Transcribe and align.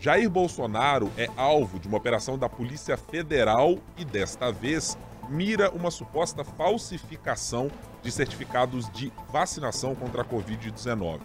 Jair 0.00 0.30
Bolsonaro 0.30 1.12
é 1.14 1.28
alvo 1.36 1.78
de 1.78 1.86
uma 1.86 1.98
operação 1.98 2.38
da 2.38 2.48
Polícia 2.48 2.96
Federal 2.96 3.78
e, 3.98 4.04
desta 4.04 4.50
vez, 4.50 4.96
mira 5.28 5.70
uma 5.72 5.90
suposta 5.90 6.42
falsificação 6.42 7.70
de 8.00 8.10
certificados 8.10 8.90
de 8.92 9.12
vacinação 9.30 9.94
contra 9.94 10.22
a 10.22 10.24
Covid-19. 10.24 11.20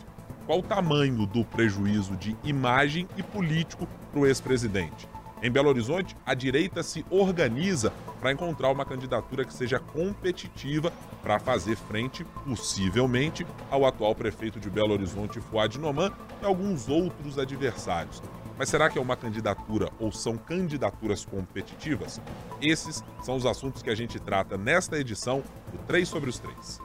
Qual 0.46 0.60
o 0.60 0.62
tamanho 0.62 1.26
do 1.26 1.46
prejuízo 1.46 2.18
de 2.18 2.36
imagem 2.44 3.08
e 3.16 3.24
político 3.24 3.88
para 4.12 4.20
o 4.20 4.26
ex-presidente? 4.26 5.07
Em 5.42 5.49
Belo 5.49 5.69
Horizonte, 5.69 6.13
a 6.26 6.33
direita 6.33 6.83
se 6.83 7.05
organiza 7.10 7.94
para 8.19 8.33
encontrar 8.33 8.71
uma 8.71 8.83
candidatura 8.83 9.46
que 9.46 9.53
seja 9.53 9.79
competitiva 9.79 10.92
para 11.23 11.39
fazer 11.39 11.78
frente, 11.78 12.26
possivelmente, 12.46 13.47
ao 13.71 13.85
atual 13.85 14.13
prefeito 14.13 14.60
de 14.60 14.69
Belo 14.69 14.92
Horizonte, 14.92 15.39
Fuad 15.39 15.79
Noman, 15.79 16.12
e 16.41 16.45
alguns 16.45 16.89
outros 16.89 17.39
adversários. 17.39 18.21
Mas 18.58 18.70
será 18.70 18.90
que 18.90 18.98
é 18.98 19.02
uma 19.02 19.17
candidatura 19.17 19.90
ou 19.99 20.12
são 20.12 20.38
candidaturas 20.38 21.25
competitivas? 21.25 22.21
Esses 22.61 23.03
são 23.21 23.35
os 23.35 23.45
assuntos 23.45 23.81
que 23.81 23.89
a 23.89 23.95
gente 23.95 24.20
trata 24.20 24.57
nesta 24.57 24.97
edição 24.97 25.43
do 25.71 25.77
3 25.80 26.07
sobre 26.07 26.30
os 26.30 26.39
3. 26.39 26.80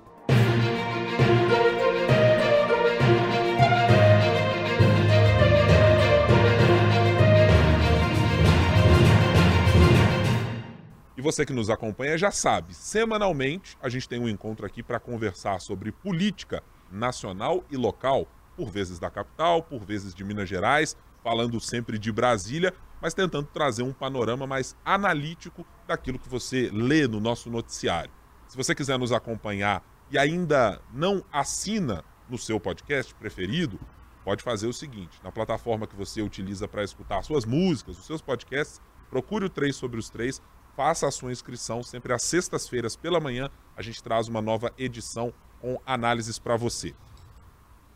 E 11.16 11.23
você 11.23 11.45
que 11.45 11.52
nos 11.52 11.70
acompanha 11.70 12.18
já 12.18 12.30
sabe, 12.30 12.74
semanalmente 12.74 13.76
a 13.80 13.88
gente 13.88 14.09
tem 14.09 14.18
um 14.18 14.28
encontro 14.28 14.66
aqui 14.66 14.82
para 14.82 14.98
conversar 14.98 15.60
sobre 15.60 15.92
política 15.92 16.64
nacional 16.90 17.62
e 17.70 17.76
local, 17.76 18.26
por 18.56 18.70
vezes 18.70 18.98
da 18.98 19.10
capital, 19.10 19.62
por 19.62 19.84
vezes 19.84 20.14
de 20.14 20.24
Minas 20.24 20.48
Gerais, 20.48 20.96
falando 21.23 21.60
sempre 21.60 21.98
de 21.98 22.10
Brasília, 22.10 22.74
mas 23.01 23.15
tentando 23.15 23.48
trazer 23.52 23.83
um 23.83 23.92
panorama 23.92 24.47
mais 24.47 24.77
analítico 24.84 25.66
daquilo 25.87 26.18
que 26.18 26.29
você 26.29 26.71
lê 26.73 27.07
no 27.07 27.21
nosso 27.21 27.51
noticiário. 27.51 28.10
Se 28.49 28.57
você 28.57 28.74
quiser 28.74 28.99
nos 28.99 29.12
acompanhar 29.12 29.82
e 30.10 30.18
ainda 30.18 30.80
não 30.93 31.24
assina 31.32 32.04
no 32.29 32.37
seu 32.37 32.59
podcast 32.59 33.15
preferido, 33.15 33.79
pode 34.24 34.43
fazer 34.43 34.66
o 34.66 34.73
seguinte: 34.73 35.21
na 35.23 35.32
plataforma 35.32 35.87
que 35.87 35.96
você 35.96 36.21
utiliza 36.21 36.68
para 36.68 36.85
escutar 36.85 37.23
suas 37.23 37.45
músicas, 37.45 37.99
os 37.99 38.07
seus 38.07 38.21
podcasts, 38.21 38.80
procure 39.09 39.46
o 39.46 39.51
3 39.51 39.74
sobre 39.74 39.99
os 39.99 40.10
3 40.10 40.40
faça 40.80 41.07
a 41.07 41.10
sua 41.10 41.30
inscrição. 41.30 41.82
Sempre 41.82 42.12
às 42.15 42.23
sextas-feiras 42.23 42.96
pela 42.96 43.21
manhã 43.21 43.51
a 43.77 43.82
gente 43.82 44.02
traz 44.02 44.29
uma 44.29 44.40
nova 44.40 44.73
edição 44.79 45.30
com 45.60 45.79
análises 45.84 46.38
para 46.38 46.57
você. 46.57 46.95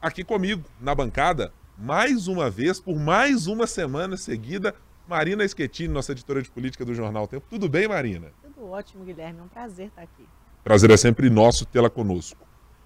Aqui 0.03 0.23
comigo, 0.23 0.69
na 0.79 0.95
bancada, 0.95 1.51
mais 1.77 2.29
uma 2.29 2.51
vez, 2.51 2.81
por 2.81 2.99
mais 2.99 3.47
uma 3.47 3.67
semana 3.67 4.17
seguida, 4.17 4.75
Marina 5.09 5.47
Schettini, 5.47 5.93
nossa 5.93 6.13
editora 6.13 6.43
de 6.43 6.51
política 6.51 6.85
do 6.85 6.95
Jornal 6.95 7.27
Tempo. 7.27 7.47
Tudo 7.49 7.69
bem, 7.69 7.87
Marina? 7.89 8.33
Tudo 8.43 8.71
ótimo, 8.71 9.05
Guilherme. 9.05 9.41
É 9.41 9.43
um 9.43 9.49
prazer 9.49 9.89
estar 9.89 10.03
aqui. 10.03 10.27
Prazer 10.63 10.91
é 10.91 10.97
sempre 10.97 11.29
nosso 11.29 11.67
tê-la 11.67 11.91
conosco. 11.91 12.45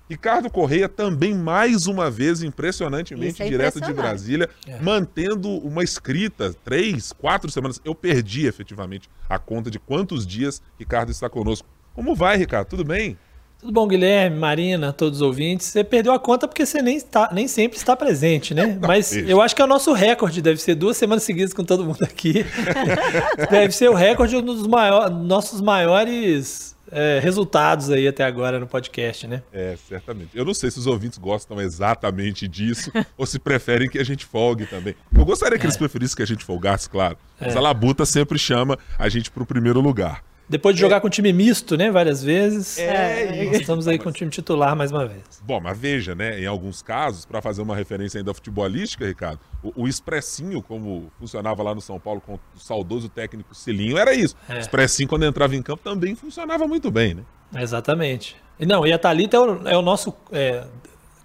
Ricardo 0.09 0.51
Correia 0.51 0.89
também 0.89 1.35
mais 1.35 1.87
uma 1.87 2.11
vez, 2.11 2.43
impressionantemente, 2.43 3.43
é 3.43 3.47
direto 3.47 3.79
de 3.79 3.93
Brasília, 3.93 4.49
é. 4.67 4.81
mantendo 4.81 5.51
uma 5.59 5.85
escrita, 5.85 6.55
três, 6.65 7.13
quatro 7.13 7.51
semanas. 7.51 7.79
Eu 7.85 7.95
perdi 7.95 8.47
efetivamente 8.47 9.09
a 9.29 9.39
conta 9.39 9.71
de 9.71 9.79
quantos 9.79 10.27
dias 10.27 10.63
Ricardo 10.79 11.11
está 11.11 11.29
conosco. 11.29 11.69
Como 11.95 12.15
vai, 12.15 12.39
Ricardo? 12.39 12.69
Tudo 12.69 12.85
bem? 12.85 13.19
Tudo 13.61 13.73
bom, 13.73 13.89
Guilherme, 13.89 14.39
Marina, 14.39 14.93
todos 14.93 15.21
os 15.21 15.23
ouvintes. 15.23 15.67
Você 15.67 15.83
perdeu 15.83 16.13
a 16.13 16.19
conta 16.19 16.47
porque 16.47 16.65
você 16.65 16.81
nem, 16.81 16.97
está, 16.97 17.29
nem 17.33 17.49
sempre 17.49 17.77
está 17.77 17.97
presente, 17.97 18.55
né? 18.55 18.79
Mas 18.81 19.13
eu 19.13 19.43
acho 19.43 19.55
que 19.55 19.61
é 19.61 19.65
o 19.65 19.69
nosso 19.69 19.93
recorde, 19.93 20.41
deve 20.41 20.61
ser 20.61 20.77
duas 20.77 20.97
semanas 20.97 21.25
seguidas 21.25 21.53
com 21.53 21.65
todo 21.65 21.85
mundo 21.85 22.03
aqui. 22.05 22.47
deve 23.51 23.73
ser 23.73 23.91
o 23.91 23.95
recorde 23.95 24.37
um 24.37 24.43
dos 24.43 24.65
maiores, 24.65 25.13
nossos 25.13 25.61
maiores 25.61 26.77
é, 26.93 27.19
resultados 27.21 27.91
aí 27.91 28.07
até 28.07 28.25
agora 28.25 28.61
no 28.61 28.67
podcast, 28.67 29.27
né? 29.27 29.43
É, 29.53 29.77
certamente. 29.89 30.31
Eu 30.35 30.45
não 30.45 30.55
sei 30.55 30.71
se 30.71 30.79
os 30.79 30.87
ouvintes 30.87 31.19
gostam 31.19 31.61
exatamente 31.61 32.47
disso 32.47 32.93
ou 33.17 33.27
se 33.27 33.41
preferem 33.41 33.89
que 33.89 33.99
a 33.99 34.05
gente 34.05 34.25
folgue 34.25 34.67
também. 34.67 34.95
Eu 35.13 35.25
gostaria 35.25 35.59
que 35.59 35.65
é. 35.65 35.67
eles 35.67 35.77
preferissem 35.77 36.17
que 36.17 36.23
a 36.23 36.27
gente 36.27 36.45
folgasse, 36.45 36.89
claro. 36.89 37.19
Mas 37.41 37.57
é. 37.57 37.59
a 37.59 37.61
Labuta 37.61 38.07
sempre 38.07 38.39
chama 38.39 38.79
a 38.97 39.09
gente 39.09 39.33
para 39.33 39.43
o 39.43 39.47
primeiro 39.47 39.81
lugar. 39.81 40.28
Depois 40.49 40.75
de 40.75 40.81
jogar 40.81 40.97
é. 40.97 41.01
com 41.01 41.11
time 41.11 41.33
misto, 41.33 41.77
né, 41.77 41.91
várias 41.91 42.23
vezes. 42.23 42.79
É, 42.79 43.23
é 43.23 43.57
estamos 43.57 43.87
aí 43.87 43.99
com 43.99 44.09
o 44.09 44.13
time 44.13 44.31
titular 44.31 44.75
mais 44.75 44.91
uma 44.91 45.07
vez. 45.07 45.23
Bom, 45.43 45.61
mas 45.61 45.79
veja, 45.79 46.15
né, 46.15 46.41
em 46.41 46.47
alguns 46.47 46.81
casos, 46.81 47.27
para 47.27 47.43
fazer 47.43 47.61
uma 47.61 47.77
referência 47.77 48.19
ainda 48.19 48.33
futebolística, 48.33 49.07
Ricardo, 49.07 49.41
o, 49.63 49.83
o, 49.83 49.89
expressinho, 49.89 50.63
como 50.63 51.13
funcionava 51.19 51.63
lá 51.63 51.75
no 51.75 51.81
São 51.81 52.01
Paulo 52.01 52.21
com 52.21 52.35
o 52.35 52.41
saudoso 52.59 53.09
técnico 53.09 53.55
Cilinho, 53.55 53.99
era 53.99 54.15
isso. 54.15 54.35
É. 54.49 54.55
O 54.55 54.59
expressinho, 54.59 55.09
quando 55.09 55.27
entrava 55.27 55.55
em 55.55 55.63
campo, 55.63 55.83
também 55.83 56.15
funcionava 56.15 56.67
muito 56.67 56.91
bem, 56.91 57.15
né? 57.15 57.23
Exatamente. 57.57 58.37
E 58.59 58.67
não, 58.67 58.87
e 58.87 58.93
a 58.93 58.99
Thalita 58.99 59.37
é 59.37 59.41
o, 59.41 59.69
é 59.69 59.77
o 59.77 59.83
nosso. 59.83 60.15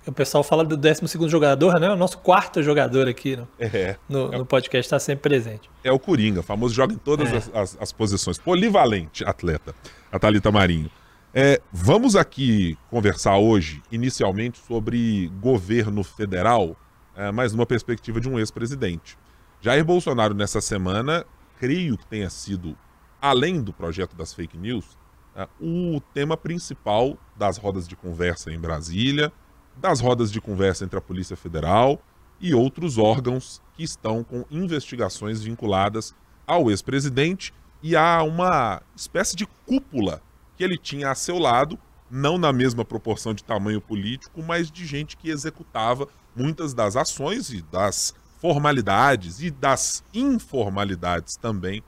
O 0.05 0.11
pessoal 0.11 0.43
fala 0.43 0.65
do 0.65 0.75
12 0.75 1.29
jogador, 1.29 1.79
né? 1.79 1.89
O 1.89 1.95
nosso 1.95 2.17
quarto 2.17 2.61
jogador 2.61 3.07
aqui 3.07 3.37
no, 3.37 3.47
é, 3.57 3.95
no, 4.09 4.33
é 4.33 4.37
no 4.37 4.45
podcast 4.45 4.85
está 4.85 4.99
sempre 4.99 5.29
presente. 5.29 5.69
É 5.83 5.91
o 5.91 5.99
Coringa, 5.99 6.43
famoso 6.43 6.73
joga 6.73 6.93
em 6.93 6.97
todas 6.97 7.31
é. 7.31 7.37
as, 7.37 7.51
as, 7.53 7.77
as, 7.79 7.91
posições. 7.91 8.37
Polivalente 8.37 9.23
atleta, 9.23 9.73
a 10.11 10.19
Thalita 10.19 10.51
Marinho. 10.51 10.89
É, 11.33 11.61
vamos 11.71 12.15
aqui 12.15 12.77
conversar 12.89 13.37
hoje, 13.37 13.81
inicialmente, 13.91 14.59
sobre 14.67 15.31
governo 15.41 16.03
federal, 16.03 16.75
é, 17.15 17.31
mas 17.31 17.53
numa 17.53 17.65
perspectiva 17.65 18.19
de 18.19 18.29
um 18.29 18.37
ex-presidente. 18.37 19.17
Jair 19.61 19.85
Bolsonaro, 19.85 20.33
nessa 20.33 20.59
semana, 20.59 21.25
creio 21.57 21.97
que 21.97 22.05
tenha 22.05 22.29
sido, 22.29 22.77
além 23.21 23.61
do 23.61 23.71
projeto 23.71 24.15
das 24.15 24.33
fake 24.33 24.57
news, 24.57 24.97
é, 25.35 25.47
o 25.59 26.01
tema 26.13 26.35
principal 26.35 27.17
das 27.35 27.57
rodas 27.57 27.87
de 27.87 27.95
conversa 27.95 28.51
em 28.51 28.59
Brasília, 28.59 29.31
das 29.77 29.99
rodas 29.99 30.31
de 30.31 30.39
conversa 30.39 30.85
entre 30.85 30.97
a 30.97 31.01
Polícia 31.01 31.35
Federal 31.35 32.01
e 32.39 32.53
outros 32.53 32.97
órgãos 32.97 33.61
que 33.75 33.83
estão 33.83 34.23
com 34.23 34.45
investigações 34.49 35.41
vinculadas 35.41 36.13
ao 36.45 36.69
ex-presidente 36.69 37.53
e 37.81 37.95
a 37.95 38.23
uma 38.23 38.81
espécie 38.95 39.35
de 39.35 39.45
cúpula 39.65 40.21
que 40.55 40.63
ele 40.63 40.77
tinha 40.77 41.11
a 41.11 41.15
seu 41.15 41.37
lado, 41.37 41.77
não 42.09 42.37
na 42.37 42.53
mesma 42.53 42.85
proporção 42.85 43.33
de 43.33 43.43
tamanho 43.43 43.81
político, 43.81 44.43
mas 44.43 44.71
de 44.71 44.85
gente 44.85 45.17
que 45.17 45.29
executava 45.29 46.07
muitas 46.35 46.73
das 46.73 46.95
ações 46.95 47.51
e 47.51 47.61
das 47.61 48.13
formalidades 48.39 49.41
e 49.41 49.49
das 49.49 50.03
informalidades 50.13 51.35
também 51.35 51.83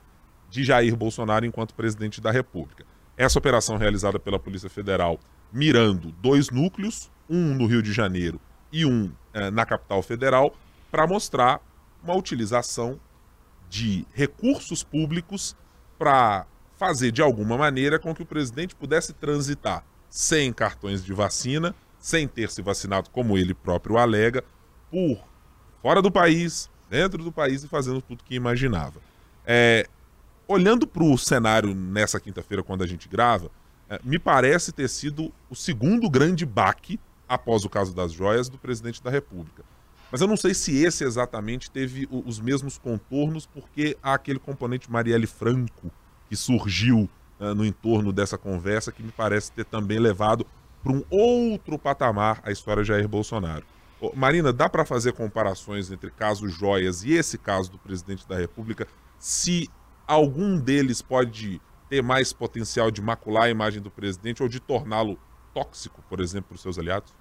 de 0.48 0.64
Jair 0.64 0.96
Bolsonaro 0.96 1.44
enquanto 1.44 1.74
presidente 1.74 2.20
da 2.20 2.30
República. 2.30 2.84
Essa 3.16 3.38
operação 3.38 3.76
realizada 3.76 4.18
pela 4.18 4.38
Polícia 4.38 4.68
Federal 4.68 5.18
mirando 5.52 6.12
dois 6.12 6.50
núcleos, 6.50 7.10
um 7.28 7.54
no 7.54 7.66
Rio 7.66 7.82
de 7.82 7.92
Janeiro 7.92 8.40
e 8.72 8.84
um 8.84 9.12
eh, 9.32 9.50
na 9.50 9.64
capital 9.64 10.02
federal, 10.02 10.54
para 10.90 11.06
mostrar 11.06 11.60
uma 12.02 12.14
utilização 12.14 12.98
de 13.68 14.06
recursos 14.12 14.82
públicos 14.82 15.56
para 15.98 16.46
fazer 16.76 17.10
de 17.10 17.22
alguma 17.22 17.56
maneira 17.56 17.98
com 17.98 18.14
que 18.14 18.22
o 18.22 18.26
presidente 18.26 18.74
pudesse 18.74 19.12
transitar 19.12 19.84
sem 20.08 20.52
cartões 20.52 21.04
de 21.04 21.12
vacina, 21.12 21.74
sem 21.98 22.28
ter 22.28 22.50
se 22.50 22.62
vacinado, 22.62 23.10
como 23.10 23.36
ele 23.36 23.54
próprio 23.54 23.98
alega, 23.98 24.44
por 24.90 25.18
fora 25.82 26.00
do 26.00 26.10
país, 26.10 26.70
dentro 26.88 27.22
do 27.22 27.32
país 27.32 27.64
e 27.64 27.68
fazendo 27.68 28.00
tudo 28.00 28.24
que 28.24 28.34
imaginava. 28.34 29.00
É, 29.44 29.86
olhando 30.46 30.86
para 30.86 31.02
o 31.02 31.18
cenário 31.18 31.74
nessa 31.74 32.20
quinta-feira, 32.20 32.62
quando 32.62 32.84
a 32.84 32.86
gente 32.86 33.08
grava, 33.08 33.50
é, 33.88 34.00
me 34.04 34.18
parece 34.18 34.72
ter 34.72 34.88
sido 34.88 35.32
o 35.50 35.54
segundo 35.54 36.08
grande 36.08 36.46
baque, 36.46 37.00
após 37.28 37.64
o 37.64 37.68
caso 37.68 37.94
das 37.94 38.12
joias, 38.12 38.48
do 38.48 38.58
presidente 38.58 39.02
da 39.02 39.10
República. 39.10 39.64
Mas 40.10 40.20
eu 40.20 40.28
não 40.28 40.36
sei 40.36 40.54
se 40.54 40.84
esse 40.84 41.04
exatamente 41.04 41.70
teve 41.70 42.08
os 42.10 42.38
mesmos 42.38 42.78
contornos, 42.78 43.46
porque 43.46 43.96
há 44.02 44.14
aquele 44.14 44.38
componente 44.38 44.90
Marielle 44.90 45.26
Franco 45.26 45.90
que 46.28 46.36
surgiu 46.36 47.08
uh, 47.40 47.54
no 47.54 47.64
entorno 47.64 48.12
dessa 48.12 48.38
conversa, 48.38 48.92
que 48.92 49.02
me 49.02 49.10
parece 49.10 49.50
ter 49.52 49.64
também 49.64 49.98
levado 49.98 50.46
para 50.82 50.92
um 50.92 51.02
outro 51.10 51.78
patamar 51.78 52.40
a 52.44 52.52
história 52.52 52.82
de 52.82 52.88
Jair 52.88 53.08
Bolsonaro. 53.08 53.64
Ô, 54.00 54.12
Marina, 54.14 54.52
dá 54.52 54.68
para 54.68 54.84
fazer 54.84 55.12
comparações 55.12 55.90
entre 55.90 56.10
casos 56.10 56.52
joias 56.52 57.02
e 57.02 57.12
esse 57.12 57.36
caso 57.36 57.72
do 57.72 57.78
presidente 57.78 58.28
da 58.28 58.36
República, 58.36 58.86
se 59.18 59.68
algum 60.06 60.58
deles 60.58 61.02
pode 61.02 61.60
ter 61.88 62.02
mais 62.02 62.32
potencial 62.32 62.90
de 62.90 63.00
macular 63.02 63.44
a 63.44 63.50
imagem 63.50 63.80
do 63.82 63.90
presidente 63.90 64.42
ou 64.42 64.48
de 64.48 64.60
torná-lo 64.60 65.18
tóxico, 65.56 66.02
por 66.06 66.20
exemplo, 66.20 66.48
para 66.48 66.56
os 66.56 66.60
seus 66.60 66.78
aliados? 66.78 67.14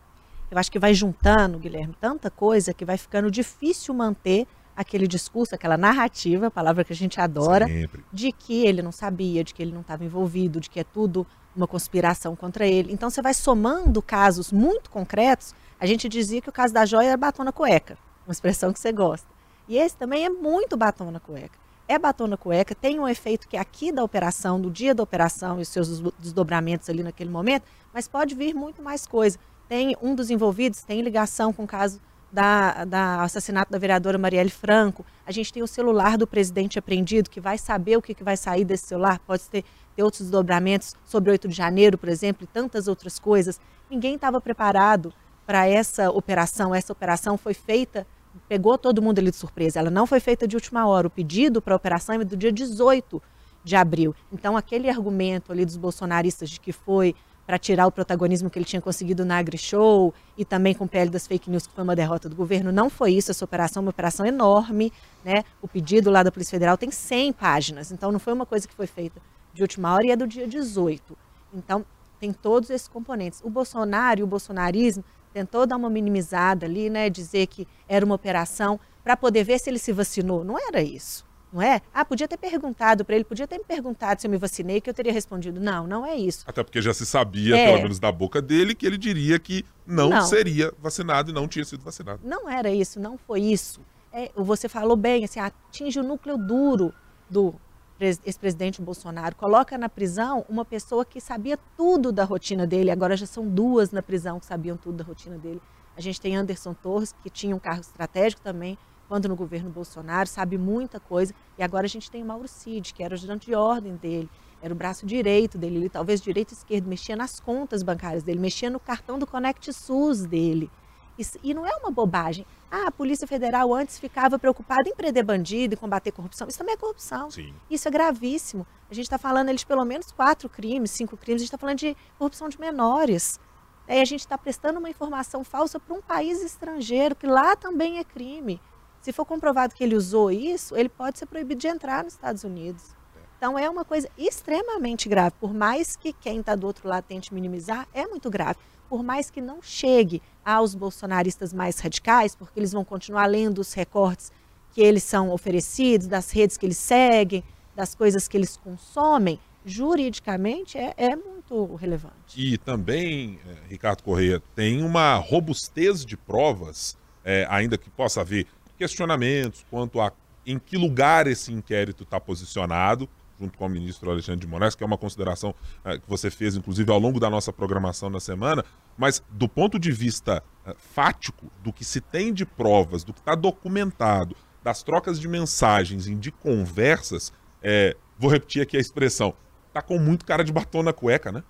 Eu 0.52 0.58
acho 0.58 0.70
que 0.70 0.78
vai 0.78 0.94
juntando, 0.94 1.58
Guilherme, 1.58 1.96
tanta 2.02 2.30
coisa 2.30 2.74
que 2.74 2.84
vai 2.84 2.98
ficando 2.98 3.32
difícil 3.32 3.94
manter 3.94 4.46
aquele 4.76 5.08
discurso, 5.08 5.56
aquela 5.56 5.78
narrativa, 5.78 6.52
palavra 6.52 6.84
que 6.84 6.92
a 6.92 6.96
gente 6.96 7.20
adora, 7.22 7.66
Sempre. 7.66 8.04
de 8.12 8.34
que 8.34 8.66
ele 8.66 8.82
não 8.82 8.92
sabia, 8.92 9.42
de 9.42 9.54
que 9.54 9.64
ele 9.64 9.72
não 9.72 9.80
estava 9.80 10.04
envolvido, 10.04 10.60
de 10.60 10.70
que 10.70 10.82
é 10.82 10.84
tudo 10.84 11.26
uma 11.56 11.66
conspiração 11.66 12.36
contra 12.36 12.68
ele. 12.68 12.92
Então 12.92 13.10
você 13.10 13.22
vai 13.22 13.34
somando 13.34 14.02
casos 14.02 14.52
muito 14.52 14.90
concretos. 14.90 15.56
A 15.80 15.86
gente 15.86 16.10
dizia 16.10 16.42
que 16.42 16.50
o 16.50 16.52
caso 16.52 16.74
da 16.74 16.86
joia 16.86 17.08
era 17.08 17.18
batom 17.18 17.46
na 17.46 17.54
cueca, 17.54 17.98
uma 18.28 18.34
expressão 18.34 18.74
que 18.74 18.80
você 18.80 18.92
gosta. 18.92 19.28
E 19.68 19.78
esse 19.78 19.96
também 19.96 20.26
é 20.26 20.30
muito 20.30 20.76
batom 20.76 21.10
na 21.10 21.22
cueca. 21.22 21.58
É 21.88 22.00
batom 22.00 22.26
na 22.26 22.36
cueca, 22.36 22.74
tem 22.74 23.00
um 23.00 23.08
efeito 23.08 23.48
que 23.48 23.58
é 23.58 23.60
aqui 23.60 23.92
da 23.92 24.04
operação, 24.04 24.60
do 24.60 24.72
dia 24.72 24.96
da 24.96 25.04
operação 25.04 25.62
e 25.62 25.66
seus 25.66 26.02
desdobramentos 26.18 26.90
ali 26.90 27.04
naquele 27.04 27.30
momento, 27.30 27.64
mas 27.94 28.08
pode 28.08 28.34
vir 28.34 28.56
muito 28.56 28.82
mais 28.82 29.06
coisa. 29.06 29.38
Tem 29.70 29.96
um 30.02 30.16
dos 30.16 30.30
envolvidos, 30.32 30.82
tem 30.82 31.02
ligação 31.02 31.54
com 31.54 31.64
o 31.64 31.68
caso 31.68 32.02
da, 32.32 32.84
da 32.86 33.24
assassinato 33.24 33.72
da 33.72 33.78
vereadora 33.78 34.18
Marielle 34.18 34.50
Franco. 34.50 35.06
A 35.26 35.32
gente 35.32 35.54
tem 35.54 35.64
o 35.64 35.68
celular 35.68 36.18
do 36.18 36.28
presidente 36.28 36.78
apreendido, 36.78 37.30
que 37.30 37.40
vai 37.40 37.58
saber 37.58 37.98
o 37.98 38.02
que, 38.02 38.14
que 38.14 38.24
vai 38.24 38.36
sair 38.36 38.66
desse 38.66 38.88
celular. 38.88 39.20
Pode 39.20 39.44
ter, 39.44 39.64
ter 39.96 40.04
outros 40.04 40.24
desdobramentos 40.24 40.96
sobre 41.06 41.32
8 41.32 41.48
de 41.48 41.56
janeiro, 41.56 41.98
por 41.98 42.10
exemplo, 42.10 42.44
e 42.44 42.48
tantas 42.48 42.88
outras 42.88 43.18
coisas. 43.18 43.60
Ninguém 43.90 44.16
estava 44.16 44.42
preparado 44.42 45.14
para 45.46 45.68
essa 45.68 46.10
operação. 46.12 46.76
Essa 46.76 46.92
operação 46.92 47.38
foi 47.38 47.54
feita, 47.54 48.06
pegou 48.48 48.78
todo 48.78 49.02
mundo 49.02 49.20
ali 49.20 49.32
de 49.32 49.38
surpresa. 49.38 49.80
Ela 49.80 49.90
não 49.90 50.06
foi 50.06 50.20
feita 50.20 50.48
de 50.48 50.56
última 50.56 50.88
hora. 50.88 51.08
O 51.08 51.10
pedido 51.10 51.62
para 51.62 51.74
a 51.74 51.78
operação 51.78 52.16
é 52.16 52.24
do 52.24 52.38
dia 52.38 52.52
18 52.52 53.22
de 53.64 53.76
abril. 53.76 54.16
Então, 54.32 54.56
aquele 54.56 54.90
argumento 54.90 55.52
ali 55.52 55.66
dos 55.66 55.76
bolsonaristas 55.76 56.50
de 56.50 56.60
que 56.60 56.72
foi 56.72 57.16
para 57.46 57.60
tirar 57.60 57.86
o 57.86 57.92
protagonismo 57.92 58.50
que 58.50 58.58
ele 58.58 58.66
tinha 58.66 58.82
conseguido 58.82 59.24
na 59.24 59.38
AgriShow 59.38 60.14
e 60.38 60.44
também 60.44 60.74
com 60.74 60.86
o 60.86 60.88
PL 60.88 61.10
das 61.12 61.28
fake 61.28 61.50
news, 61.50 61.68
que 61.68 61.74
foi 61.74 61.84
uma 61.84 61.96
derrota 61.96 62.28
do 62.28 62.36
governo, 62.36 62.72
não 62.72 62.90
foi 62.90 63.14
isso. 63.14 63.30
Essa 63.30 63.46
operação 63.46 63.82
é 63.82 63.86
uma 63.86 63.92
operação 63.92 64.26
enorme. 64.26 64.92
Né? 65.24 65.44
O 65.62 65.68
pedido 65.68 66.10
lá 66.10 66.24
da 66.24 66.32
Polícia 66.32 66.52
Federal 66.52 66.78
tem 66.78 66.90
100 66.90 67.34
páginas. 67.34 67.92
Então, 67.92 68.12
não 68.12 68.20
foi 68.20 68.34
uma 68.34 68.46
coisa 68.46 68.68
que 68.68 68.74
foi 68.74 68.88
feita 68.88 69.22
de 69.54 69.62
última 69.62 69.94
hora 69.94 70.06
e 70.06 70.12
é 70.12 70.16
do 70.16 70.28
dia 70.28 70.48
18. 70.48 71.18
Então, 71.54 71.86
tem 72.20 72.34
todos 72.34 72.70
esses 72.70 72.88
componentes. 72.88 73.42
O 73.44 73.50
Bolsonaro 73.50 74.20
e 74.20 74.24
o 74.24 74.28
bolsonarismo 74.28 75.04
tentou 75.36 75.68
dar 75.68 75.76
uma 75.76 75.90
minimizada 75.90 76.66
ali, 76.66 76.90
né, 76.90 77.10
dizer 77.10 77.48
que 77.48 77.68
era 77.90 78.06
uma 78.06 78.16
operação 78.16 78.80
para 79.04 79.18
poder 79.18 79.44
ver 79.44 79.60
se 79.60 79.70
ele 79.70 79.78
se 79.78 79.92
vacinou. 79.92 80.46
Não 80.46 80.58
era 80.58 80.82
isso, 80.82 81.26
não 81.52 81.62
é? 81.62 81.82
Ah, 81.94 82.06
podia 82.06 82.26
ter 82.26 82.38
perguntado 82.38 83.04
para 83.04 83.16
ele, 83.16 83.26
podia 83.26 83.46
ter 83.46 83.58
me 83.58 83.66
perguntado 83.66 84.22
se 84.22 84.28
eu 84.28 84.32
me 84.32 84.38
vacinei, 84.38 84.80
que 84.80 84.90
eu 84.90 84.94
teria 84.94 85.12
respondido. 85.12 85.60
Não, 85.60 85.86
não 85.86 86.06
é 86.06 86.16
isso. 86.16 86.46
Até 86.48 86.64
porque 86.64 86.82
já 86.82 86.94
se 86.94 87.06
sabia, 87.06 87.58
é. 87.58 87.66
pelo 87.66 87.82
menos 87.82 88.00
da 88.00 88.10
boca 88.14 88.42
dele, 88.42 88.74
que 88.74 88.88
ele 88.88 88.98
diria 88.98 89.38
que 89.38 89.66
não, 89.86 90.10
não, 90.10 90.22
seria 90.22 90.72
vacinado 90.80 91.32
e 91.32 91.34
não 91.34 91.50
tinha 91.50 91.66
sido 91.66 91.84
vacinado. 91.84 92.22
Não 92.24 92.50
era 92.50 92.70
isso, 92.70 92.98
não 92.98 93.18
foi 93.18 93.42
isso. 93.42 93.82
É, 94.14 94.32
você 94.38 94.70
falou 94.70 94.96
bem, 94.96 95.26
assim, 95.26 95.42
atinge 95.42 96.00
o 96.00 96.04
núcleo 96.04 96.38
duro 96.38 96.94
do 97.30 97.54
ex-presidente 98.00 98.82
Bolsonaro, 98.82 99.36
coloca 99.36 99.78
na 99.78 99.88
prisão 99.88 100.46
uma 100.50 100.66
pessoa 100.66 101.06
que 101.06 101.22
sabia 101.22 101.58
tudo 101.78 102.12
da 102.12 102.24
rotina 102.24 102.68
dele, 102.68 102.92
agora 102.92 103.16
já 103.16 103.26
são 103.26 103.48
duas 103.48 103.92
na 103.92 104.02
prisão 104.02 104.40
que 104.40 104.46
sabiam 104.46 104.76
tudo 104.76 104.98
da 104.98 105.04
rotina 105.04 105.38
dele. 105.38 105.62
A 105.96 106.02
gente 106.02 106.20
tem 106.20 106.36
Anderson 106.36 106.74
Torres, 106.74 107.14
que 107.24 107.30
tinha 107.30 107.56
um 107.56 107.60
cargo 107.60 107.82
estratégico 107.82 108.42
também, 108.42 108.78
quando 109.08 109.30
no 109.30 109.36
governo 109.36 109.70
Bolsonaro, 109.70 110.28
sabe 110.28 110.58
muita 110.58 111.00
coisa. 111.00 111.34
E 111.58 111.64
agora 111.64 111.86
a 111.86 111.90
gente 111.90 112.12
tem 112.12 112.22
o 112.22 112.26
Mauro 112.26 112.48
Cid, 112.48 112.94
que 112.94 113.04
era 113.04 113.14
o 113.14 113.16
ajudante 113.16 113.46
de 113.46 113.56
ordem 113.56 113.96
dele, 113.96 114.30
era 114.62 114.74
o 114.74 114.78
braço 114.78 115.06
direito 115.06 115.58
dele, 115.58 115.78
ele, 115.78 115.90
talvez 115.90 116.20
direito 116.20 116.52
e 116.52 116.54
esquerdo, 116.54 116.88
mexia 116.88 117.16
nas 117.16 117.40
contas 117.40 117.84
bancárias 117.84 118.24
dele, 118.24 118.40
mexia 118.40 118.70
no 118.70 118.80
cartão 118.80 119.18
do 119.18 119.28
Conect 119.28 119.72
SUS 119.72 120.26
dele. 120.26 120.70
Isso, 121.18 121.40
e 121.42 121.54
não 121.54 121.66
é 121.66 121.74
uma 121.78 121.90
bobagem. 121.90 122.46
Ah, 122.70 122.88
a 122.88 122.92
Polícia 122.92 123.26
Federal 123.26 123.74
antes 123.74 123.98
ficava 123.98 124.38
preocupada 124.38 124.90
em 124.90 124.96
prender 124.96 125.24
bandido 125.24 125.74
e 125.74 125.78
combater 125.78 126.12
corrupção. 126.12 126.48
Isso 126.48 126.58
também 126.58 126.74
é 126.74 126.78
corrupção. 126.78 127.32
Sim. 127.32 127.54
Isso 127.70 127.88
é 127.88 127.92
gravíssimo. 127.92 128.68
A 128.90 128.94
gente 128.94 129.06
está 129.06 129.18
falando 129.18 129.50
eles 129.50 129.64
pelo 129.64 129.86
menos 129.86 130.12
quatro 130.12 130.50
crimes, 130.50 130.92
cinco 130.92 131.16
crimes. 131.16 131.42
A 131.42 131.44
gente 131.44 131.48
está 131.48 131.58
falando 131.58 131.78
de 131.78 131.96
corrupção 132.18 132.50
de 132.50 132.60
menores. 132.60 133.40
Aí 133.88 134.02
a 134.02 134.06
gente 134.06 134.22
está 134.22 134.38
prestando 134.38 134.80
uma 134.80 134.90
informação 134.90 135.44
falsa 135.44 135.80
para 135.80 135.96
um 135.96 136.02
país 136.02 136.44
estrangeiro, 136.44 137.16
que 137.16 137.28
lá 137.28 137.56
também 137.56 138.00
é 138.00 138.04
crime. 138.04 138.60
Se 139.00 139.14
for 139.14 139.26
comprovado 139.26 139.76
que 139.76 139.84
ele 139.84 139.96
usou 139.96 140.32
isso, 140.32 140.76
ele 140.76 140.90
pode 140.90 141.20
ser 141.20 141.28
proibido 141.28 141.62
de 141.62 141.68
entrar 141.68 142.04
nos 142.04 142.14
Estados 142.14 142.44
Unidos. 142.44 142.96
Então 143.38 143.60
é 143.60 143.70
uma 143.70 143.86
coisa 143.86 144.10
extremamente 144.18 145.08
grave. 145.08 145.36
Por 145.40 145.54
mais 145.54 145.96
que 145.96 146.12
quem 146.12 146.40
está 146.40 146.56
do 146.56 146.66
outro 146.66 146.90
lado 146.90 147.04
tente 147.04 147.34
minimizar, 147.34 147.88
é 147.94 148.08
muito 148.08 148.30
grave 148.30 148.58
por 148.90 149.04
mais 149.04 149.30
que 149.30 149.42
não 149.42 149.62
chegue 149.62 150.22
aos 150.44 150.76
bolsonaristas 150.76 151.54
mais 151.54 151.80
radicais, 151.80 152.36
porque 152.36 152.60
eles 152.60 152.72
vão 152.72 152.86
continuar 152.86 153.26
lendo 153.26 153.60
os 153.60 153.74
recortes 153.74 154.32
que 154.74 154.82
eles 154.82 155.04
são 155.04 155.32
oferecidos, 155.32 156.08
das 156.08 156.32
redes 156.32 156.58
que 156.58 156.66
eles 156.66 156.78
seguem, 156.78 157.44
das 157.76 157.96
coisas 157.96 158.28
que 158.28 158.38
eles 158.38 158.58
consomem, 158.58 159.40
juridicamente 159.66 160.78
é, 160.78 160.94
é 160.98 161.16
muito 161.16 161.76
relevante. 161.76 162.14
E 162.36 162.58
também, 162.58 163.40
é, 163.48 163.70
Ricardo 163.70 164.04
Correia, 164.04 164.42
tem 164.54 164.84
uma 164.84 165.16
robustez 165.16 166.06
de 166.06 166.16
provas, 166.16 166.98
é, 167.24 167.48
ainda 167.50 167.78
que 167.78 167.90
possa 167.90 168.22
haver 168.22 168.46
questionamentos 168.78 169.66
quanto 169.70 170.00
a 170.00 170.12
em 170.46 170.60
que 170.60 170.78
lugar 170.78 171.26
esse 171.26 171.52
inquérito 171.52 172.04
está 172.04 172.20
posicionado, 172.20 173.10
junto 173.40 173.58
com 173.58 173.66
o 173.66 173.70
ministro 173.70 174.10
Alexandre 174.10 174.42
de 174.42 174.48
Moraes, 174.48 174.76
que 174.76 174.84
é 174.84 174.88
uma 174.88 174.98
consideração 174.98 175.54
é, 175.84 175.98
que 175.98 176.08
você 176.08 176.30
fez, 176.32 176.56
inclusive, 176.56 176.92
ao 176.92 177.00
longo 177.00 177.20
da 177.20 177.30
nossa 177.30 177.52
programação 177.52 178.10
na 178.10 178.20
semana, 178.20 178.64
mas 178.98 179.24
do 179.30 179.48
ponto 179.48 179.78
de 179.78 179.92
vista 179.92 180.44
é, 180.66 180.76
fático, 180.78 181.52
do 181.62 181.74
que 181.74 181.84
se 181.84 182.00
tem 182.00 182.34
de 182.34 182.46
provas, 182.46 183.04
do 183.04 183.14
que 183.14 183.20
está 183.20 183.36
documentado, 183.36 184.36
das 184.64 184.82
trocas 184.82 185.20
de 185.20 185.28
mensagens 185.28 186.08
e 186.08 186.16
de 186.16 186.32
conversas, 186.32 187.32
é, 187.62 187.96
vou 188.18 188.32
repetir 188.32 188.62
aqui 188.62 188.78
a 188.78 188.80
expressão, 188.80 189.34
tá 189.74 189.82
com 189.82 190.00
muito 190.00 190.26
cara 190.26 190.44
de 190.44 190.52
batom 190.52 190.82
na 190.82 190.94
cueca, 190.94 191.32
né? 191.32 191.44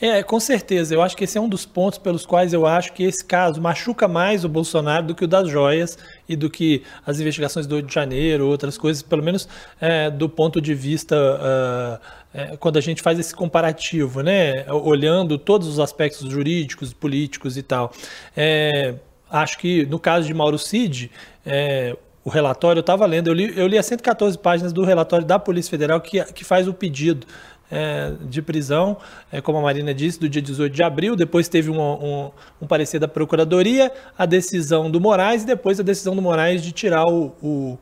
É, 0.00 0.22
com 0.22 0.40
certeza. 0.40 0.94
Eu 0.94 1.02
acho 1.02 1.16
que 1.16 1.24
esse 1.24 1.36
é 1.36 1.40
um 1.40 1.48
dos 1.48 1.66
pontos 1.66 1.98
pelos 1.98 2.24
quais 2.24 2.52
eu 2.54 2.66
acho 2.66 2.92
que 2.94 3.02
esse 3.02 3.22
caso 3.24 3.60
machuca 3.60 4.08
mais 4.08 4.44
o 4.44 4.48
Bolsonaro 4.48 5.06
do 5.06 5.14
que 5.14 5.24
o 5.24 5.28
das 5.28 5.48
joias 5.48 5.98
e 6.26 6.34
do 6.34 6.48
que 6.48 6.82
as 7.06 7.20
investigações 7.20 7.66
do 7.66 7.74
8 7.74 7.86
de 7.86 7.94
janeiro, 7.94 8.46
outras 8.46 8.78
coisas, 8.78 9.02
pelo 9.02 9.22
menos 9.22 9.46
é, 9.78 10.10
do 10.10 10.28
ponto 10.28 10.60
de 10.60 10.74
vista. 10.74 11.16
Uh, 11.16 12.20
é, 12.32 12.56
quando 12.56 12.76
a 12.76 12.80
gente 12.80 13.02
faz 13.02 13.18
esse 13.18 13.34
comparativo, 13.34 14.22
né, 14.22 14.64
olhando 14.70 15.36
todos 15.36 15.66
os 15.66 15.80
aspectos 15.80 16.30
jurídicos, 16.30 16.92
políticos 16.92 17.56
e 17.56 17.62
tal. 17.62 17.92
É, 18.36 18.94
acho 19.28 19.58
que 19.58 19.84
no 19.86 19.98
caso 19.98 20.26
de 20.26 20.32
Mauro 20.32 20.58
Cid, 20.58 21.10
é, 21.44 21.96
o 22.24 22.30
relatório, 22.30 22.78
eu 22.78 22.82
estava 22.82 23.04
lendo, 23.06 23.28
eu 23.28 23.34
li, 23.34 23.52
eu 23.58 23.66
li 23.66 23.76
as 23.76 23.86
114 23.86 24.38
páginas 24.38 24.72
do 24.72 24.84
relatório 24.84 25.26
da 25.26 25.38
Polícia 25.38 25.70
Federal 25.70 26.00
que, 26.00 26.22
que 26.32 26.44
faz 26.44 26.68
o 26.68 26.74
pedido 26.74 27.26
é, 27.70 28.12
de 28.22 28.42
prisão, 28.42 28.96
é, 29.30 29.40
como 29.40 29.58
a 29.58 29.62
Marina 29.62 29.94
disse, 29.94 30.18
do 30.18 30.28
dia 30.28 30.42
18 30.42 30.74
de 30.74 30.82
abril. 30.82 31.14
Depois 31.14 31.48
teve 31.48 31.70
um, 31.70 31.80
um, 31.80 32.30
um, 32.62 32.66
parecer 32.66 32.98
da 32.98 33.08
Procuradoria, 33.08 33.92
a 34.18 34.26
decisão 34.26 34.90
do 34.90 35.00
Moraes 35.00 35.42
e 35.42 35.46
depois 35.46 35.78
a 35.78 35.82
decisão 35.82 36.14
do 36.16 36.22
Moraes 36.22 36.62
de 36.62 36.72
tirar 36.72 37.06
o, 37.06 37.34
o 37.42 37.78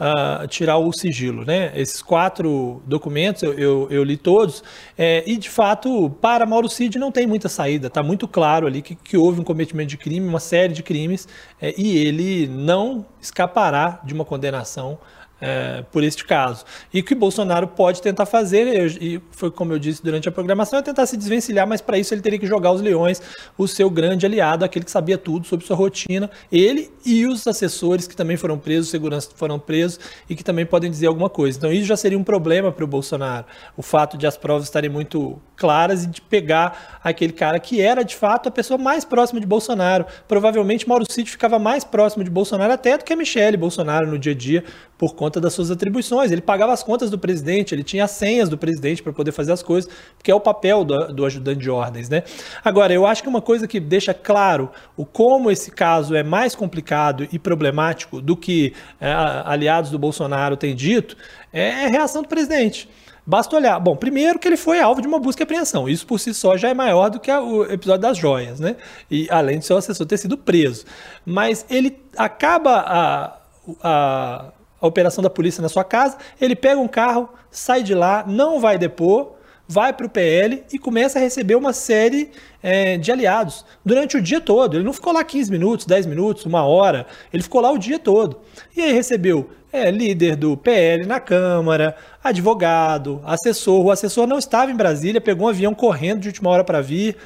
uh, 0.00 0.48
tirar 0.48 0.78
o 0.78 0.92
sigilo. 0.92 1.44
Né? 1.44 1.70
Esses 1.74 2.00
quatro 2.00 2.82
documentos 2.86 3.42
eu, 3.42 3.52
eu, 3.52 3.88
eu 3.90 4.02
li 4.02 4.16
todos 4.16 4.64
é, 4.96 5.22
e, 5.26 5.36
de 5.36 5.50
fato, 5.50 6.10
para 6.20 6.46
Mauro 6.46 6.68
Cid 6.68 6.98
não 6.98 7.12
tem 7.12 7.26
muita 7.26 7.48
saída. 7.48 7.88
Está 7.88 8.02
muito 8.02 8.26
claro 8.26 8.66
ali 8.66 8.80
que, 8.80 8.94
que, 8.94 9.16
houve 9.16 9.40
um 9.40 9.44
cometimento 9.44 9.90
de 9.90 9.98
crime, 9.98 10.26
uma 10.26 10.40
série 10.40 10.72
de 10.72 10.82
crimes, 10.82 11.28
é, 11.60 11.74
e 11.76 11.98
ele 11.98 12.48
não 12.48 13.04
escapará 13.20 14.00
de 14.02 14.14
uma 14.14 14.24
condenação 14.24 14.98
é, 15.40 15.82
por 15.90 16.02
este 16.02 16.24
caso. 16.24 16.64
E 16.92 17.00
o 17.00 17.04
que 17.04 17.14
Bolsonaro 17.14 17.68
pode 17.68 18.02
tentar 18.02 18.26
fazer, 18.26 18.96
e 19.00 19.20
foi 19.30 19.50
como 19.50 19.72
eu 19.72 19.78
disse 19.78 20.02
durante 20.02 20.28
a 20.28 20.32
programação, 20.32 20.78
é 20.78 20.82
tentar 20.82 21.06
se 21.06 21.16
desvencilhar, 21.16 21.66
mas 21.66 21.80
para 21.80 21.98
isso 21.98 22.12
ele 22.14 22.20
teria 22.20 22.38
que 22.38 22.46
jogar 22.46 22.72
os 22.72 22.80
leões, 22.80 23.20
o 23.56 23.66
seu 23.66 23.88
grande 23.88 24.26
aliado, 24.26 24.64
aquele 24.64 24.84
que 24.84 24.90
sabia 24.90 25.16
tudo 25.16 25.46
sobre 25.46 25.66
sua 25.66 25.76
rotina, 25.76 26.30
ele 26.50 26.90
e 27.04 27.26
os 27.26 27.46
assessores 27.46 28.06
que 28.06 28.16
também 28.16 28.36
foram 28.36 28.58
presos, 28.58 28.90
segurança 28.90 29.30
foram 29.34 29.58
presos 29.58 30.00
e 30.28 30.34
que 30.34 30.44
também 30.44 30.66
podem 30.66 30.90
dizer 30.90 31.06
alguma 31.06 31.30
coisa. 31.30 31.58
Então 31.58 31.72
isso 31.72 31.84
já 31.84 31.96
seria 31.96 32.18
um 32.18 32.24
problema 32.24 32.72
para 32.72 32.84
o 32.84 32.88
Bolsonaro, 32.88 33.46
o 33.76 33.82
fato 33.82 34.16
de 34.16 34.26
as 34.26 34.36
provas 34.36 34.64
estarem 34.64 34.90
muito 34.90 35.38
claras 35.56 36.04
e 36.04 36.06
de 36.06 36.20
pegar 36.22 37.00
aquele 37.04 37.32
cara 37.32 37.60
que 37.60 37.80
era 37.80 38.02
de 38.02 38.16
fato 38.16 38.48
a 38.48 38.52
pessoa 38.52 38.78
mais 38.78 39.04
próxima 39.04 39.40
de 39.40 39.46
Bolsonaro. 39.46 40.06
Provavelmente 40.26 40.88
Mauro 40.88 41.04
Cid 41.10 41.30
ficava 41.30 41.58
mais 41.58 41.84
próximo 41.84 42.24
de 42.24 42.30
Bolsonaro 42.30 42.72
até 42.72 42.96
do 42.96 43.04
que 43.04 43.12
a 43.12 43.16
Michele 43.16 43.56
Bolsonaro 43.56 44.06
no 44.06 44.18
dia 44.18 44.32
a 44.32 44.34
dia, 44.34 44.64
por 44.96 45.14
conta 45.14 45.29
das 45.38 45.52
suas 45.52 45.70
atribuições. 45.70 46.32
Ele 46.32 46.40
pagava 46.40 46.72
as 46.72 46.82
contas 46.82 47.10
do 47.10 47.18
presidente, 47.18 47.74
ele 47.74 47.84
tinha 47.84 48.04
as 48.04 48.12
senhas 48.12 48.48
do 48.48 48.56
presidente 48.56 49.02
para 49.02 49.12
poder 49.12 49.32
fazer 49.32 49.52
as 49.52 49.62
coisas, 49.62 49.90
porque 50.16 50.30
é 50.30 50.34
o 50.34 50.40
papel 50.40 50.82
do, 50.82 51.12
do, 51.12 51.26
ajudante 51.26 51.60
de 51.60 51.70
ordens, 51.70 52.08
né? 52.08 52.22
Agora, 52.64 52.92
eu 52.92 53.06
acho 53.06 53.22
que 53.22 53.28
uma 53.28 53.42
coisa 53.42 53.68
que 53.68 53.78
deixa 53.78 54.14
claro 54.14 54.70
o 54.96 55.04
como 55.04 55.50
esse 55.50 55.70
caso 55.70 56.14
é 56.14 56.22
mais 56.22 56.54
complicado 56.54 57.28
e 57.30 57.38
problemático 57.38 58.20
do 58.22 58.36
que 58.36 58.72
é, 59.00 59.12
aliados 59.44 59.90
do 59.90 59.98
Bolsonaro 59.98 60.56
têm 60.56 60.74
dito 60.74 61.16
é 61.52 61.84
a 61.84 61.88
reação 61.88 62.22
do 62.22 62.28
presidente. 62.28 62.88
Basta 63.26 63.54
olhar. 63.54 63.78
Bom, 63.78 63.94
primeiro 63.94 64.38
que 64.38 64.48
ele 64.48 64.56
foi 64.56 64.80
alvo 64.80 65.00
de 65.00 65.06
uma 65.06 65.20
busca 65.20 65.42
e 65.42 65.44
apreensão. 65.44 65.88
Isso 65.88 66.06
por 66.06 66.18
si 66.18 66.32
só 66.34 66.56
já 66.56 66.68
é 66.68 66.74
maior 66.74 67.10
do 67.10 67.20
que 67.20 67.30
o 67.30 67.64
episódio 67.64 68.00
das 68.00 68.18
joias, 68.18 68.58
né? 68.58 68.76
E 69.10 69.28
além 69.30 69.58
de 69.58 69.66
seu 69.66 69.76
assessor 69.76 70.06
ter 70.06 70.18
sido 70.18 70.36
preso. 70.36 70.84
Mas 71.24 71.64
ele 71.70 71.96
acaba 72.16 72.80
a, 72.80 73.38
a 73.82 74.44
a 74.80 74.86
operação 74.86 75.22
da 75.22 75.30
polícia 75.30 75.62
na 75.62 75.68
sua 75.68 75.84
casa, 75.84 76.16
ele 76.40 76.56
pega 76.56 76.80
um 76.80 76.88
carro, 76.88 77.28
sai 77.50 77.82
de 77.82 77.94
lá, 77.94 78.24
não 78.26 78.60
vai 78.60 78.78
depor, 78.78 79.32
vai 79.68 79.92
para 79.92 80.04
o 80.04 80.10
PL 80.10 80.64
e 80.72 80.78
começa 80.80 81.18
a 81.18 81.22
receber 81.22 81.54
uma 81.54 81.72
série 81.72 82.32
é, 82.60 82.96
de 82.96 83.12
aliados 83.12 83.64
durante 83.84 84.16
o 84.16 84.20
dia 84.20 84.40
todo. 84.40 84.76
Ele 84.76 84.82
não 84.82 84.92
ficou 84.92 85.12
lá 85.12 85.22
15 85.22 85.48
minutos, 85.48 85.86
10 85.86 86.06
minutos, 86.06 86.44
uma 86.44 86.64
hora, 86.64 87.06
ele 87.32 87.42
ficou 87.42 87.60
lá 87.60 87.70
o 87.70 87.78
dia 87.78 87.98
todo. 87.98 88.40
E 88.76 88.80
aí 88.80 88.92
recebeu 88.92 89.48
é, 89.72 89.90
líder 89.90 90.34
do 90.34 90.56
PL 90.56 91.06
na 91.06 91.20
Câmara, 91.20 91.96
advogado, 92.22 93.20
assessor. 93.24 93.84
O 93.84 93.90
assessor 93.90 94.26
não 94.26 94.38
estava 94.38 94.70
em 94.72 94.76
Brasília, 94.76 95.20
pegou 95.20 95.46
um 95.46 95.50
avião 95.50 95.72
correndo 95.74 96.20
de 96.20 96.28
última 96.28 96.50
hora 96.50 96.64
para 96.64 96.80
vir. 96.80 97.16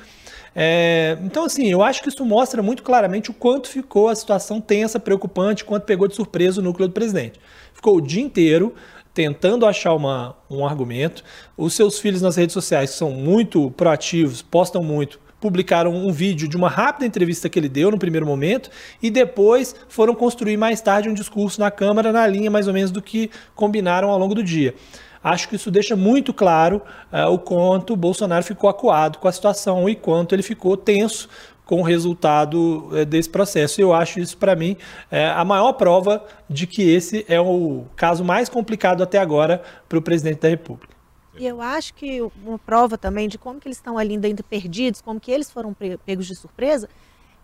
É, 0.55 1.19
então, 1.23 1.45
assim, 1.45 1.67
eu 1.67 1.83
acho 1.83 2.03
que 2.03 2.09
isso 2.09 2.25
mostra 2.25 2.63
muito 2.63 2.83
claramente 2.83 3.31
o 3.31 3.35
quanto 3.35 3.69
ficou 3.69 4.09
a 4.09 4.15
situação 4.15 4.61
tensa, 4.61 5.01
preocupante, 5.01 5.65
quanto 5.65 5.85
pegou 5.85 6.07
de 6.07 6.15
surpresa 6.15 6.61
o 6.61 6.65
núcleo 6.65 6.87
do 6.87 6.95
presidente. 6.95 7.41
Ficou 7.73 7.97
o 7.97 8.01
dia 8.01 8.23
inteiro 8.23 8.75
tentando 9.13 9.67
achar 9.67 9.95
uma, 9.95 10.37
um 10.51 10.67
argumento. 10.67 11.25
Os 11.57 11.75
seus 11.75 11.99
filhos 11.99 12.23
nas 12.23 12.37
redes 12.37 12.53
sociais 12.53 12.91
são 12.91 13.11
muito 13.11 13.71
proativos, 13.73 14.43
postam 14.43 14.83
muito, 14.83 15.21
publicaram 15.41 15.95
um 15.95 16.11
vídeo 16.11 16.49
de 16.49 16.57
uma 16.57 16.69
rápida 16.69 17.07
entrevista 17.07 17.49
que 17.49 17.59
ele 17.59 17.69
deu 17.69 17.91
no 17.91 17.99
primeiro 17.99 18.27
momento 18.27 18.71
e 19.03 19.11
depois 19.11 19.75
foram 19.89 20.15
construir 20.15 20.57
mais 20.57 20.81
tarde 20.81 21.09
um 21.09 21.15
discurso 21.15 21.61
na 21.61 21.71
Câmara 21.71 22.13
na 22.13 22.27
linha 22.27 22.51
mais 22.51 22.67
ou 22.67 22.73
menos 22.73 22.91
do 22.91 23.03
que 23.03 23.31
combinaram 23.55 24.11
ao 24.11 24.19
longo 24.19 24.35
do 24.35 24.43
dia. 24.43 24.75
Acho 25.25 25.49
que 25.49 25.57
isso 25.57 25.71
deixa 25.71 25.97
muito 25.97 26.35
claro 26.35 26.83
uh, 27.11 27.33
o 27.33 27.39
quanto 27.39 27.97
Bolsonaro 27.97 28.45
ficou 28.45 28.69
acuado 28.69 29.19
com 29.19 29.27
a 29.27 29.33
situação 29.33 29.89
e 29.89 29.97
quanto 29.97 30.35
ele 30.35 30.43
ficou 30.43 30.77
tenso 30.77 31.31
com 31.65 31.81
o 31.81 31.83
resultado 31.83 32.91
uh, 32.93 33.07
desse 33.07 33.31
processo. 33.31 33.81
Eu 33.81 33.95
acho 33.95 34.21
isso, 34.21 34.37
para 34.37 34.55
mim, 34.55 34.77
uh, 35.11 35.33
a 35.35 35.43
maior 35.43 35.73
prova 35.73 36.23
de 36.47 36.67
que 36.67 36.83
esse 36.83 37.25
é 37.27 37.41
o 37.41 37.87
caso 37.97 38.23
mais 38.23 38.51
complicado 38.51 39.03
até 39.03 39.17
agora 39.17 39.63
para 39.89 39.99
o 39.99 40.03
presidente 40.03 40.41
da 40.41 40.49
República. 40.51 40.95
E 41.39 41.47
eu 41.47 41.61
acho 41.61 41.95
que 41.95 42.21
uma 42.45 42.59
prova 42.59 42.99
também 42.99 43.27
de 43.27 43.39
como 43.39 43.59
que 43.59 43.67
eles 43.67 43.79
estão 43.79 43.97
ali 43.97 44.21
ainda 44.23 44.43
perdidos, 44.43 45.01
como 45.01 45.19
que 45.19 45.33
eles 45.33 45.51
foram 45.51 45.75
pegos 46.05 46.27
de 46.27 46.37
surpresa, 46.37 46.89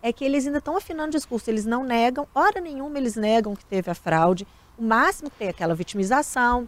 é 0.03 0.13
que 0.13 0.23
eles 0.23 0.45
ainda 0.45 0.59
estão 0.59 0.77
afinando 0.77 1.09
o 1.09 1.11
discurso. 1.11 1.49
Eles 1.49 1.65
não 1.65 1.83
negam, 1.83 2.27
hora 2.33 2.61
nenhuma 2.61 2.97
eles 2.97 3.15
negam 3.15 3.55
que 3.55 3.65
teve 3.65 3.89
a 3.89 3.95
fraude. 3.95 4.47
O 4.77 4.83
máximo 4.83 5.29
que 5.29 5.37
tem 5.37 5.47
é 5.47 5.51
aquela 5.51 5.75
vitimização, 5.75 6.67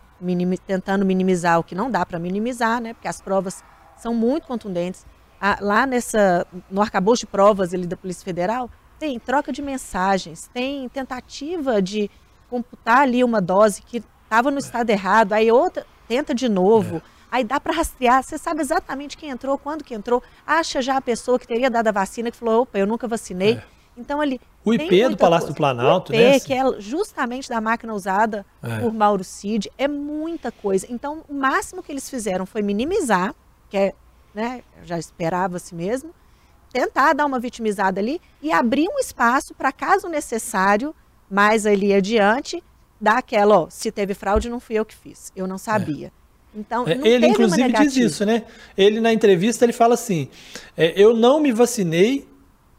tentando 0.68 1.06
minimizar 1.06 1.60
o 1.60 1.64
que 1.64 1.74
não 1.74 1.90
dá 1.90 2.06
para 2.06 2.20
minimizar, 2.20 2.80
né? 2.80 2.94
Porque 2.94 3.08
as 3.08 3.22
provas 3.22 3.64
são 3.98 4.14
muito 4.14 4.46
contundentes. 4.48 5.06
Ah, 5.42 5.58
lá 5.60 5.86
nessa, 5.86 6.46
no 6.70 6.82
arcabouço 6.82 7.22
de 7.22 7.28
provas 7.28 7.74
ali 7.74 7.88
da 7.88 7.98
Polícia 7.98 8.24
Federal, 8.24 8.70
tem 9.00 9.20
troca 9.20 9.52
de 9.52 9.62
mensagens, 9.62 10.50
tem 10.54 10.88
tentativa 10.90 11.82
de 11.82 12.10
computar 12.50 13.00
ali 13.00 13.24
uma 13.24 13.42
dose 13.42 13.82
que 13.82 14.04
estava 14.24 14.50
no 14.52 14.60
estado 14.60 14.90
errado, 14.90 15.34
aí 15.34 15.52
outra 15.52 15.86
tenta 16.08 16.34
de 16.34 16.48
novo. 16.48 16.98
É. 16.98 17.02
Aí 17.32 17.44
dá 17.44 17.60
para 17.60 17.74
rastrear, 17.74 18.24
você 18.24 18.38
sabe 18.38 18.62
exatamente 18.62 19.18
quem 19.18 19.30
entrou, 19.30 19.58
quando 19.58 19.84
que 19.84 19.96
entrou, 19.96 20.22
acha 20.46 20.82
já 20.82 20.98
a 20.98 21.02
pessoa 21.02 21.40
que 21.40 21.48
teria 21.48 21.70
dado 21.70 21.88
a 21.88 21.92
vacina 21.92 22.30
que 22.30 22.38
falou, 22.38 22.62
opa, 22.62 22.78
eu 22.78 22.86
nunca 22.86 23.08
vacinei. 23.08 23.56
É. 23.56 23.64
Então 23.98 24.22
ali. 24.22 24.40
O 24.66 24.74
IP 24.74 25.10
do 25.10 25.18
Palácio 25.18 25.48
coisa. 25.48 25.54
do 25.54 25.58
Planalto, 25.58 26.12
o 26.12 26.16
IP, 26.16 26.24
né? 26.24 26.40
que 26.40 26.54
é 26.54 26.80
justamente 26.80 27.50
da 27.50 27.60
máquina 27.60 27.94
usada 27.94 28.46
é. 28.62 28.80
por 28.80 28.94
Mauro 28.94 29.24
Cid, 29.24 29.72
é 29.78 29.88
muita 29.88 30.52
coisa. 30.52 30.88
Então, 30.90 31.24
o 31.28 31.34
máximo 31.34 31.84
que 31.84 31.92
eles 31.92 32.10
fizeram 32.10 32.46
foi 32.46 32.62
minimizar, 32.62 33.36
que 33.70 33.78
é, 33.78 33.94
né, 34.34 34.64
já 34.84 34.98
esperava-se 34.98 35.76
mesmo, 35.76 36.12
tentar 36.72 37.14
dar 37.14 37.26
uma 37.26 37.40
vitimizada 37.40 38.00
ali 38.00 38.22
e 38.42 38.52
abrir 38.52 38.88
um 38.88 39.00
espaço 39.00 39.54
para, 39.54 39.72
caso 39.72 40.08
necessário, 40.08 40.96
mais 41.30 41.66
ali 41.66 41.94
adiante, 41.94 42.64
dar 43.00 43.18
aquela, 43.18 43.60
ó, 43.60 43.68
se 43.70 43.92
teve 43.92 44.14
fraude, 44.14 44.50
não 44.50 44.60
fui 44.60 44.78
eu 44.78 44.86
que 44.86 44.96
fiz, 44.96 45.32
eu 45.36 45.46
não 45.46 45.58
sabia. 45.58 46.08
É. 46.08 46.24
Então, 46.56 46.86
é, 46.88 47.00
ele 47.08 47.28
inclusive 47.28 47.72
diz 47.72 47.98
isso, 47.98 48.26
né? 48.26 48.44
Ele 48.78 49.00
na 49.00 49.12
entrevista 49.12 49.66
ele 49.66 49.74
fala 49.74 49.96
assim: 49.96 50.30
é, 50.78 50.94
eu 50.96 51.16
não 51.16 51.40
me 51.40 51.52
vacinei 51.52 52.28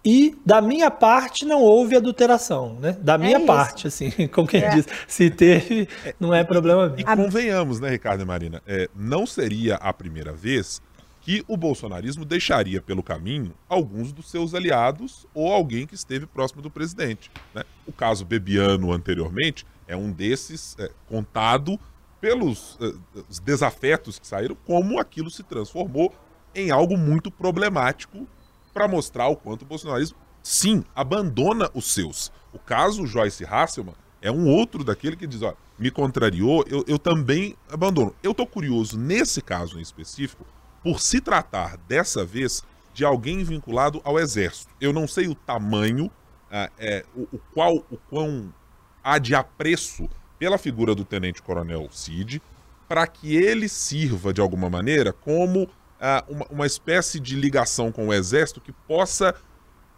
e 0.05 0.37
da 0.45 0.61
minha 0.61 0.91
parte 0.91 1.47
não 1.47 1.63
houve 1.63 1.97
adulteração, 1.97 2.79
né? 2.79 2.93
Da 3.01 3.17
minha 3.17 3.39
é 3.39 3.47
parte, 3.47 3.87
assim, 3.87 4.11
como 4.29 4.47
quem 4.47 4.63
é. 4.63 4.69
diz, 4.69 4.87
se 5.09 5.31
teve, 5.31 5.89
não 6.21 6.35
é 6.35 6.45
problema 6.45 6.95
E 6.99 7.05
convenhamos, 7.05 7.81
né, 7.81 7.89
Ricardo 7.89 8.23
e 8.23 8.27
Marina, 8.27 8.63
é, 8.67 8.89
não 8.95 9.27
seria 9.27 9.77
a 9.77 9.93
primeira 9.95 10.33
vez 10.33 10.83
que 11.23 11.43
o 11.49 11.57
bolsonarismo 11.57 12.23
deixaria 12.23 12.83
pelo 12.83 13.03
caminho 13.03 13.55
alguns 13.67 14.13
dos 14.13 14.31
seus 14.31 14.53
aliados 14.53 15.27
ou 15.33 15.51
alguém 15.51 15.87
que 15.87 15.95
esteve 15.95 16.27
próximo 16.27 16.61
do 16.61 16.71
presidente. 16.71 17.31
Né? 17.55 17.63
O 17.87 17.93
caso 17.93 18.27
Bebiano 18.27 18.93
anteriormente 18.93 19.65
é 19.89 19.97
um 19.97 20.13
desses 20.13 20.77
é, 20.79 20.91
contado 21.09 21.81
pelos 22.21 22.75
uh, 22.75 23.01
desafetos 23.43 24.19
que 24.19 24.27
saíram, 24.27 24.57
como 24.67 25.01
aquilo 25.01 25.31
se 25.31 25.43
transformou 25.43 26.13
em 26.55 26.71
algo 26.71 26.97
muito 26.97 27.31
problemático 27.31 28.27
para 28.75 28.89
mostrar 28.89 29.29
o 29.29 29.37
quanto 29.37 29.63
o 29.63 29.67
bolsonarismo, 29.67 30.19
sim, 30.43 30.85
abandona 30.95 31.71
os 31.73 31.95
seus. 31.95 32.33
O 32.53 32.59
caso 32.59 33.07
Joyce 33.07 33.45
Hasselman 33.45 33.95
é 34.21 34.31
um 34.31 34.49
outro 34.49 34.83
daquele 34.83 35.17
que 35.17 35.27
diz, 35.27 35.41
ó, 35.43 35.55
me 35.79 35.91
contrariou, 35.91 36.65
eu, 36.69 36.85
eu 36.87 36.99
também 36.99 37.57
abandono. 37.71 38.15
Eu 38.23 38.33
estou 38.33 38.47
curioso, 38.47 38.99
nesse 38.99 39.41
caso 39.41 39.79
em 39.79 39.83
específico, 39.83 40.45
por 40.83 41.01
se 41.01 41.21
tratar 41.21 41.77
dessa 41.89 42.25
vez 42.25 42.63
de 42.93 43.05
alguém 43.05 43.43
vinculado 43.43 44.01
ao 44.05 44.19
exército. 44.19 44.73
Eu 44.81 44.93
não 44.93 45.09
sei 45.09 45.29
o 45.29 45.35
tamanho, 45.35 46.07
uh, 46.07 46.71
é, 46.79 47.05
o, 47.15 47.23
o, 47.33 47.41
qual, 47.53 47.75
o 47.91 47.97
quão 48.09 48.53
há 49.03 49.19
de 49.19 49.35
apreço 49.35 50.09
pela 50.39 50.59
figura 50.59 50.95
do 50.95 51.05
tenente-coronel 51.05 51.89
Cid, 51.91 52.41
para 52.89 53.07
que 53.07 53.35
ele 53.37 53.69
sirva 53.69 54.33
de 54.33 54.41
alguma 54.41 54.71
maneira 54.71 55.13
como 55.13 55.69
uma, 56.29 56.47
uma 56.51 56.67
espécie 56.67 57.19
de 57.19 57.35
ligação 57.37 57.91
com 57.91 58.09
o 58.09 58.13
exército 58.13 58.61
que 58.61 58.73
possa 58.73 59.35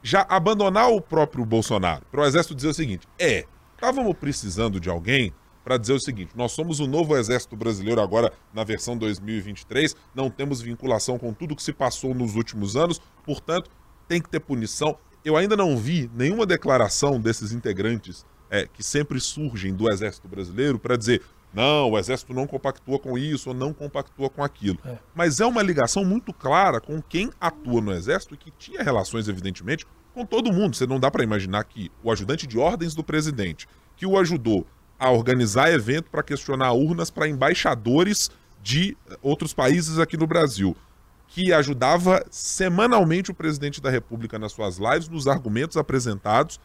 já 0.02 0.25
abandonar 0.28 0.90
o 0.90 1.00
próprio 1.00 1.44
Bolsonaro. 1.44 2.04
Para 2.10 2.20
o 2.20 2.25
exército 2.25 2.54
dizer 2.54 2.68
o 2.68 2.75
seguinte: 2.75 3.08
é, 3.18 3.44
estávamos 3.75 4.14
precisando 4.14 4.78
de 4.78 4.88
alguém 4.88 5.32
para 5.64 5.76
dizer 5.76 5.94
o 5.94 6.00
seguinte: 6.00 6.30
nós 6.36 6.52
somos 6.52 6.78
o 6.78 6.86
novo 6.86 7.16
exército 7.16 7.56
brasileiro 7.56 8.00
agora 8.00 8.32
na 8.54 8.62
versão 8.62 8.96
2023, 8.96 9.96
não 10.14 10.30
temos 10.30 10.60
vinculação 10.60 11.18
com 11.18 11.32
tudo 11.32 11.56
que 11.56 11.62
se 11.62 11.72
passou 11.72 12.14
nos 12.14 12.36
últimos 12.36 12.76
anos, 12.76 13.00
portanto, 13.25 13.68
tem 14.06 14.22
que 14.22 14.28
ter 14.28 14.38
punição. 14.38 14.96
Eu 15.25 15.36
ainda 15.36 15.56
não 15.56 15.76
vi 15.76 16.08
nenhuma 16.14 16.46
declaração 16.46 17.20
desses 17.20 17.50
integrantes 17.50 18.25
é, 18.48 18.64
que 18.66 18.82
sempre 18.82 19.18
surgem 19.18 19.75
do 19.75 19.90
exército 19.90 20.28
brasileiro 20.28 20.78
para 20.78 20.96
dizer 20.96 21.20
não, 21.52 21.90
o 21.90 21.98
exército 21.98 22.34
não 22.34 22.46
compactua 22.46 22.98
com 22.98 23.16
isso 23.16 23.48
ou 23.48 23.54
não 23.54 23.72
compactua 23.72 24.28
com 24.28 24.44
aquilo. 24.44 24.78
É. 24.84 24.98
Mas 25.14 25.40
é 25.40 25.46
uma 25.46 25.62
ligação 25.62 26.04
muito 26.04 26.32
clara 26.32 26.80
com 26.80 27.00
quem 27.00 27.30
atua 27.40 27.80
no 27.80 27.92
exército 27.92 28.34
e 28.34 28.36
que 28.36 28.50
tinha 28.50 28.82
relações, 28.82 29.26
evidentemente, 29.26 29.86
com 30.12 30.24
todo 30.24 30.52
mundo. 30.52 30.76
Você 30.76 30.86
não 30.86 31.00
dá 31.00 31.10
para 31.10 31.24
imaginar 31.24 31.64
que 31.64 31.90
o 32.02 32.10
ajudante 32.10 32.46
de 32.46 32.58
ordens 32.58 32.94
do 32.94 33.02
presidente, 33.02 33.66
que 33.96 34.06
o 34.06 34.18
ajudou 34.18 34.66
a 34.98 35.10
organizar 35.10 35.70
evento 35.70 36.10
para 36.10 36.22
questionar 36.22 36.72
urnas 36.72 37.10
para 37.10 37.28
embaixadores 37.28 38.30
de 38.62 38.96
outros 39.22 39.54
países 39.54 39.98
aqui 39.98 40.16
no 40.16 40.26
Brasil, 40.26 40.76
que 41.28 41.52
ajudava 41.52 42.24
semanalmente 42.30 43.30
o 43.30 43.34
presidente 43.34 43.80
da 43.80 43.90
República 43.90 44.38
nas 44.38 44.52
suas 44.52 44.78
lives, 44.78 45.08
nos 45.08 45.26
argumentos 45.28 45.76
apresentados 45.76 46.60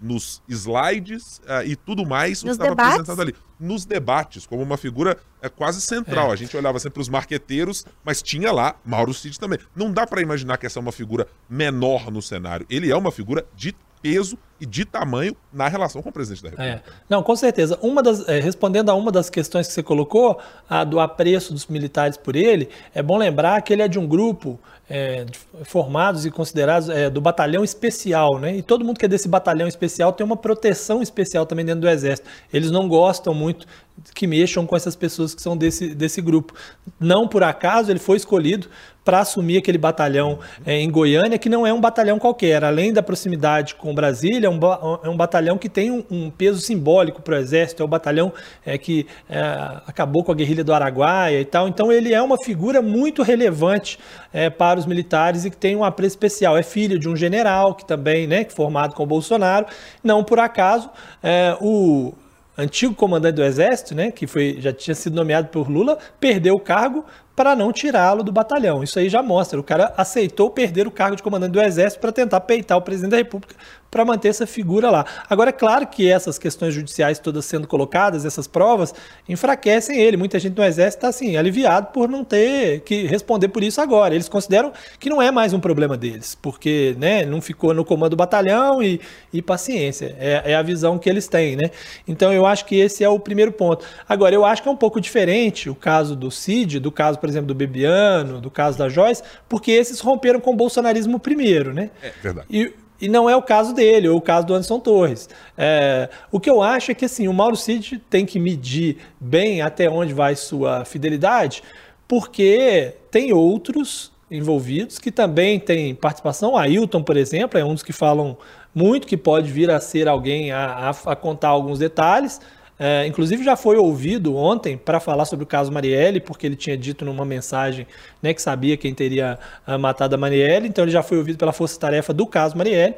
nos 0.00 0.42
slides 0.48 1.38
uh, 1.38 1.64
e 1.64 1.76
tudo 1.76 2.06
mais 2.06 2.42
nos 2.42 2.56
o 2.56 2.58
que 2.58 2.64
estava 2.64 2.90
apresentado 2.90 3.20
ali. 3.20 3.34
Nos 3.58 3.84
debates, 3.84 4.46
como 4.46 4.62
uma 4.62 4.76
figura 4.76 5.16
uh, 5.42 5.50
quase 5.50 5.80
central. 5.80 6.30
É. 6.30 6.32
A 6.32 6.36
gente 6.36 6.56
olhava 6.56 6.78
sempre 6.78 7.00
os 7.00 7.08
marqueteiros, 7.08 7.84
mas 8.04 8.22
tinha 8.22 8.50
lá 8.50 8.74
Mauro 8.84 9.14
Cid 9.14 9.38
também. 9.38 9.58
Não 9.76 9.92
dá 9.92 10.06
para 10.06 10.20
imaginar 10.20 10.56
que 10.56 10.66
essa 10.66 10.78
é 10.78 10.82
uma 10.82 10.92
figura 10.92 11.26
menor 11.48 12.10
no 12.10 12.22
cenário. 12.22 12.66
Ele 12.68 12.90
é 12.90 12.96
uma 12.96 13.12
figura 13.12 13.46
de 13.54 13.74
peso 14.02 14.38
e 14.60 14.66
de 14.66 14.84
tamanho 14.84 15.36
na 15.52 15.68
relação 15.68 16.02
com 16.02 16.08
o 16.08 16.12
presidente 16.12 16.42
da 16.42 16.50
República. 16.50 16.82
É. 16.86 16.92
Não, 17.08 17.22
com 17.22 17.36
certeza. 17.36 17.78
Uma 17.80 18.02
das, 18.02 18.26
é, 18.28 18.40
respondendo 18.40 18.90
a 18.90 18.94
uma 18.94 19.12
das 19.12 19.30
questões 19.30 19.66
que 19.66 19.72
você 19.72 19.82
colocou, 19.82 20.38
a 20.68 20.84
do 20.84 20.98
apreço 21.00 21.52
dos 21.52 21.66
militares 21.66 22.16
por 22.16 22.36
ele, 22.36 22.68
é 22.94 23.02
bom 23.02 23.16
lembrar 23.16 23.60
que 23.62 23.72
ele 23.72 23.82
é 23.82 23.88
de 23.88 23.98
um 23.98 24.06
grupo 24.06 24.58
é, 24.90 25.24
formados 25.62 26.26
e 26.26 26.30
considerados 26.32 26.88
é, 26.88 27.08
do 27.08 27.20
batalhão 27.20 27.62
especial, 27.62 28.40
né? 28.40 28.56
E 28.56 28.62
todo 28.62 28.84
mundo 28.84 28.98
que 28.98 29.04
é 29.04 29.08
desse 29.08 29.28
batalhão 29.28 29.68
especial 29.68 30.12
tem 30.12 30.26
uma 30.26 30.36
proteção 30.36 31.00
especial 31.00 31.46
também 31.46 31.64
dentro 31.64 31.82
do 31.82 31.88
exército. 31.88 32.28
Eles 32.52 32.72
não 32.72 32.88
gostam 32.88 33.32
muito 33.32 33.68
que 34.14 34.26
mexam 34.26 34.66
com 34.66 34.74
essas 34.74 34.96
pessoas 34.96 35.32
que 35.32 35.40
são 35.40 35.56
desse, 35.56 35.94
desse 35.94 36.20
grupo. 36.20 36.54
Não 36.98 37.28
por 37.28 37.44
acaso 37.44 37.92
ele 37.92 38.00
foi 38.00 38.16
escolhido 38.16 38.68
para 39.04 39.20
assumir 39.20 39.58
aquele 39.58 39.78
batalhão 39.78 40.38
é, 40.64 40.78
em 40.78 40.90
Goiânia, 40.90 41.38
que 41.38 41.48
não 41.48 41.66
é 41.66 41.72
um 41.72 41.80
batalhão 41.80 42.18
qualquer. 42.18 42.62
Além 42.64 42.92
da 42.92 43.02
proximidade 43.02 43.74
com 43.74 43.94
Brasília, 43.94 44.46
é 44.46 44.50
um, 44.50 44.58
é 45.02 45.08
um 45.08 45.16
batalhão 45.16 45.56
que 45.56 45.68
tem 45.68 45.90
um, 45.90 46.04
um 46.10 46.30
peso 46.30 46.60
simbólico 46.60 47.22
para 47.22 47.34
o 47.34 47.38
Exército, 47.38 47.82
é 47.82 47.84
o 47.84 47.88
batalhão 47.88 48.32
é, 48.64 48.76
que 48.76 49.06
é, 49.28 49.40
acabou 49.86 50.22
com 50.22 50.32
a 50.32 50.34
guerrilha 50.34 50.62
do 50.62 50.72
Araguaia 50.72 51.40
e 51.40 51.44
tal. 51.44 51.66
Então 51.68 51.90
ele 51.90 52.12
é 52.12 52.20
uma 52.20 52.36
figura 52.44 52.82
muito 52.82 53.22
relevante 53.22 53.98
é, 54.32 54.50
para 54.50 54.78
os 54.78 54.86
militares 54.86 55.44
e 55.44 55.50
que 55.50 55.56
tem 55.56 55.74
um 55.74 55.84
apreço 55.84 56.16
especial. 56.16 56.56
É 56.56 56.62
filho 56.62 56.98
de 56.98 57.08
um 57.08 57.16
general 57.16 57.74
que 57.74 57.84
também, 57.84 58.26
né, 58.26 58.46
formado 58.48 58.94
com 58.94 59.02
o 59.02 59.06
Bolsonaro. 59.06 59.66
Não 60.04 60.22
por 60.22 60.38
acaso, 60.38 60.90
é, 61.22 61.56
o 61.60 62.12
antigo 62.56 62.94
comandante 62.94 63.36
do 63.36 63.44
Exército, 63.44 63.94
né, 63.94 64.10
que 64.10 64.26
foi, 64.26 64.58
já 64.60 64.72
tinha 64.72 64.94
sido 64.94 65.14
nomeado 65.14 65.48
por 65.48 65.70
Lula, 65.70 65.98
perdeu 66.18 66.54
o 66.54 66.60
cargo 66.60 67.04
para 67.40 67.56
não 67.56 67.72
tirá-lo 67.72 68.22
do 68.22 68.30
batalhão. 68.30 68.84
Isso 68.84 68.98
aí 68.98 69.08
já 69.08 69.22
mostra. 69.22 69.58
O 69.58 69.62
cara 69.62 69.94
aceitou 69.96 70.50
perder 70.50 70.86
o 70.86 70.90
cargo 70.90 71.16
de 71.16 71.22
comandante 71.22 71.52
do 71.52 71.62
Exército 71.62 71.98
para 71.98 72.12
tentar 72.12 72.38
peitar 72.40 72.76
o 72.76 72.82
presidente 72.82 73.12
da 73.12 73.16
República 73.16 73.54
para 73.90 74.04
manter 74.04 74.28
essa 74.28 74.46
figura 74.46 74.90
lá. 74.90 75.04
Agora, 75.28 75.50
é 75.50 75.52
claro 75.52 75.86
que 75.86 76.08
essas 76.08 76.38
questões 76.38 76.72
judiciais 76.72 77.18
todas 77.18 77.44
sendo 77.44 77.66
colocadas, 77.66 78.24
essas 78.24 78.46
provas, 78.46 78.94
enfraquecem 79.28 80.00
ele. 80.00 80.16
Muita 80.16 80.38
gente 80.38 80.56
no 80.56 80.64
Exército 80.64 80.98
está 80.98 81.08
assim, 81.08 81.36
aliviado 81.36 81.88
por 81.88 82.08
não 82.08 82.24
ter 82.24 82.80
que 82.80 83.06
responder 83.06 83.48
por 83.48 83.62
isso 83.62 83.80
agora. 83.80 84.14
Eles 84.14 84.28
consideram 84.28 84.72
que 84.98 85.08
não 85.08 85.20
é 85.20 85.30
mais 85.30 85.52
um 85.52 85.60
problema 85.60 85.96
deles, 85.96 86.36
porque 86.40 86.94
né, 86.98 87.24
não 87.24 87.40
ficou 87.40 87.74
no 87.74 87.84
comando 87.84 88.10
do 88.10 88.16
batalhão 88.16 88.82
e, 88.82 89.00
e 89.32 89.42
paciência. 89.42 90.16
É, 90.18 90.52
é 90.52 90.54
a 90.54 90.62
visão 90.62 90.98
que 90.98 91.08
eles 91.08 91.26
têm. 91.26 91.56
Né? 91.56 91.70
Então, 92.06 92.32
eu 92.32 92.46
acho 92.46 92.64
que 92.64 92.76
esse 92.76 93.02
é 93.02 93.08
o 93.08 93.18
primeiro 93.18 93.52
ponto. 93.52 93.84
Agora, 94.08 94.34
eu 94.34 94.44
acho 94.44 94.62
que 94.62 94.68
é 94.68 94.72
um 94.72 94.76
pouco 94.76 95.00
diferente 95.00 95.68
o 95.68 95.74
caso 95.74 96.14
do 96.14 96.30
Cid, 96.30 96.78
do 96.78 96.92
caso, 96.92 97.18
por 97.18 97.28
exemplo, 97.28 97.48
do 97.48 97.54
Bebiano, 97.54 98.40
do 98.40 98.50
caso 98.50 98.78
da 98.78 98.88
Joyce, 98.88 99.22
porque 99.48 99.70
esses 99.70 100.00
romperam 100.00 100.40
com 100.40 100.52
o 100.52 100.56
bolsonarismo 100.56 101.18
primeiro. 101.18 101.72
Né? 101.72 101.90
É 102.02 102.12
verdade. 102.22 102.46
E, 102.50 102.72
e 103.00 103.08
não 103.08 103.28
é 103.28 103.36
o 103.36 103.42
caso 103.42 103.74
dele, 103.74 104.08
ou 104.08 104.18
o 104.18 104.20
caso 104.20 104.46
do 104.46 104.54
Anderson 104.54 104.78
Torres. 104.78 105.28
É, 105.56 106.08
o 106.30 106.38
que 106.38 106.50
eu 106.50 106.62
acho 106.62 106.90
é 106.90 106.94
que 106.94 107.04
assim, 107.04 107.28
o 107.28 107.32
Mauro 107.32 107.56
Cid 107.56 108.00
tem 108.10 108.26
que 108.26 108.38
medir 108.38 108.98
bem 109.18 109.62
até 109.62 109.88
onde 109.88 110.12
vai 110.12 110.36
sua 110.36 110.84
fidelidade, 110.84 111.62
porque 112.06 112.94
tem 113.10 113.32
outros 113.32 114.12
envolvidos 114.30 114.98
que 114.98 115.10
também 115.10 115.58
têm 115.58 115.94
participação. 115.94 116.52
O 116.52 116.56
Ailton, 116.56 117.02
por 117.02 117.16
exemplo, 117.16 117.58
é 117.58 117.64
um 117.64 117.74
dos 117.74 117.82
que 117.82 117.92
falam 117.92 118.36
muito 118.74 119.06
que 119.06 119.16
pode 119.16 119.50
vir 119.50 119.70
a 119.70 119.80
ser 119.80 120.06
alguém 120.06 120.52
a, 120.52 120.90
a, 120.90 121.12
a 121.12 121.16
contar 121.16 121.48
alguns 121.48 121.78
detalhes. 121.78 122.40
É, 122.82 123.06
inclusive 123.06 123.44
já 123.44 123.56
foi 123.56 123.76
ouvido 123.76 124.34
ontem 124.34 124.74
para 124.74 124.98
falar 124.98 125.26
sobre 125.26 125.44
o 125.44 125.46
caso 125.46 125.70
Marielle, 125.70 126.18
porque 126.18 126.46
ele 126.46 126.56
tinha 126.56 126.78
dito 126.78 127.04
numa 127.04 127.26
mensagem 127.26 127.86
né, 128.22 128.32
que 128.32 128.40
sabia 128.40 128.74
quem 128.74 128.94
teria 128.94 129.38
uh, 129.68 129.78
matado 129.78 130.14
a 130.14 130.18
Marielle, 130.18 130.66
então 130.66 130.84
ele 130.84 130.90
já 130.90 131.02
foi 131.02 131.18
ouvido 131.18 131.36
pela 131.36 131.52
força-tarefa 131.52 132.14
do 132.14 132.26
caso 132.26 132.56
Marielle. 132.56 132.94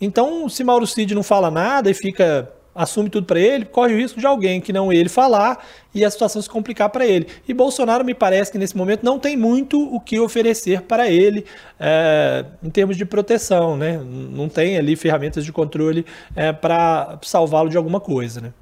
Então, 0.00 0.48
se 0.48 0.64
Mauro 0.64 0.84
Cid 0.84 1.14
não 1.14 1.22
fala 1.22 1.48
nada 1.48 1.88
e 1.88 1.94
fica 1.94 2.50
assume 2.74 3.10
tudo 3.10 3.26
para 3.26 3.38
ele, 3.38 3.64
corre 3.64 3.94
o 3.94 3.96
risco 3.96 4.18
de 4.18 4.26
alguém 4.26 4.60
que 4.60 4.72
não 4.72 4.92
ele 4.92 5.08
falar 5.08 5.64
e 5.94 6.04
a 6.04 6.10
situação 6.10 6.40
se 6.40 6.48
complicar 6.48 6.88
para 6.88 7.06
ele. 7.06 7.26
E 7.46 7.52
Bolsonaro 7.52 8.04
me 8.04 8.14
parece 8.14 8.50
que 8.50 8.58
nesse 8.58 8.76
momento 8.76 9.04
não 9.04 9.18
tem 9.18 9.36
muito 9.36 9.80
o 9.94 10.00
que 10.00 10.18
oferecer 10.18 10.82
para 10.82 11.08
ele 11.08 11.44
é, 11.78 12.44
em 12.62 12.70
termos 12.70 12.96
de 12.96 13.04
proteção, 13.04 13.76
né? 13.76 14.00
Não 14.02 14.48
tem 14.48 14.76
ali 14.76 14.96
ferramentas 14.96 15.44
de 15.44 15.52
controle 15.52 16.06
é, 16.34 16.52
para 16.52 17.18
salvá-lo 17.22 17.68
de 17.68 17.76
alguma 17.76 18.00
coisa, 18.00 18.40
né? 18.40 18.52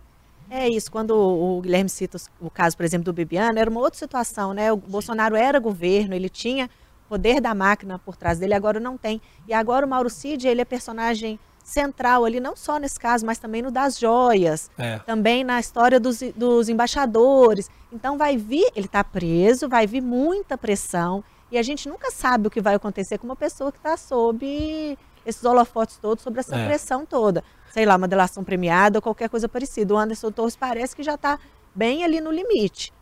É 0.51 0.69
isso, 0.69 0.91
quando 0.91 1.11
o 1.11 1.61
Guilherme 1.61 1.91
cita 1.91 2.19
o 2.41 2.51
caso, 2.51 2.77
por 2.77 2.85
exemplo, 2.85 3.05
do 3.05 3.13
Bibiano, 3.13 3.59
era 3.59 3.69
uma 3.69 3.81
outra 3.81 3.99
situação, 3.99 4.53
né? 4.55 4.73
O 4.73 4.77
Bolsonaro 4.77 5.37
era 5.37 5.59
governo, 5.59 6.15
ele 6.15 6.29
tinha 6.29 6.71
poder 7.09 7.41
da 7.41 7.55
máquina 7.55 7.99
por 7.99 8.17
trás 8.17 8.39
dele, 8.39 8.55
agora 8.55 8.79
não 8.79 8.97
tem. 8.97 9.21
E 9.47 9.53
agora 9.53 9.85
o 9.85 9.89
Mauro 9.89 10.11
Cid, 10.11 10.47
ele 10.47 10.61
é 10.61 10.65
personagem 10.65 11.39
central 11.63 12.25
ali, 12.25 12.41
não 12.41 12.57
só 12.57 12.79
nesse 12.79 12.99
caso, 12.99 13.27
mas 13.27 13.39
também 13.39 13.61
no 13.61 13.71
das 13.71 13.99
joias, 13.99 14.71
é. 14.79 14.99
também 15.01 15.45
na 15.45 15.61
história 15.61 16.01
dos, 16.01 16.21
dos 16.35 16.69
embaixadores. 16.69 17.71
Então 17.93 18.17
vai 18.17 18.37
vir, 18.37 18.71
ele 18.75 18.87
está 18.87 19.05
preso, 19.05 19.69
vai 19.69 19.87
vir 19.87 20.01
muita 20.01 20.57
pressão, 20.57 21.23
e 21.51 21.59
a 21.59 21.63
gente 21.63 21.89
nunca 21.89 22.11
sabe 22.11 22.49
o 22.49 22.51
que 22.51 22.61
vai 22.61 22.75
acontecer 22.75 23.19
com 23.19 23.27
uma 23.27 23.37
pessoa 23.37 23.71
que 23.71 23.79
está 23.79 23.97
sob 23.97 24.99
esses 25.29 25.45
holofotes 25.45 25.97
todos, 25.99 26.25
sobre 26.25 26.41
essa 26.41 26.57
é. 26.57 26.67
pressão 26.67 27.05
toda 27.05 27.45
sei 27.71 27.87
lá, 27.87 27.97
uma 27.97 28.09
delação 28.09 28.43
premiada 28.43 28.99
ou 28.99 29.03
qualquer 29.03 29.29
coisa 29.29 29.49
parecida. 29.49 29.95
O 29.95 29.99
Anderson 29.99 30.31
Torres 30.31 30.57
parece 30.57 30.95
que 30.97 31.03
já 31.03 31.15
está 31.15 31.39
bem 31.75 32.05
ali 32.05 32.21
no 32.21 32.31
limite. 32.31 32.93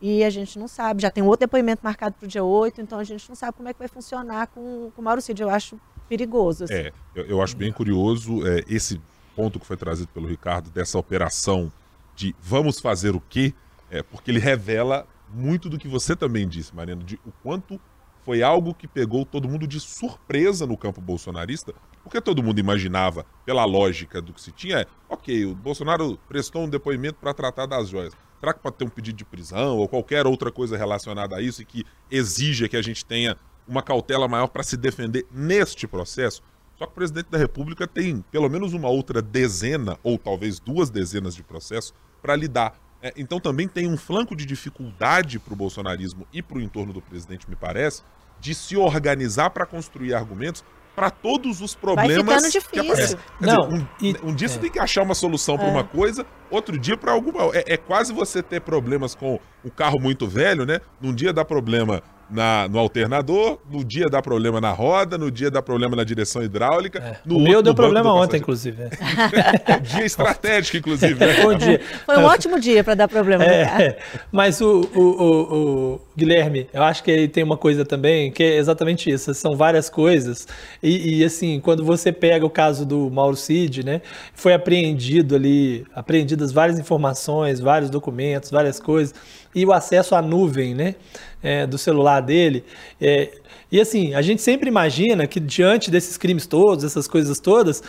E 0.00 0.22
a 0.22 0.30
gente 0.30 0.58
não 0.58 0.68
sabe, 0.68 1.02
já 1.02 1.10
tem 1.10 1.24
outro 1.24 1.40
depoimento 1.40 1.82
marcado 1.82 2.14
para 2.18 2.26
o 2.26 2.28
dia 2.28 2.44
8, 2.44 2.82
então 2.82 2.98
a 2.98 3.04
gente 3.04 3.26
não 3.28 3.34
sabe 3.34 3.56
como 3.56 3.68
é 3.68 3.72
que 3.72 3.78
vai 3.78 3.88
funcionar 3.88 4.48
com, 4.48 4.90
com 4.94 5.00
o 5.00 5.04
Mauro 5.04 5.22
Cid. 5.22 5.40
Eu 5.40 5.48
acho 5.48 5.80
perigoso. 6.06 6.64
Assim. 6.64 6.74
É, 6.74 6.92
eu, 7.14 7.24
eu, 7.24 7.42
acho 7.42 7.56
bem 7.56 7.72
curioso 7.72 8.46
é, 8.46 8.62
esse 8.68 9.00
ponto 9.34 9.58
que 9.58 9.66
foi 9.66 9.76
trazido 9.76 10.08
pelo 10.08 10.26
Ricardo, 10.26 10.70
dessa 10.70 10.98
operação 10.98 11.72
de 12.14 12.36
vamos 12.40 12.78
fazer 12.78 13.16
o 13.16 13.20
quê? 13.20 13.54
É, 13.90 14.02
porque 14.02 14.30
ele 14.30 14.38
revela 14.38 15.06
muito 15.32 15.70
do 15.70 15.78
que 15.78 15.88
você 15.88 16.14
também 16.14 16.46
disse, 16.46 16.74
Mariano, 16.74 17.02
de 17.02 17.16
o 17.24 17.32
quanto 17.42 17.80
foi 18.26 18.42
algo 18.42 18.74
que 18.74 18.88
pegou 18.88 19.24
todo 19.24 19.48
mundo 19.48 19.68
de 19.68 19.78
surpresa 19.78 20.66
no 20.66 20.76
campo 20.76 21.00
bolsonarista, 21.00 21.72
porque 22.02 22.20
todo 22.20 22.42
mundo 22.42 22.58
imaginava, 22.58 23.24
pela 23.44 23.64
lógica 23.64 24.20
do 24.20 24.32
que 24.32 24.40
se 24.40 24.50
tinha, 24.50 24.80
é, 24.80 24.86
ok, 25.08 25.46
o 25.46 25.54
Bolsonaro 25.54 26.18
prestou 26.28 26.64
um 26.64 26.68
depoimento 26.68 27.18
para 27.20 27.32
tratar 27.32 27.66
das 27.66 27.88
joias. 27.88 28.12
Será 28.40 28.52
que 28.52 28.58
pode 28.58 28.78
ter 28.78 28.84
um 28.84 28.88
pedido 28.88 29.16
de 29.16 29.24
prisão 29.24 29.78
ou 29.78 29.88
qualquer 29.88 30.26
outra 30.26 30.50
coisa 30.50 30.76
relacionada 30.76 31.36
a 31.36 31.40
isso 31.40 31.62
e 31.62 31.64
que 31.64 31.84
exija 32.10 32.68
que 32.68 32.76
a 32.76 32.82
gente 32.82 33.04
tenha 33.04 33.36
uma 33.66 33.80
cautela 33.80 34.26
maior 34.26 34.48
para 34.48 34.64
se 34.64 34.76
defender 34.76 35.24
neste 35.30 35.86
processo? 35.86 36.42
Só 36.76 36.84
que 36.84 36.92
o 36.92 36.94
presidente 36.96 37.30
da 37.30 37.38
República 37.38 37.86
tem 37.86 38.24
pelo 38.32 38.50
menos 38.50 38.72
uma 38.72 38.88
outra 38.88 39.22
dezena, 39.22 39.96
ou 40.02 40.18
talvez 40.18 40.58
duas 40.58 40.90
dezenas 40.90 41.32
de 41.32 41.44
processos, 41.44 41.94
para 42.20 42.34
lidar. 42.34 42.76
É, 43.02 43.12
então 43.16 43.38
também 43.38 43.68
tem 43.68 43.86
um 43.86 43.96
flanco 43.96 44.34
de 44.34 44.46
dificuldade 44.46 45.38
para 45.38 45.52
o 45.52 45.56
bolsonarismo 45.56 46.26
e 46.32 46.42
para 46.42 46.58
o 46.58 46.60
entorno 46.60 46.92
do 46.92 47.00
presidente, 47.00 47.48
me 47.48 47.56
parece, 47.56 48.02
de 48.40 48.54
se 48.54 48.76
organizar 48.76 49.50
para 49.50 49.66
construir 49.66 50.14
argumentos 50.14 50.64
para 50.94 51.10
todos 51.10 51.60
os 51.60 51.74
problemas 51.74 52.42
Vai 52.42 52.62
que 52.62 52.78
aparecem. 52.80 53.18
Não, 53.38 53.68
dizer, 53.68 53.82
um, 53.82 53.86
e, 54.00 54.16
um, 54.22 54.34
dia 54.34 54.46
é. 54.46 54.48
você 54.48 54.58
tem 54.58 54.70
que 54.70 54.78
achar 54.78 55.02
uma 55.02 55.14
solução 55.14 55.58
para 55.58 55.66
é. 55.66 55.70
uma 55.70 55.84
coisa, 55.84 56.24
outro 56.50 56.78
dia 56.78 56.96
para 56.96 57.12
alguma. 57.12 57.54
É, 57.54 57.74
é, 57.74 57.76
quase 57.76 58.14
você 58.14 58.42
ter 58.42 58.62
problemas 58.62 59.14
com 59.14 59.38
o 59.62 59.70
carro 59.70 60.00
muito 60.00 60.26
velho, 60.26 60.64
né? 60.64 60.80
Num 60.98 61.14
dia 61.14 61.34
dá 61.34 61.44
problema 61.44 62.02
na, 62.28 62.68
no 62.68 62.78
alternador, 62.78 63.58
no 63.70 63.84
dia 63.84 64.06
dá 64.06 64.20
problema 64.20 64.60
na 64.60 64.72
roda, 64.72 65.16
no 65.16 65.30
dia 65.30 65.50
dá 65.50 65.62
problema 65.62 65.94
na 65.94 66.04
direção 66.04 66.42
hidráulica. 66.42 66.98
É. 66.98 67.16
No 67.24 67.36
o 67.36 67.40
meu 67.40 67.62
deu 67.62 67.74
problema 67.74 68.12
ontem, 68.12 68.38
inclusive. 68.38 68.82
É. 68.82 69.78
dia 69.80 70.04
estratégico, 70.04 70.76
inclusive. 70.76 71.14
Né? 71.14 71.42
Bom 71.42 71.54
dia. 71.54 71.80
Foi 72.04 72.16
um 72.18 72.24
ótimo 72.24 72.58
dia 72.58 72.82
para 72.82 72.94
dar 72.94 73.08
problema. 73.08 73.44
É, 73.44 73.98
mas 74.32 74.60
o, 74.60 74.88
o, 74.94 75.00
o, 75.00 75.94
o, 75.94 76.00
Guilherme, 76.16 76.68
eu 76.72 76.82
acho 76.82 77.02
que 77.02 77.10
ele 77.10 77.28
tem 77.28 77.44
uma 77.44 77.56
coisa 77.56 77.84
também 77.84 78.30
que 78.32 78.42
é 78.42 78.56
exatamente 78.56 79.10
isso. 79.10 79.32
São 79.34 79.54
várias 79.54 79.88
coisas. 79.88 80.48
E, 80.82 81.18
e 81.18 81.24
assim, 81.24 81.60
quando 81.60 81.84
você 81.84 82.10
pega 82.10 82.44
o 82.44 82.50
caso 82.50 82.84
do 82.84 83.10
Mauro 83.10 83.36
Cid, 83.36 83.84
né? 83.84 84.00
Foi 84.34 84.52
apreendido 84.52 85.36
ali, 85.36 85.86
apreendidas 85.94 86.50
várias 86.52 86.78
informações, 86.78 87.60
vários 87.60 87.90
documentos, 87.90 88.50
várias 88.50 88.80
coisas 88.80 89.14
e 89.56 89.64
o 89.64 89.72
acesso 89.72 90.14
à 90.14 90.20
nuvem 90.20 90.74
né, 90.74 90.94
é, 91.42 91.66
do 91.66 91.78
celular 91.78 92.20
dele. 92.20 92.62
É, 93.00 93.30
e 93.72 93.80
assim, 93.80 94.14
a 94.14 94.20
gente 94.20 94.42
sempre 94.42 94.68
imagina 94.68 95.26
que 95.26 95.40
diante 95.40 95.90
desses 95.90 96.18
crimes 96.18 96.46
todos, 96.46 96.84
essas 96.84 97.08
coisas 97.08 97.40
todas, 97.40 97.82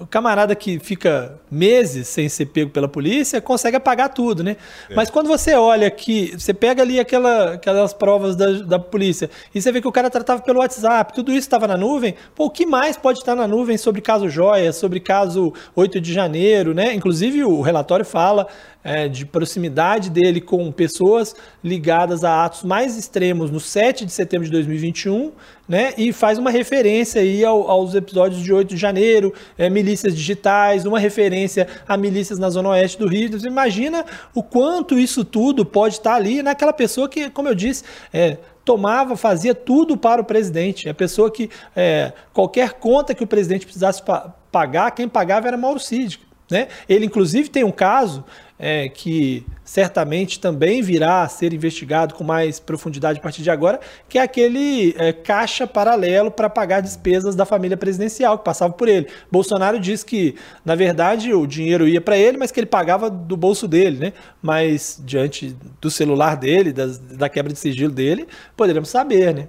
o 0.00 0.06
camarada 0.06 0.54
que 0.54 0.78
fica 0.78 1.40
meses 1.50 2.08
sem 2.08 2.28
ser 2.28 2.46
pego 2.46 2.70
pela 2.70 2.88
polícia 2.88 3.40
consegue 3.40 3.76
apagar 3.76 4.12
tudo, 4.12 4.44
né? 4.44 4.56
É. 4.88 4.94
Mas 4.94 5.10
quando 5.10 5.26
você 5.26 5.54
olha 5.54 5.90
que 5.90 6.32
você 6.38 6.54
pega 6.54 6.82
ali 6.82 7.00
aquela, 7.00 7.54
aquelas 7.54 7.92
provas 7.92 8.36
da, 8.36 8.52
da 8.62 8.78
polícia 8.78 9.28
e 9.54 9.60
você 9.60 9.72
vê 9.72 9.80
que 9.80 9.88
o 9.88 9.92
cara 9.92 10.08
tratava 10.08 10.40
pelo 10.40 10.60
WhatsApp, 10.60 11.12
tudo 11.12 11.30
isso 11.30 11.40
estava 11.40 11.66
na 11.66 11.76
nuvem, 11.76 12.14
pô, 12.34 12.46
o 12.46 12.50
que 12.50 12.64
mais 12.64 12.96
pode 12.96 13.18
estar 13.18 13.34
na 13.34 13.46
nuvem 13.48 13.76
sobre 13.76 14.00
caso 14.00 14.28
Joia, 14.28 14.72
sobre 14.72 15.00
caso 15.00 15.52
8 15.74 16.00
de 16.00 16.12
janeiro, 16.12 16.72
né? 16.72 16.94
Inclusive 16.94 17.44
o 17.44 17.60
relatório 17.60 18.04
fala 18.04 18.46
é, 18.88 19.06
de 19.06 19.26
proximidade 19.26 20.08
dele 20.08 20.40
com 20.40 20.72
pessoas 20.72 21.36
ligadas 21.62 22.24
a 22.24 22.46
atos 22.46 22.62
mais 22.62 22.96
extremos 22.96 23.50
no 23.50 23.60
7 23.60 24.06
de 24.06 24.12
setembro 24.12 24.46
de 24.46 24.52
2021, 24.52 25.32
né? 25.68 25.92
E 25.98 26.10
faz 26.10 26.38
uma 26.38 26.50
referência 26.50 27.20
aí 27.20 27.44
ao, 27.44 27.70
aos 27.70 27.94
episódios 27.94 28.42
de 28.42 28.50
8 28.50 28.70
de 28.70 28.76
janeiro, 28.78 29.34
é, 29.58 29.68
milícias 29.68 30.16
digitais, 30.16 30.86
uma 30.86 30.98
referência 30.98 31.68
a 31.86 31.98
milícias 31.98 32.38
na 32.38 32.48
zona 32.48 32.70
oeste 32.70 32.98
do 32.98 33.06
Rio. 33.06 33.30
Você 33.30 33.46
imagina 33.46 34.06
o 34.34 34.42
quanto 34.42 34.98
isso 34.98 35.22
tudo 35.22 35.66
pode 35.66 35.96
estar 35.96 36.14
ali 36.14 36.42
naquela 36.42 36.72
pessoa 36.72 37.10
que, 37.10 37.28
como 37.28 37.48
eu 37.48 37.54
disse, 37.54 37.84
é, 38.10 38.38
tomava, 38.64 39.16
fazia 39.16 39.54
tudo 39.54 39.98
para 39.98 40.22
o 40.22 40.24
presidente. 40.24 40.88
A 40.88 40.94
pessoa 40.94 41.30
que 41.30 41.50
é, 41.76 42.12
qualquer 42.32 42.72
conta 42.74 43.14
que 43.14 43.22
o 43.22 43.26
presidente 43.26 43.66
precisasse 43.66 44.02
pa 44.02 44.34
pagar, 44.50 44.90
quem 44.92 45.06
pagava 45.06 45.46
era 45.46 45.58
Mauro 45.58 45.78
Cid. 45.78 46.18
Né? 46.50 46.68
Ele, 46.88 47.06
inclusive, 47.06 47.48
tem 47.48 47.62
um 47.62 47.70
caso 47.70 48.24
é, 48.58 48.88
que 48.88 49.46
certamente 49.62 50.40
também 50.40 50.82
virá 50.82 51.22
a 51.22 51.28
ser 51.28 51.52
investigado 51.52 52.14
com 52.14 52.24
mais 52.24 52.58
profundidade 52.58 53.18
a 53.18 53.22
partir 53.22 53.42
de 53.42 53.50
agora, 53.50 53.78
que 54.08 54.18
é 54.18 54.22
aquele 54.22 54.94
é, 54.98 55.12
caixa 55.12 55.66
paralelo 55.66 56.30
para 56.30 56.50
pagar 56.50 56.80
despesas 56.80 57.36
da 57.36 57.44
família 57.44 57.76
presidencial 57.76 58.38
que 58.38 58.44
passava 58.44 58.72
por 58.72 58.88
ele. 58.88 59.06
Bolsonaro 59.30 59.78
diz 59.78 60.02
que, 60.02 60.34
na 60.64 60.74
verdade, 60.74 61.32
o 61.32 61.46
dinheiro 61.46 61.86
ia 61.86 62.00
para 62.00 62.16
ele, 62.16 62.36
mas 62.36 62.50
que 62.50 62.58
ele 62.58 62.66
pagava 62.66 63.08
do 63.08 63.36
bolso 63.36 63.68
dele, 63.68 63.98
né? 63.98 64.12
Mas 64.42 65.00
diante 65.04 65.56
do 65.80 65.90
celular 65.90 66.36
dele, 66.36 66.72
das, 66.72 66.98
da 66.98 67.28
quebra 67.28 67.52
de 67.52 67.58
sigilo 67.58 67.92
dele, 67.92 68.26
poderíamos 68.56 68.88
saber, 68.88 69.34
né? 69.34 69.48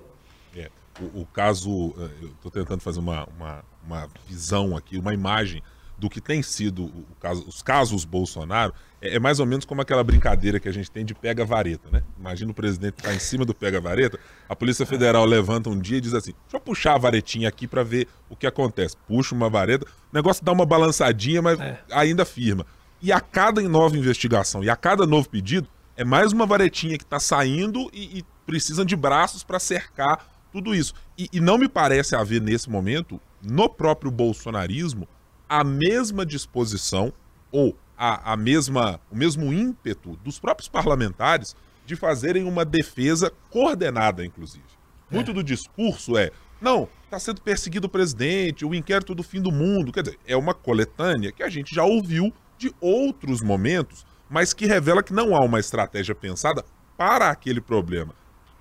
É, 0.55 0.69
o, 1.01 1.21
o, 1.21 1.25
caso, 1.25 1.95
é, 1.97 2.23
eu 2.23 2.29
estou 2.29 2.51
tentando 2.51 2.81
fazer 2.81 2.99
uma, 2.99 3.27
uma, 3.37 3.63
uma 3.83 4.07
visão 4.27 4.77
aqui, 4.77 4.99
uma 4.99 5.13
imagem 5.13 5.63
do 5.99 6.09
que 6.09 6.21
tem 6.21 6.41
sido 6.41 6.91
caso, 7.19 7.45
os 7.47 7.61
casos 7.61 8.05
Bolsonaro, 8.05 8.73
é, 9.01 9.15
é, 9.15 9.19
mais 9.19 9.39
ou 9.39 9.45
menos 9.45 9.65
como 9.65 9.81
aquela 9.81 10.03
brincadeira 10.03 10.59
que 10.59 10.69
a 10.69 10.71
gente 10.71 10.89
tem 10.89 11.05
de 11.05 11.13
pega-vareta, 11.13 11.89
né? 11.91 12.03
Imagina 12.17 12.51
o 12.51 12.53
presidente 12.53 12.95
estar 12.97 13.09
tá 13.09 13.15
em 13.15 13.19
cima 13.19 13.45
do 13.45 13.53
pega-vareta, 13.53 14.17
a 14.47 14.55
Polícia 14.55 14.85
Federal 14.85 15.25
levanta 15.25 15.69
um 15.69 15.77
dia 15.77 15.97
e 15.97 16.01
diz 16.01 16.13
assim: 16.13 16.31
deixa 16.43 16.57
eu 16.57 16.59
puxar 16.61 16.95
a 16.95 16.97
varetinha 16.97 17.49
aqui 17.49 17.67
para 17.67 17.83
ver 17.83 18.07
o 18.29 18.35
que 18.35 18.47
acontece. 18.47 18.95
Puxa 19.07 19.35
uma 19.35 19.49
vareta, 19.49 19.85
o 19.85 20.15
negócio 20.15 20.43
dá 20.43 20.51
uma 20.51 20.65
balançadinha, 20.65 21.41
mas 21.41 21.59
é. 21.59 21.79
ainda 21.91 22.25
firma. 22.25 22.65
E 23.01 23.11
a 23.11 23.19
cada 23.19 23.61
nova 23.61 23.97
investigação 23.97 24.63
e 24.63 24.69
a 24.69 24.75
cada 24.75 25.05
novo 25.05 25.29
pedido, 25.29 25.67
é 25.95 26.03
mais 26.05 26.31
uma 26.31 26.45
varetinha 26.45 26.97
que 26.97 27.03
está 27.03 27.19
saindo 27.19 27.89
e, 27.93 28.19
e 28.19 28.25
precisam 28.45 28.85
de 28.85 28.95
braços 28.95 29.43
para 29.43 29.59
cercar 29.59 30.25
tudo 30.51 30.73
isso. 30.73 30.93
E, 31.17 31.29
e 31.33 31.39
não 31.39 31.57
me 31.57 31.67
parece 31.67 32.15
haver 32.15 32.41
nesse 32.41 32.69
momento, 32.69 33.19
no 33.41 33.69
próprio 33.69 34.09
bolsonarismo, 34.09 35.07
a 35.49 35.63
mesma 35.63 36.23
disposição 36.25 37.11
ou 37.51 37.75
a, 37.97 38.33
a 38.33 38.37
mesma, 38.37 39.01
o 39.11 39.17
mesmo 39.17 39.51
ímpeto 39.51 40.15
dos 40.23 40.39
próprios 40.39 40.69
parlamentares 40.69 41.55
de 41.85 41.95
fazerem 41.95 42.43
uma 42.43 42.63
defesa 42.63 43.33
coordenada, 43.49 44.23
inclusive. 44.23 44.63
É. 45.11 45.15
Muito 45.15 45.33
do 45.33 45.43
discurso 45.43 46.15
é: 46.15 46.31
não, 46.61 46.87
está 47.05 47.19
sendo 47.19 47.41
perseguido 47.41 47.87
o 47.87 47.89
presidente, 47.89 48.63
o 48.63 48.75
inquérito 48.75 49.15
do 49.15 49.23
fim 49.23 49.41
do 49.41 49.51
mundo. 49.51 49.91
Quer 49.91 50.03
dizer, 50.03 50.19
é 50.25 50.37
uma 50.37 50.53
coletânea 50.53 51.31
que 51.31 51.41
a 51.41 51.49
gente 51.49 51.73
já 51.73 51.83
ouviu 51.83 52.31
de 52.57 52.71
outros 52.79 53.41
momentos, 53.41 54.05
mas 54.29 54.53
que 54.53 54.67
revela 54.67 55.01
que 55.01 55.13
não 55.13 55.35
há 55.35 55.43
uma 55.43 55.59
estratégia 55.59 56.13
pensada 56.13 56.63
para 56.95 57.29
aquele 57.29 57.59
problema. 57.59 58.13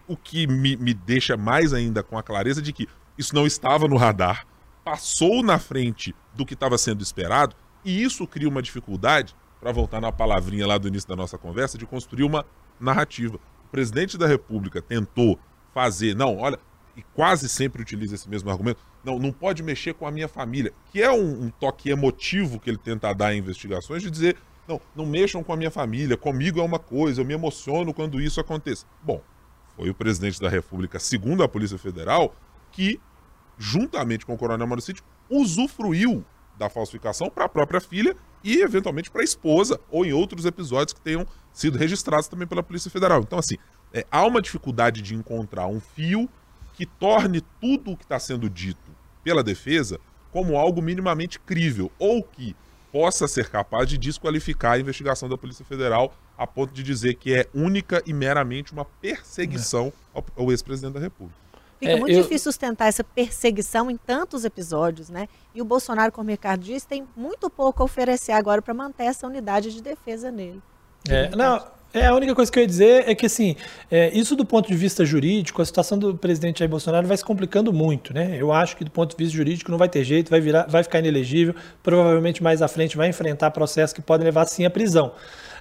O 0.06 0.16
que 0.16 0.46
me, 0.46 0.74
me 0.76 0.94
deixa 0.94 1.36
mais 1.36 1.74
ainda 1.74 2.02
com 2.02 2.16
a 2.16 2.22
clareza 2.22 2.62
de 2.62 2.72
que 2.72 2.88
isso 3.18 3.34
não 3.34 3.46
estava 3.46 3.86
no 3.86 3.96
radar, 3.96 4.46
passou 4.88 5.42
na 5.42 5.58
frente 5.58 6.14
do 6.34 6.46
que 6.46 6.54
estava 6.54 6.78
sendo 6.78 7.02
esperado, 7.02 7.54
e 7.84 8.02
isso 8.02 8.26
cria 8.26 8.48
uma 8.48 8.62
dificuldade, 8.62 9.36
para 9.60 9.70
voltar 9.70 10.00
na 10.00 10.10
palavrinha 10.10 10.66
lá 10.66 10.78
do 10.78 10.88
início 10.88 11.06
da 11.06 11.16
nossa 11.16 11.36
conversa, 11.36 11.76
de 11.76 11.84
construir 11.84 12.22
uma 12.22 12.46
narrativa. 12.80 13.36
O 13.66 13.68
presidente 13.70 14.16
da 14.16 14.26
República 14.26 14.80
tentou 14.80 15.38
fazer, 15.74 16.14
não, 16.14 16.38
olha, 16.38 16.58
e 16.96 17.02
quase 17.12 17.50
sempre 17.50 17.82
utiliza 17.82 18.14
esse 18.14 18.28
mesmo 18.30 18.48
argumento, 18.48 18.80
não, 19.04 19.18
não 19.18 19.30
pode 19.30 19.62
mexer 19.62 19.92
com 19.92 20.06
a 20.06 20.10
minha 20.10 20.26
família, 20.26 20.72
que 20.90 21.02
é 21.02 21.10
um, 21.10 21.44
um 21.44 21.50
toque 21.50 21.90
emotivo 21.90 22.58
que 22.58 22.70
ele 22.70 22.78
tenta 22.78 23.12
dar 23.12 23.34
em 23.34 23.38
investigações, 23.38 24.02
de 24.02 24.10
dizer, 24.10 24.38
não, 24.66 24.80
não 24.96 25.04
mexam 25.04 25.44
com 25.44 25.52
a 25.52 25.56
minha 25.56 25.70
família, 25.70 26.16
comigo 26.16 26.60
é 26.60 26.62
uma 26.62 26.78
coisa, 26.78 27.20
eu 27.20 27.26
me 27.26 27.34
emociono 27.34 27.92
quando 27.92 28.22
isso 28.22 28.40
acontece. 28.40 28.86
Bom, 29.02 29.20
foi 29.76 29.90
o 29.90 29.94
presidente 29.94 30.40
da 30.40 30.48
República, 30.48 30.98
segundo 30.98 31.42
a 31.42 31.48
Polícia 31.48 31.76
Federal, 31.76 32.34
que 32.72 32.98
juntamente 33.58 34.24
com 34.24 34.34
o 34.34 34.38
Coronel 34.38 34.66
Mário 34.66 34.82
usufruiu 35.28 36.24
da 36.56 36.68
falsificação 36.68 37.28
para 37.28 37.44
a 37.44 37.48
própria 37.48 37.80
filha 37.80 38.16
e, 38.42 38.60
eventualmente, 38.60 39.10
para 39.10 39.20
a 39.20 39.24
esposa, 39.24 39.80
ou 39.90 40.04
em 40.04 40.12
outros 40.12 40.44
episódios 40.44 40.92
que 40.92 41.00
tenham 41.00 41.26
sido 41.52 41.76
registrados 41.76 42.28
também 42.28 42.46
pela 42.46 42.62
Polícia 42.62 42.90
Federal. 42.90 43.20
Então, 43.20 43.38
assim, 43.38 43.56
é, 43.92 44.06
há 44.10 44.24
uma 44.24 44.40
dificuldade 44.40 45.02
de 45.02 45.14
encontrar 45.14 45.66
um 45.66 45.80
fio 45.80 46.28
que 46.74 46.86
torne 46.86 47.40
tudo 47.60 47.92
o 47.92 47.96
que 47.96 48.04
está 48.04 48.18
sendo 48.18 48.48
dito 48.48 48.90
pela 49.24 49.42
defesa 49.42 49.98
como 50.30 50.56
algo 50.56 50.80
minimamente 50.82 51.40
crível, 51.40 51.90
ou 51.98 52.22
que 52.22 52.54
possa 52.92 53.26
ser 53.26 53.48
capaz 53.48 53.88
de 53.88 53.98
desqualificar 53.98 54.72
a 54.72 54.78
investigação 54.78 55.28
da 55.28 55.36
Polícia 55.36 55.64
Federal 55.64 56.14
a 56.36 56.46
ponto 56.46 56.72
de 56.72 56.82
dizer 56.82 57.14
que 57.14 57.34
é 57.34 57.46
única 57.54 58.02
e 58.06 58.12
meramente 58.12 58.72
uma 58.72 58.84
perseguição 58.84 59.92
ao, 60.14 60.24
ao 60.36 60.50
ex-presidente 60.50 60.94
da 60.94 61.00
República. 61.00 61.47
Fica 61.78 61.92
é, 61.92 61.96
muito 61.96 62.12
eu... 62.12 62.22
difícil 62.22 62.50
sustentar 62.50 62.88
essa 62.88 63.04
perseguição 63.04 63.90
em 63.90 63.96
tantos 63.96 64.44
episódios, 64.44 65.08
né? 65.08 65.28
E 65.54 65.62
o 65.62 65.64
Bolsonaro, 65.64 66.10
como 66.10 66.28
o 66.28 66.30
Ricardo 66.30 66.62
disse, 66.62 66.86
tem 66.86 67.06
muito 67.16 67.48
pouco 67.48 67.82
a 67.82 67.84
oferecer 67.84 68.32
agora 68.32 68.60
para 68.60 68.74
manter 68.74 69.04
essa 69.04 69.26
unidade 69.26 69.72
de 69.72 69.80
defesa 69.80 70.30
nele. 70.30 70.60
É, 71.08 71.34
não, 71.36 71.64
é, 71.94 72.06
a 72.06 72.14
única 72.14 72.34
coisa 72.34 72.52
que 72.52 72.58
eu 72.58 72.62
ia 72.62 72.66
dizer 72.66 73.08
é 73.08 73.14
que, 73.14 73.24
assim, 73.24 73.56
é, 73.90 74.10
isso 74.12 74.36
do 74.36 74.44
ponto 74.44 74.68
de 74.68 74.74
vista 74.74 75.06
jurídico, 75.06 75.62
a 75.62 75.64
situação 75.64 75.98
do 75.98 76.14
presidente 76.16 76.58
Jair 76.58 76.70
Bolsonaro 76.70 77.06
vai 77.06 77.16
se 77.16 77.24
complicando 77.24 77.72
muito, 77.72 78.12
né? 78.12 78.36
Eu 78.38 78.52
acho 78.52 78.76
que 78.76 78.84
do 78.84 78.90
ponto 78.90 79.16
de 79.16 79.24
vista 79.24 79.36
jurídico 79.36 79.70
não 79.70 79.78
vai 79.78 79.88
ter 79.88 80.04
jeito, 80.04 80.28
vai, 80.28 80.40
virar, 80.40 80.66
vai 80.68 80.82
ficar 80.82 80.98
inelegível, 80.98 81.54
provavelmente 81.82 82.42
mais 82.42 82.60
à 82.60 82.68
frente 82.68 82.96
vai 82.96 83.08
enfrentar 83.08 83.52
processos 83.52 83.94
que 83.94 84.02
podem 84.02 84.26
levar, 84.26 84.44
sim, 84.46 84.66
à 84.66 84.70
prisão. 84.70 85.12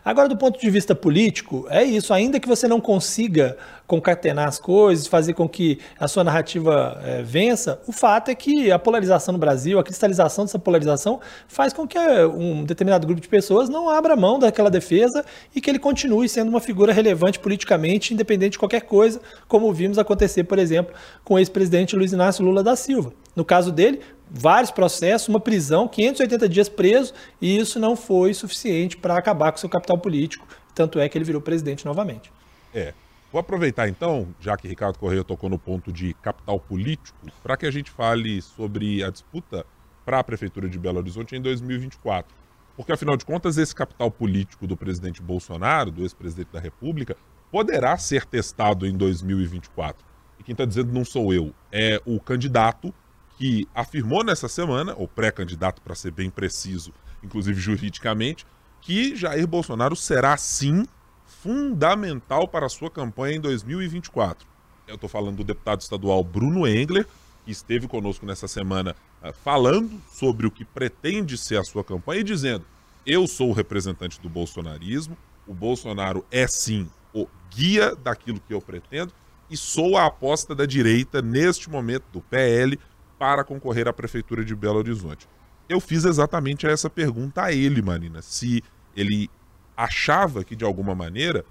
Agora, 0.07 0.29
do 0.29 0.37
ponto 0.37 0.57
de 0.57 0.69
vista 0.69 0.95
político, 0.95 1.67
é 1.69 1.83
isso. 1.83 2.13
Ainda 2.13 2.39
que 2.39 2.47
você 2.47 2.65
não 2.65 2.79
consiga 2.79 3.57
concatenar 3.85 4.47
as 4.47 4.57
coisas, 4.57 5.05
fazer 5.05 5.33
com 5.33 5.49
que 5.49 5.79
a 5.99 6.07
sua 6.07 6.23
narrativa 6.23 6.97
é, 7.03 7.21
vença, 7.23 7.81
o 7.85 7.91
fato 7.91 8.31
é 8.31 8.35
que 8.35 8.71
a 8.71 8.79
polarização 8.79 9.33
no 9.33 9.37
Brasil, 9.37 9.77
a 9.77 9.83
cristalização 9.83 10.45
dessa 10.45 10.57
polarização, 10.57 11.19
faz 11.45 11.73
com 11.73 11.85
que 11.85 11.97
é, 11.97 12.25
um 12.25 12.63
determinado 12.63 13.05
grupo 13.05 13.21
de 13.21 13.27
pessoas 13.27 13.67
não 13.67 13.89
abra 13.89 14.15
mão 14.15 14.39
daquela 14.39 14.69
defesa 14.69 15.25
e 15.53 15.59
que 15.59 15.69
ele 15.69 15.77
continue 15.77 16.29
sendo 16.29 16.47
uma 16.47 16.61
figura 16.61 16.93
relevante 16.93 17.37
politicamente, 17.37 18.13
independente 18.13 18.53
de 18.53 18.59
qualquer 18.59 18.83
coisa, 18.83 19.19
como 19.45 19.73
vimos 19.73 19.97
acontecer, 19.97 20.45
por 20.45 20.57
exemplo, 20.57 20.95
com 21.25 21.33
o 21.33 21.37
ex-presidente 21.37 21.97
Luiz 21.97 22.13
Inácio 22.13 22.45
Lula 22.45 22.63
da 22.63 22.77
Silva. 22.77 23.11
No 23.35 23.43
caso 23.43 23.73
dele, 23.73 23.99
vários 24.29 24.71
processos, 24.71 25.27
uma 25.27 25.39
prisão, 25.39 25.87
580 25.87 26.49
dias 26.49 26.69
preso, 26.69 27.13
e 27.41 27.57
isso 27.57 27.79
não 27.79 27.95
foi 27.95 28.33
suficiente 28.33 28.97
para 28.97 29.17
acabar 29.17 29.51
com 29.51 29.57
seu 29.57 29.69
capital 29.69 29.97
político. 29.97 30.47
Tanto 30.73 30.99
é 30.99 31.09
que 31.09 31.17
ele 31.17 31.25
virou 31.25 31.41
presidente 31.41 31.85
novamente. 31.85 32.31
É. 32.73 32.93
Vou 33.31 33.39
aproveitar 33.39 33.89
então, 33.89 34.27
já 34.39 34.55
que 34.55 34.67
Ricardo 34.67 34.97
Correia 34.97 35.23
tocou 35.23 35.49
no 35.49 35.59
ponto 35.59 35.91
de 35.91 36.13
capital 36.15 36.59
político, 36.59 37.17
para 37.43 37.57
que 37.57 37.65
a 37.65 37.71
gente 37.71 37.91
fale 37.91 38.41
sobre 38.41 39.03
a 39.03 39.09
disputa 39.09 39.65
para 40.05 40.19
a 40.19 40.23
Prefeitura 40.23 40.69
de 40.69 40.79
Belo 40.79 40.99
Horizonte 40.99 41.35
em 41.35 41.41
2024. 41.41 42.33
Porque, 42.77 42.91
afinal 42.93 43.17
de 43.17 43.25
contas, 43.25 43.57
esse 43.57 43.75
capital 43.75 44.09
político 44.09 44.65
do 44.65 44.77
presidente 44.77 45.21
Bolsonaro, 45.21 45.91
do 45.91 46.03
ex-presidente 46.03 46.49
da 46.53 46.59
República, 46.59 47.17
poderá 47.51 47.97
ser 47.97 48.23
testado 48.25 48.85
em 48.85 48.95
2024. 48.95 50.05
E 50.39 50.43
quem 50.43 50.53
está 50.53 50.63
dizendo 50.63 50.93
não 50.93 51.03
sou 51.03 51.33
eu, 51.33 51.53
é 51.71 52.01
o 52.05 52.19
candidato 52.19 52.93
que 53.37 53.67
afirmou 53.73 54.23
nessa 54.23 54.47
semana, 54.47 54.95
ou 54.97 55.07
pré-candidato 55.07 55.81
para 55.81 55.95
ser 55.95 56.11
bem 56.11 56.29
preciso, 56.29 56.91
inclusive 57.23 57.59
juridicamente, 57.59 58.45
que 58.81 59.15
Jair 59.15 59.47
Bolsonaro 59.47 59.95
será 59.95 60.35
sim 60.37 60.85
fundamental 61.25 62.47
para 62.47 62.65
a 62.65 62.69
sua 62.69 62.89
campanha 62.89 63.37
em 63.37 63.41
2024. 63.41 64.47
Eu 64.87 64.95
estou 64.95 65.09
falando 65.09 65.37
do 65.37 65.43
deputado 65.43 65.81
estadual 65.81 66.23
Bruno 66.23 66.67
Engler, 66.67 67.05
que 67.45 67.51
esteve 67.51 67.87
conosco 67.87 68.25
nessa 68.25 68.47
semana 68.47 68.95
uh, 69.21 69.31
falando 69.43 70.01
sobre 70.11 70.47
o 70.47 70.51
que 70.51 70.65
pretende 70.65 71.37
ser 71.37 71.57
a 71.57 71.63
sua 71.63 71.83
campanha 71.83 72.21
e 72.21 72.23
dizendo: 72.23 72.65
eu 73.05 73.27
sou 73.27 73.51
o 73.51 73.53
representante 73.53 74.19
do 74.19 74.27
bolsonarismo, 74.27 75.17
o 75.47 75.53
Bolsonaro 75.53 76.25
é 76.29 76.45
sim 76.47 76.89
o 77.13 77.27
guia 77.49 77.95
daquilo 77.95 78.41
que 78.45 78.53
eu 78.53 78.61
pretendo 78.61 79.13
e 79.49 79.55
sou 79.55 79.95
a 79.95 80.05
aposta 80.05 80.53
da 80.53 80.65
direita 80.65 81.21
neste 81.21 81.69
momento 81.69 82.03
do 82.11 82.19
PL 82.19 82.77
para 83.17 83.43
concorrer 83.43 83.87
à 83.87 83.93
Prefeitura 83.93 84.43
de 84.43 84.55
Belo 84.55 84.77
Horizonte. 84.77 85.27
Eu 85.67 85.79
fiz 85.79 86.05
exatamente 86.05 86.65
essa 86.65 86.89
pergunta 86.89 87.43
a 87.43 87.51
ele, 87.51 87.81
Marina, 87.81 88.21
se 88.21 88.63
ele 88.95 89.29
achava 89.75 90.43
que, 90.43 90.55
de 90.55 90.63
alguma 90.63 90.95
maneira, 90.95 91.45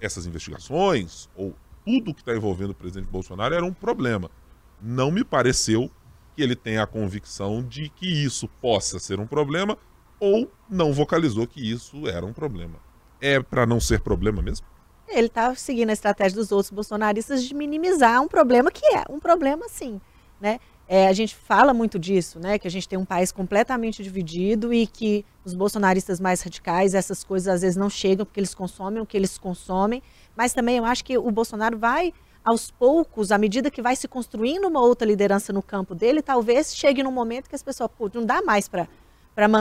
essas 0.00 0.26
investigações 0.26 1.28
ou 1.36 1.54
tudo 1.84 2.14
que 2.14 2.20
está 2.20 2.34
envolvendo 2.34 2.70
o 2.70 2.74
presidente 2.74 3.08
Bolsonaro 3.08 3.54
era 3.54 3.64
um 3.64 3.72
problema. 3.72 4.30
Não 4.80 5.10
me 5.10 5.22
pareceu 5.22 5.90
que 6.34 6.42
ele 6.42 6.56
tenha 6.56 6.82
a 6.82 6.86
convicção 6.86 7.62
de 7.62 7.88
que 7.90 8.06
isso 8.06 8.48
possa 8.60 8.98
ser 8.98 9.20
um 9.20 9.26
problema 9.26 9.78
ou 10.18 10.50
não 10.68 10.92
vocalizou 10.92 11.46
que 11.46 11.60
isso 11.60 12.08
era 12.08 12.24
um 12.24 12.32
problema. 12.32 12.76
É 13.20 13.40
para 13.40 13.66
não 13.66 13.80
ser 13.80 14.00
problema 14.00 14.42
mesmo? 14.42 14.66
Ele 15.06 15.26
está 15.26 15.54
seguindo 15.54 15.90
a 15.90 15.92
estratégia 15.92 16.36
dos 16.36 16.50
outros 16.50 16.70
bolsonaristas 16.70 17.44
de 17.44 17.54
minimizar 17.54 18.20
um 18.22 18.28
problema 18.28 18.70
que 18.70 18.84
é 18.96 19.04
um 19.10 19.20
problema 19.20 19.68
sim, 19.68 20.00
né? 20.40 20.58
É, 20.86 21.08
a 21.08 21.12
gente 21.12 21.34
fala 21.34 21.72
muito 21.72 21.98
disso, 21.98 22.38
né? 22.38 22.58
Que 22.58 22.68
a 22.68 22.70
gente 22.70 22.88
tem 22.88 22.98
um 22.98 23.04
país 23.04 23.32
completamente 23.32 24.02
dividido 24.02 24.72
e 24.72 24.86
que 24.86 25.24
os 25.44 25.54
bolsonaristas 25.54 26.20
mais 26.20 26.42
radicais, 26.42 26.94
essas 26.94 27.24
coisas 27.24 27.48
às 27.48 27.62
vezes 27.62 27.76
não 27.76 27.88
chegam 27.88 28.26
porque 28.26 28.38
eles 28.38 28.54
consomem 28.54 29.02
o 29.02 29.06
que 29.06 29.16
eles 29.16 29.38
consomem. 29.38 30.02
Mas 30.36 30.52
também 30.52 30.76
eu 30.76 30.84
acho 30.84 31.04
que 31.04 31.16
o 31.16 31.30
Bolsonaro 31.30 31.78
vai, 31.78 32.12
aos 32.44 32.70
poucos, 32.70 33.32
à 33.32 33.38
medida 33.38 33.70
que 33.70 33.80
vai 33.80 33.96
se 33.96 34.06
construindo 34.06 34.68
uma 34.68 34.80
outra 34.80 35.08
liderança 35.08 35.52
no 35.52 35.62
campo 35.62 35.94
dele, 35.94 36.20
talvez 36.20 36.76
chegue 36.76 37.02
num 37.02 37.12
momento 37.12 37.48
que 37.48 37.54
as 37.54 37.62
pessoas, 37.62 37.90
pô, 37.96 38.10
não 38.12 38.26
dá 38.26 38.42
mais 38.42 38.68
para 38.68 38.86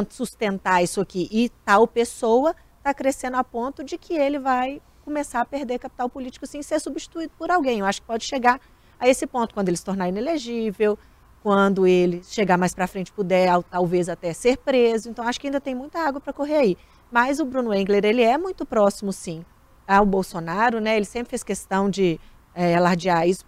sustentar 0.09 0.83
isso 0.83 0.99
aqui. 0.99 1.29
E 1.31 1.49
tal 1.63 1.87
pessoa 1.87 2.53
está 2.79 2.93
crescendo 2.93 3.37
a 3.37 3.43
ponto 3.45 3.81
de 3.81 3.97
que 3.97 4.13
ele 4.13 4.37
vai 4.39 4.81
começar 5.05 5.39
a 5.39 5.45
perder 5.45 5.79
capital 5.79 6.09
político 6.09 6.45
sem 6.45 6.61
ser 6.61 6.79
substituído 6.81 7.31
por 7.37 7.49
alguém. 7.49 7.79
Eu 7.79 7.85
acho 7.85 8.01
que 8.01 8.07
pode 8.07 8.25
chegar 8.25 8.59
a 8.99 9.07
esse 9.07 9.25
ponto, 9.25 9.53
quando 9.53 9.69
ele 9.69 9.77
se 9.77 9.83
tornar 9.83 10.09
inelegível, 10.09 10.97
quando 11.43 11.85
ele 11.85 12.23
chegar 12.23 12.57
mais 12.57 12.73
para 12.73 12.87
frente 12.87 13.11
puder 13.11 13.61
talvez 13.69 14.07
até 14.07 14.31
ser 14.31 14.57
preso. 14.57 15.09
Então 15.09 15.27
acho 15.27 15.39
que 15.39 15.47
ainda 15.47 15.59
tem 15.59 15.75
muita 15.75 15.99
água 15.99 16.21
para 16.21 16.31
correr 16.31 16.55
aí. 16.55 16.77
Mas 17.11 17.41
o 17.41 17.45
Bruno 17.45 17.73
Engler 17.73 18.05
ele 18.05 18.23
é 18.23 18.37
muito 18.37 18.65
próximo 18.65 19.11
sim 19.11 19.43
ao 19.85 20.05
Bolsonaro, 20.05 20.79
né? 20.79 20.95
Ele 20.95 21.05
sempre 21.05 21.31
fez 21.31 21.43
questão 21.43 21.89
de 21.89 22.17
é, 22.55 22.75
alardear 22.75 23.27
isso 23.27 23.43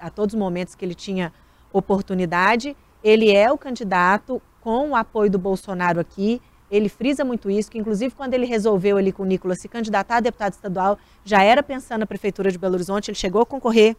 a 0.00 0.08
todos 0.08 0.34
os 0.34 0.40
momentos 0.40 0.74
que 0.74 0.82
ele 0.82 0.94
tinha 0.94 1.30
oportunidade. 1.70 2.74
Ele 3.02 3.30
é 3.30 3.52
o 3.52 3.58
candidato 3.58 4.40
com 4.62 4.90
o 4.90 4.96
apoio 4.96 5.30
do 5.30 5.38
Bolsonaro 5.38 6.00
aqui. 6.00 6.40
Ele 6.70 6.88
frisa 6.88 7.26
muito 7.26 7.50
isso, 7.50 7.70
que 7.70 7.76
inclusive 7.76 8.14
quando 8.14 8.32
ele 8.32 8.46
resolveu 8.46 8.96
ali 8.96 9.12
com 9.12 9.22
o 9.22 9.26
Nicolas 9.26 9.60
se 9.60 9.68
candidatar 9.68 10.16
a 10.16 10.20
deputado 10.20 10.54
estadual, 10.54 10.98
já 11.22 11.42
era 11.42 11.62
pensando 11.62 12.00
na 12.00 12.06
Prefeitura 12.06 12.50
de 12.50 12.56
Belo 12.56 12.74
Horizonte, 12.74 13.10
ele 13.10 13.18
chegou 13.18 13.42
a 13.42 13.46
concorrer, 13.46 13.94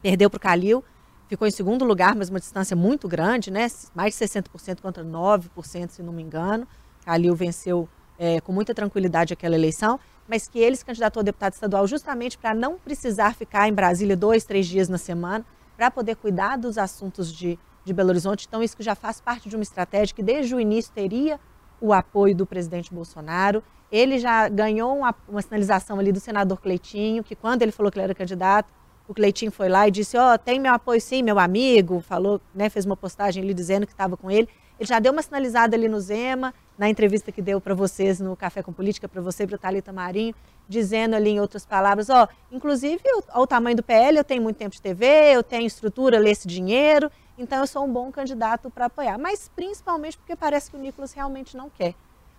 perdeu 0.00 0.30
para 0.30 0.38
o 0.38 0.40
Calil, 0.40 0.82
ficou 1.30 1.46
em 1.46 1.50
segundo 1.52 1.84
lugar, 1.84 2.16
mas 2.16 2.28
uma 2.28 2.40
distância 2.40 2.76
muito 2.76 3.06
grande, 3.06 3.52
né? 3.52 3.68
mais 3.94 4.18
de 4.18 4.24
60% 4.26 4.80
contra 4.80 5.04
9%, 5.04 5.90
se 5.90 6.02
não 6.02 6.12
me 6.12 6.24
engano. 6.24 6.66
Calil 7.04 7.36
venceu 7.36 7.88
é, 8.18 8.40
com 8.40 8.50
muita 8.50 8.74
tranquilidade 8.74 9.32
aquela 9.32 9.54
eleição, 9.54 10.00
mas 10.28 10.48
que 10.48 10.58
ele 10.58 10.74
se 10.74 10.84
candidatou 10.84 11.20
a 11.20 11.22
deputado 11.22 11.52
estadual 11.52 11.86
justamente 11.86 12.36
para 12.36 12.52
não 12.52 12.76
precisar 12.80 13.32
ficar 13.32 13.68
em 13.68 13.72
Brasília 13.72 14.16
dois, 14.16 14.44
três 14.44 14.66
dias 14.66 14.88
na 14.88 14.98
semana, 14.98 15.46
para 15.76 15.88
poder 15.88 16.16
cuidar 16.16 16.58
dos 16.58 16.76
assuntos 16.76 17.32
de, 17.32 17.56
de 17.84 17.92
Belo 17.92 18.08
Horizonte. 18.08 18.46
Então, 18.48 18.60
isso 18.60 18.76
que 18.76 18.82
já 18.82 18.96
faz 18.96 19.20
parte 19.20 19.48
de 19.48 19.54
uma 19.54 19.62
estratégia 19.62 20.12
que 20.16 20.24
desde 20.24 20.52
o 20.52 20.58
início 20.58 20.90
teria 20.92 21.38
o 21.80 21.92
apoio 21.92 22.34
do 22.34 22.44
presidente 22.44 22.92
Bolsonaro. 22.92 23.62
Ele 23.90 24.18
já 24.18 24.48
ganhou 24.48 24.98
uma, 24.98 25.14
uma 25.28 25.40
sinalização 25.40 26.00
ali 26.00 26.10
do 26.10 26.18
senador 26.18 26.60
Cleitinho, 26.60 27.22
que 27.22 27.36
quando 27.36 27.62
ele 27.62 27.70
falou 27.70 27.90
que 27.92 27.98
ele 27.98 28.04
era 28.04 28.14
candidato, 28.16 28.79
o 29.10 29.14
Cleitinho 29.14 29.50
foi 29.50 29.68
lá 29.68 29.88
e 29.88 29.90
disse, 29.90 30.16
ó, 30.16 30.34
oh, 30.34 30.38
tem 30.38 30.60
meu 30.60 30.72
apoio 30.72 31.00
sim, 31.00 31.20
meu 31.20 31.36
amigo, 31.36 32.00
falou, 32.00 32.40
né, 32.54 32.70
fez 32.70 32.86
uma 32.86 32.96
postagem 32.96 33.42
ali 33.42 33.52
dizendo 33.52 33.84
que 33.84 33.92
estava 33.92 34.16
com 34.16 34.30
ele. 34.30 34.48
Ele 34.78 34.86
já 34.86 35.00
deu 35.00 35.10
uma 35.10 35.20
sinalizada 35.20 35.76
ali 35.76 35.88
no 35.88 35.98
Zema, 35.98 36.54
na 36.78 36.88
entrevista 36.88 37.32
que 37.32 37.42
deu 37.42 37.60
para 37.60 37.74
vocês 37.74 38.20
no 38.20 38.36
Café 38.36 38.62
com 38.62 38.72
Política, 38.72 39.08
para 39.08 39.20
você 39.20 39.42
e 39.42 39.46
para 39.48 39.56
o 39.56 39.58
Thalita 39.58 39.92
Marinho, 39.92 40.32
dizendo 40.68 41.16
ali 41.16 41.30
em 41.30 41.40
outras 41.40 41.66
palavras, 41.66 42.08
ó, 42.08 42.28
inclusive 42.52 43.02
o, 43.04 43.40
o 43.40 43.46
tamanho 43.48 43.76
do 43.76 43.82
PL, 43.82 44.16
eu 44.16 44.22
tenho 44.22 44.40
muito 44.40 44.56
tempo 44.56 44.76
de 44.76 44.80
TV, 44.80 45.06
eu 45.34 45.42
tenho 45.42 45.66
estrutura, 45.66 46.16
lê 46.16 46.30
esse 46.30 46.46
dinheiro, 46.46 47.10
então 47.36 47.58
eu 47.58 47.66
sou 47.66 47.84
um 47.84 47.92
bom 47.92 48.12
candidato 48.12 48.70
para 48.70 48.86
apoiar. 48.86 49.18
Mas 49.18 49.50
principalmente 49.56 50.16
porque 50.18 50.36
parece 50.36 50.70
que 50.70 50.76
o 50.76 50.80
Nicolas 50.80 51.12
realmente 51.12 51.56
não 51.56 51.68
quer. 51.68 51.96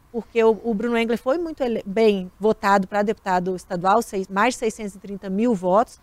Porque 0.10 0.42
o, 0.42 0.58
o 0.64 0.74
Bruno 0.74 0.98
Engler 0.98 1.18
foi 1.18 1.38
muito 1.38 1.64
bem 1.86 2.32
votado 2.40 2.88
para 2.88 3.04
deputado 3.04 3.58
estadual, 3.58 4.02
seis, 4.02 4.30
mais 4.30 4.54
de 4.54 4.60
630 4.60 5.30
mil 5.30 5.54
votos, 5.54 6.00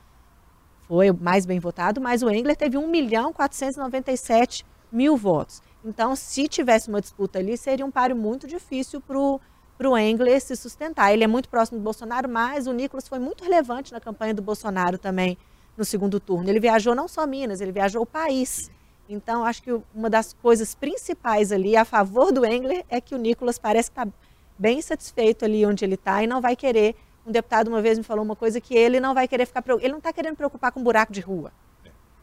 foi 0.88 1.12
mais 1.12 1.44
bem 1.44 1.60
votado, 1.60 2.00
mas 2.00 2.22
o 2.22 2.30
Engler 2.30 2.56
teve 2.56 2.78
1 2.78 2.88
milhão 2.88 3.30
497 3.30 4.64
mil 4.90 5.16
votos. 5.16 5.62
Então, 5.84 6.16
se 6.16 6.48
tivesse 6.48 6.88
uma 6.88 7.00
disputa 7.00 7.38
ali, 7.38 7.58
seria 7.58 7.84
um 7.84 7.90
páreo 7.90 8.16
muito 8.16 8.46
difícil 8.46 9.00
para 9.00 9.88
o 9.88 9.98
Engler 9.98 10.40
se 10.40 10.56
sustentar. 10.56 11.12
Ele 11.12 11.22
é 11.22 11.26
muito 11.26 11.48
próximo 11.50 11.78
do 11.78 11.84
Bolsonaro, 11.84 12.26
mas 12.26 12.66
o 12.66 12.72
Nicolas 12.72 13.06
foi 13.06 13.18
muito 13.18 13.44
relevante 13.44 13.92
na 13.92 14.00
campanha 14.00 14.32
do 14.32 14.40
Bolsonaro 14.40 14.96
também 14.96 15.36
no 15.76 15.84
segundo 15.84 16.18
turno. 16.18 16.48
Ele 16.48 16.58
viajou 16.58 16.94
não 16.94 17.06
só 17.06 17.26
Minas, 17.26 17.60
ele 17.60 17.70
viajou 17.70 18.02
o 18.02 18.06
país. 18.06 18.70
Então, 19.08 19.44
acho 19.44 19.62
que 19.62 19.78
uma 19.94 20.08
das 20.08 20.32
coisas 20.32 20.74
principais 20.74 21.52
ali 21.52 21.76
a 21.76 21.84
favor 21.84 22.32
do 22.32 22.44
Engler 22.44 22.84
é 22.88 23.00
que 23.00 23.14
o 23.14 23.18
Nicolas 23.18 23.58
parece 23.58 23.90
estar 23.90 24.06
tá 24.06 24.12
bem 24.58 24.82
satisfeito 24.82 25.44
ali 25.44 25.64
onde 25.64 25.84
ele 25.84 25.94
está 25.94 26.22
e 26.22 26.26
não 26.26 26.40
vai 26.40 26.56
querer. 26.56 26.96
Um 27.28 27.32
deputado 27.32 27.68
uma 27.68 27.82
vez 27.82 27.98
me 27.98 28.04
falou 28.04 28.24
uma 28.24 28.34
coisa 28.34 28.58
que 28.60 28.74
ele 28.74 28.98
não 28.98 29.12
vai 29.12 29.28
querer 29.28 29.44
ficar. 29.44 29.62
Ele 29.80 29.90
não 29.90 29.98
está 29.98 30.12
querendo 30.12 30.34
preocupar 30.34 30.72
com 30.72 30.82
buraco 30.82 31.12
de 31.12 31.20
rua. 31.20 31.52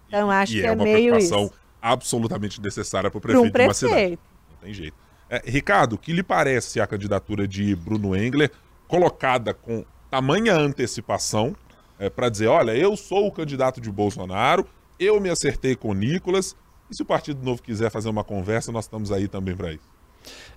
Então, 0.08 0.32
acho 0.32 0.54
e 0.54 0.62
que 0.62 0.68
é, 0.68 0.72
é 0.72 0.76
meio 0.76 1.16
isso 1.18 1.52
absolutamente 1.82 2.60
necessária 2.60 3.12
para 3.12 3.18
o 3.18 3.22
prefeito, 3.22 3.48
um 3.48 3.52
prefeito 3.52 3.80
de 3.80 3.86
uma 3.86 3.94
cidade. 3.94 4.20
Não 4.50 4.58
tem 4.58 4.74
jeito. 4.74 4.98
É, 5.30 5.42
Ricardo, 5.46 5.94
o 5.94 5.98
que 5.98 6.12
lhe 6.12 6.24
parece 6.24 6.82
a 6.82 6.88
candidatura 6.88 7.48
de 7.48 7.76
Bruno 7.76 8.16
Engler 8.16 8.52
colocada 8.88 9.54
com 9.54 9.86
tamanha 10.10 10.56
antecipação 10.56 11.56
é, 12.00 12.10
para 12.10 12.30
dizer, 12.30 12.48
olha, 12.48 12.76
eu 12.76 12.98
sou 12.98 13.28
o 13.28 13.32
candidato 13.32 13.80
de 13.80 13.92
Bolsonaro, 13.92 14.68
eu 15.00 15.20
me 15.20 15.30
acertei 15.30 15.76
com 15.76 15.90
o 15.90 15.94
Nicolas, 15.94 16.56
e 16.90 16.96
se 16.96 17.02
o 17.02 17.06
Partido 17.06 17.44
Novo 17.44 17.62
quiser 17.62 17.92
fazer 17.92 18.10
uma 18.10 18.24
conversa, 18.24 18.72
nós 18.72 18.86
estamos 18.86 19.12
aí 19.12 19.28
também 19.28 19.56
para 19.56 19.74
isso. 19.74 19.95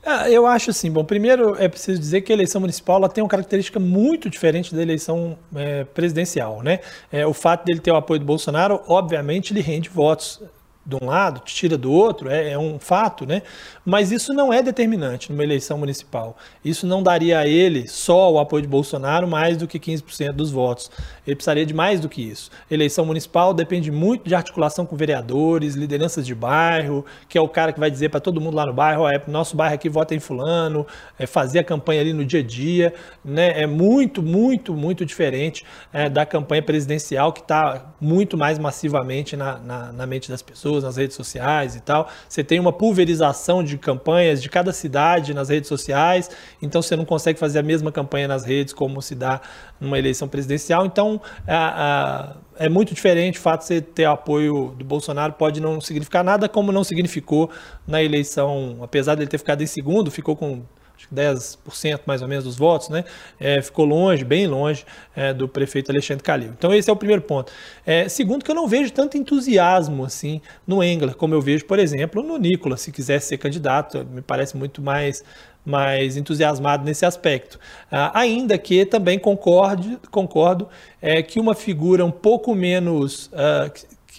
É, 0.03 0.31
eu 0.31 0.47
acho 0.47 0.71
assim, 0.71 0.91
bom, 0.91 1.05
primeiro 1.05 1.57
é 1.61 1.69
preciso 1.69 1.99
dizer 1.99 2.23
que 2.23 2.33
a 2.33 2.35
eleição 2.35 2.61
municipal 2.61 2.97
ela 2.97 3.09
tem 3.09 3.23
uma 3.23 3.29
característica 3.29 3.79
muito 3.79 4.31
diferente 4.31 4.75
da 4.75 4.81
eleição 4.81 5.37
é, 5.55 5.85
presidencial, 5.85 6.63
né? 6.63 6.81
É, 7.13 7.27
o 7.27 7.35
fato 7.35 7.65
dele 7.65 7.81
ter 7.81 7.91
o 7.91 7.97
apoio 7.97 8.21
do 8.21 8.27
Bolsonaro, 8.27 8.81
obviamente, 8.87 9.53
lhe 9.53 9.61
rende 9.61 9.89
votos 9.89 10.41
de 10.89 10.97
um 10.97 11.07
lado, 11.07 11.41
te 11.41 11.55
tira 11.55 11.77
do 11.77 11.93
outro, 11.93 12.31
é, 12.31 12.53
é, 12.53 12.59
um 12.59 12.79
fato, 12.79 13.27
né? 13.27 13.43
Mas 13.85 14.11
isso 14.11 14.33
não 14.33 14.51
é 14.51 14.63
determinante 14.63 15.31
numa 15.31 15.45
eleição 15.45 15.77
municipal. 15.77 16.39
Isso 16.65 16.87
não 16.87 17.03
daria 17.03 17.41
a 17.41 17.47
ele 17.47 17.87
só 17.87 18.33
o 18.33 18.39
apoio 18.39 18.63
de 18.63 18.69
Bolsonaro 18.69 19.29
mais 19.29 19.59
do 19.59 19.69
que 19.69 19.79
15% 19.79 20.33
dos 20.33 20.51
votos. 20.51 20.91
Ele 21.27 21.37
precisaria 21.37 21.67
de 21.67 21.75
mais 21.75 22.01
do 22.01 22.09
que 22.09 22.23
isso. 22.23 22.51
Eleição 22.71 23.05
municipal 23.05 23.53
depende 23.53 23.91
muito 23.91 24.27
de 24.27 24.35
articulação 24.35 24.87
com 24.87 24.97
vereadores, 24.97 25.75
lideranças 25.75 26.27
de 26.27 26.35
bairro, 26.35 27.05
que 27.29 27.37
é 27.37 27.41
o 27.41 27.49
cara 27.49 27.71
que 27.71 27.79
vai 27.79 27.91
dizer 27.91 28.09
para 28.09 28.21
todo 28.21 28.41
mundo 28.41 28.55
lá 28.55 28.65
no 28.65 28.73
bairro, 28.73 29.07
é 29.07 29.23
nosso 29.29 29.55
bairro 29.55 29.75
aqui 29.75 29.91
vota 29.91 30.15
em 30.15 30.21
fulano, 30.21 30.87
é 31.19 31.27
fazer 31.27 31.59
a 31.59 31.65
campanha 31.65 32.01
ali 32.01 32.15
no 32.15 32.25
dia 32.25 32.41
a 32.41 32.43
dia, 32.43 32.95
né? 33.23 33.61
É 33.61 33.67
muito, 33.67 34.23
muito, 34.23 34.73
muito 34.73 35.05
diferente 35.05 35.67
é, 35.93 36.09
da 36.09 36.25
campanha 36.25 36.63
presidencial 36.63 37.31
que 37.31 37.41
está 37.41 37.93
muito 38.01 38.39
mais 38.39 38.59
massivamente 38.59 39.37
na, 39.37 39.59
na, 39.59 39.93
na 39.93 40.07
mente 40.07 40.31
das 40.31 40.41
pessoas 40.41 40.78
pessoas 40.79 40.85
nas 40.85 40.97
redes 40.97 41.17
sociais 41.17 41.77
e 41.77 41.81
tal. 41.81 42.09
Você 42.29 42.43
tem 42.43 42.59
uma 42.59 42.73
pulverização 42.73 43.63
de 43.63 43.77
campanhas 43.77 44.41
de 44.43 44.49
cada 44.49 44.73
cidade 44.73 45.35
nas 45.35 45.49
redes 45.49 45.69
sociais, 45.69 46.31
então 46.63 46.81
você 46.81 46.97
não 46.97 47.05
consegue 47.05 47.39
fazer 47.39 47.59
a 47.59 47.63
mesma 47.63 47.93
campanha 47.93 48.29
nas 48.29 48.45
redes 48.45 48.73
como 48.73 49.03
se 49.03 49.15
dá 49.15 49.41
numa 49.81 49.99
eleição 49.99 50.29
presidencial. 50.29 50.87
Então, 50.87 51.21
a, 51.47 52.37
a, 52.59 52.65
é 52.65 52.69
muito 52.69 52.95
diferente 52.95 53.39
o 53.39 53.43
fato 53.43 53.61
de 53.61 53.67
você 53.67 53.81
ter 53.81 54.05
apoio 54.05 54.75
do 54.79 54.85
Bolsonaro, 54.85 55.33
pode 55.33 55.61
não 55.61 55.81
significar 55.81 56.25
nada, 56.25 56.49
como 56.49 56.73
não 56.73 56.85
significou 56.85 57.51
na 57.87 58.03
eleição, 58.03 58.79
apesar 58.83 59.15
de 59.15 59.23
ele 59.23 59.31
ter 59.31 59.39
ficado 59.39 59.63
em 59.63 59.67
segundo, 59.67 60.11
ficou 60.11 60.37
com 60.37 60.63
acho 60.99 61.09
que 61.09 61.15
10% 61.15 62.01
mais 62.05 62.23
ou 62.23 62.29
menos 62.29 62.45
dos 62.45 62.57
votos, 62.57 62.89
né? 62.89 63.05
É, 63.39 63.63
ficou 63.63 63.85
longe, 63.85 64.25
bem 64.25 64.49
longe 64.49 64.85
é, 65.15 65.33
do 65.33 65.49
prefeito 65.49 65.93
Alexandre 65.93 66.25
Calil. 66.25 66.51
Então 66.59 66.75
esse 66.75 66.91
é 66.91 66.93
o 66.93 66.97
primeiro 66.97 67.23
ponto. 67.23 67.53
É, 67.87 68.09
segundo 68.09 68.45
que 68.45 68.51
eu 68.51 68.55
não 68.55 68.67
vejo 68.67 68.93
tanto 68.93 69.17
entusiasmo 69.17 70.05
assim 70.05 70.41
no 70.67 70.83
Engler, 70.83 71.15
como 71.15 71.35
eu 71.35 71.41
vejo, 71.41 71.65
por 71.67 71.79
exemplo, 71.79 72.23
no 72.23 72.37
Nicolas, 72.37 72.81
se 72.81 72.91
quisesse 72.91 73.29
ser 73.29 73.39
candidato, 73.39 74.05
me 74.05 74.21
parece 74.21 74.57
muito 74.57 74.83
mais 74.83 75.23
mais 75.65 76.17
entusiasmado 76.17 76.83
nesse 76.83 77.05
aspecto. 77.05 77.61
Ah, 77.91 78.19
ainda 78.19 78.57
que 78.57 78.87
também 78.87 79.19
concorde, 79.19 79.99
concordo 80.11 80.67
é, 81.01 81.23
que 81.23 81.39
uma 81.39 81.55
figura 81.55 82.03
um 82.07 82.11
pouco 82.11 82.55
menos, 82.55 83.31
ah, 83.35 83.71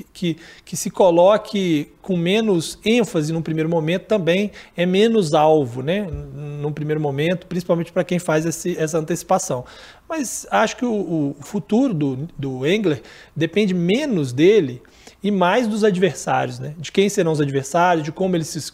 que, 0.04 0.38
que, 0.66 0.78
se 0.78 0.90
coloque 0.90 1.92
com 2.02 2.18
menos 2.18 2.80
ênfase 2.84 3.32
no 3.34 3.42
primeiro 3.42 3.70
momento 3.70 4.06
também 4.06 4.52
é 4.76 4.86
menos 4.86 5.34
alvo, 5.34 5.82
né? 5.82 6.08
No 6.62 6.72
primeiro 6.72 7.00
momento, 7.00 7.48
principalmente 7.48 7.92
para 7.92 8.04
quem 8.04 8.20
faz 8.20 8.46
esse, 8.46 8.78
essa 8.78 8.98
antecipação. 8.98 9.66
Mas 10.08 10.48
acho 10.50 10.78
que 10.78 10.86
o, 10.86 11.36
o 11.40 11.42
futuro 11.42 11.94
do, 11.94 12.28
do 12.38 12.66
Engler 12.66 13.02
depende 13.36 13.74
menos 13.74 14.34
dele 14.34 14.82
e 15.22 15.32
mais 15.32 15.68
dos 15.68 15.84
adversários, 15.84 16.60
né? 16.60 16.74
De 16.78 16.92
quem 16.92 17.10
serão 17.10 17.32
os 17.32 17.42
adversários, 17.42 18.04
de 18.04 18.12
como 18.12 18.36
eles 18.36 18.48
se, 18.48 18.74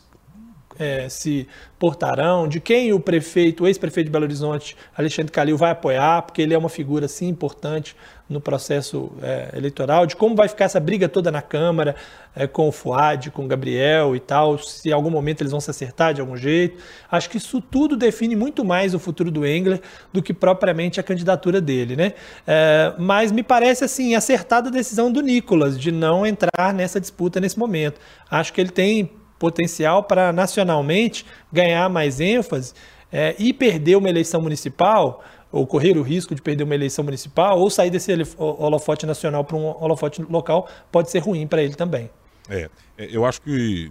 é, 0.77 1.09
se 1.09 1.47
portarão, 1.79 2.47
de 2.47 2.59
quem 2.59 2.93
o 2.93 2.99
prefeito, 2.99 3.63
o 3.63 3.67
ex-prefeito 3.67 4.07
de 4.07 4.11
Belo 4.11 4.25
Horizonte, 4.25 4.77
Alexandre 4.95 5.31
Calil, 5.31 5.57
vai 5.57 5.71
apoiar, 5.71 6.21
porque 6.21 6.41
ele 6.41 6.53
é 6.53 6.57
uma 6.57 6.69
figura 6.69 7.05
assim 7.05 7.27
importante 7.27 7.95
no 8.27 8.41
processo 8.41 9.11
é, 9.21 9.51
eleitoral, 9.55 10.05
de 10.05 10.15
como 10.15 10.35
vai 10.35 10.47
ficar 10.47 10.65
essa 10.65 10.79
briga 10.79 11.07
toda 11.07 11.31
na 11.31 11.41
Câmara 11.41 11.95
é, 12.35 12.47
com 12.47 12.67
o 12.67 12.71
Fuad, 12.71 13.29
com 13.29 13.45
o 13.45 13.47
Gabriel 13.47 14.15
e 14.15 14.19
tal, 14.19 14.57
se 14.57 14.89
em 14.89 14.91
algum 14.91 15.11
momento 15.11 15.41
eles 15.41 15.51
vão 15.51 15.59
se 15.59 15.69
acertar 15.69 16.13
de 16.13 16.21
algum 16.21 16.35
jeito. 16.35 16.81
Acho 17.11 17.29
que 17.29 17.37
isso 17.37 17.61
tudo 17.61 17.95
define 17.95 18.35
muito 18.35 18.65
mais 18.65 18.95
o 18.95 18.99
futuro 18.99 19.29
do 19.29 19.45
Engler 19.45 19.79
do 20.11 20.23
que 20.23 20.33
propriamente 20.33 20.99
a 20.99 21.03
candidatura 21.03 21.61
dele, 21.61 21.95
né? 21.95 22.13
É, 22.47 22.93
mas 22.97 23.31
me 23.31 23.43
parece 23.43 23.83
assim 23.83 24.15
acertada 24.15 24.69
a 24.69 24.71
decisão 24.71 25.11
do 25.11 25.21
Nicolas 25.21 25.79
de 25.79 25.91
não 25.91 26.25
entrar 26.25 26.73
nessa 26.73 26.99
disputa 26.99 27.39
nesse 27.39 27.59
momento. 27.59 27.99
Acho 28.29 28.51
que 28.51 28.59
ele 28.59 28.71
tem 28.71 29.11
potencial 29.37 30.03
para 30.03 30.33
nacionalmente 30.33 31.25
ganhar 31.51 31.89
mais 31.89 32.19
ênfase 32.19 32.73
é, 33.11 33.35
e 33.37 33.53
perder 33.53 33.95
uma 33.95 34.09
eleição 34.09 34.41
municipal 34.41 35.23
ou 35.55 35.65
correr 35.65 35.97
o 35.97 36.01
risco 36.01 36.35
de 36.35 36.41
perder 36.41 36.65
uma 36.65 36.75
eleição 36.75 37.05
municipal, 37.05 37.57
ou 37.57 37.69
sair 37.69 37.89
desse 37.89 38.11
holofote 38.37 39.05
nacional 39.05 39.45
para 39.45 39.55
um 39.55 39.65
holofote 39.81 40.21
local, 40.23 40.67
pode 40.91 41.09
ser 41.09 41.19
ruim 41.19 41.47
para 41.47 41.63
ele 41.63 41.75
também. 41.75 42.09
É, 42.49 42.69
é, 42.97 43.07
eu 43.09 43.25
acho 43.25 43.41
que, 43.41 43.89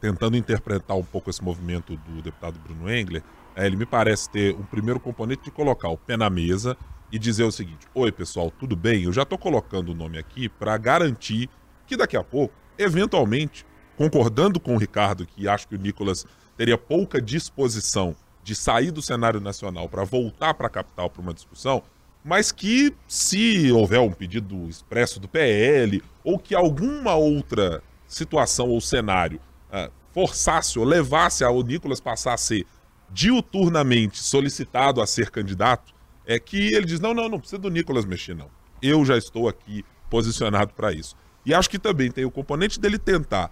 tentando 0.00 0.36
interpretar 0.36 0.96
um 0.96 1.02
pouco 1.02 1.28
esse 1.28 1.42
movimento 1.42 1.96
do 1.96 2.22
deputado 2.22 2.56
Bruno 2.60 2.88
Engler, 2.88 3.20
é, 3.56 3.66
ele 3.66 3.74
me 3.74 3.84
parece 3.84 4.30
ter 4.30 4.54
um 4.54 4.62
primeiro 4.62 5.00
componente 5.00 5.42
de 5.42 5.50
colocar 5.50 5.88
o 5.88 5.98
pé 5.98 6.16
na 6.16 6.30
mesa 6.30 6.76
e 7.10 7.18
dizer 7.18 7.42
o 7.42 7.50
seguinte: 7.50 7.84
Oi, 7.92 8.12
pessoal, 8.12 8.52
tudo 8.52 8.76
bem? 8.76 9.02
Eu 9.02 9.12
já 9.12 9.22
estou 9.22 9.36
colocando 9.36 9.88
o 9.88 9.94
nome 9.96 10.18
aqui 10.18 10.48
para 10.48 10.78
garantir 10.78 11.50
que 11.84 11.96
daqui 11.96 12.16
a 12.16 12.22
pouco, 12.22 12.54
eventualmente, 12.78 13.66
concordando 13.96 14.60
com 14.60 14.76
o 14.76 14.78
Ricardo, 14.78 15.26
que 15.26 15.48
acho 15.48 15.66
que 15.66 15.74
o 15.74 15.78
Nicolas 15.78 16.24
teria 16.56 16.78
pouca 16.78 17.20
disposição 17.20 18.14
de 18.42 18.54
sair 18.54 18.90
do 18.90 19.00
cenário 19.00 19.40
nacional 19.40 19.88
para 19.88 20.04
voltar 20.04 20.54
para 20.54 20.66
a 20.66 20.70
capital 20.70 21.08
para 21.08 21.22
uma 21.22 21.34
discussão, 21.34 21.82
mas 22.24 22.52
que 22.52 22.94
se 23.06 23.70
houver 23.72 24.00
um 24.00 24.12
pedido 24.12 24.68
expresso 24.68 25.18
do 25.18 25.28
PL 25.28 26.02
ou 26.22 26.38
que 26.38 26.54
alguma 26.54 27.14
outra 27.14 27.82
situação 28.06 28.68
ou 28.68 28.80
cenário 28.80 29.40
uh, 29.72 29.90
forçasse 30.12 30.78
ou 30.78 30.84
levasse 30.84 31.42
ao 31.42 31.62
Nicolas 31.62 32.00
passar 32.00 32.34
a 32.34 32.38
ser 32.38 32.66
diuturnamente 33.10 34.18
solicitado 34.18 35.00
a 35.00 35.06
ser 35.06 35.30
candidato, 35.30 35.92
é 36.26 36.38
que 36.38 36.74
ele 36.74 36.86
diz: 36.86 37.00
não, 37.00 37.12
não, 37.12 37.28
não 37.28 37.38
precisa 37.38 37.60
do 37.60 37.70
Nicolas 37.70 38.04
mexer, 38.04 38.34
não. 38.34 38.50
Eu 38.80 39.04
já 39.04 39.16
estou 39.16 39.48
aqui 39.48 39.84
posicionado 40.08 40.72
para 40.74 40.92
isso. 40.92 41.16
E 41.44 41.52
acho 41.52 41.68
que 41.68 41.78
também 41.78 42.10
tem 42.10 42.24
o 42.24 42.30
componente 42.30 42.78
dele 42.78 42.98
tentar, 42.98 43.50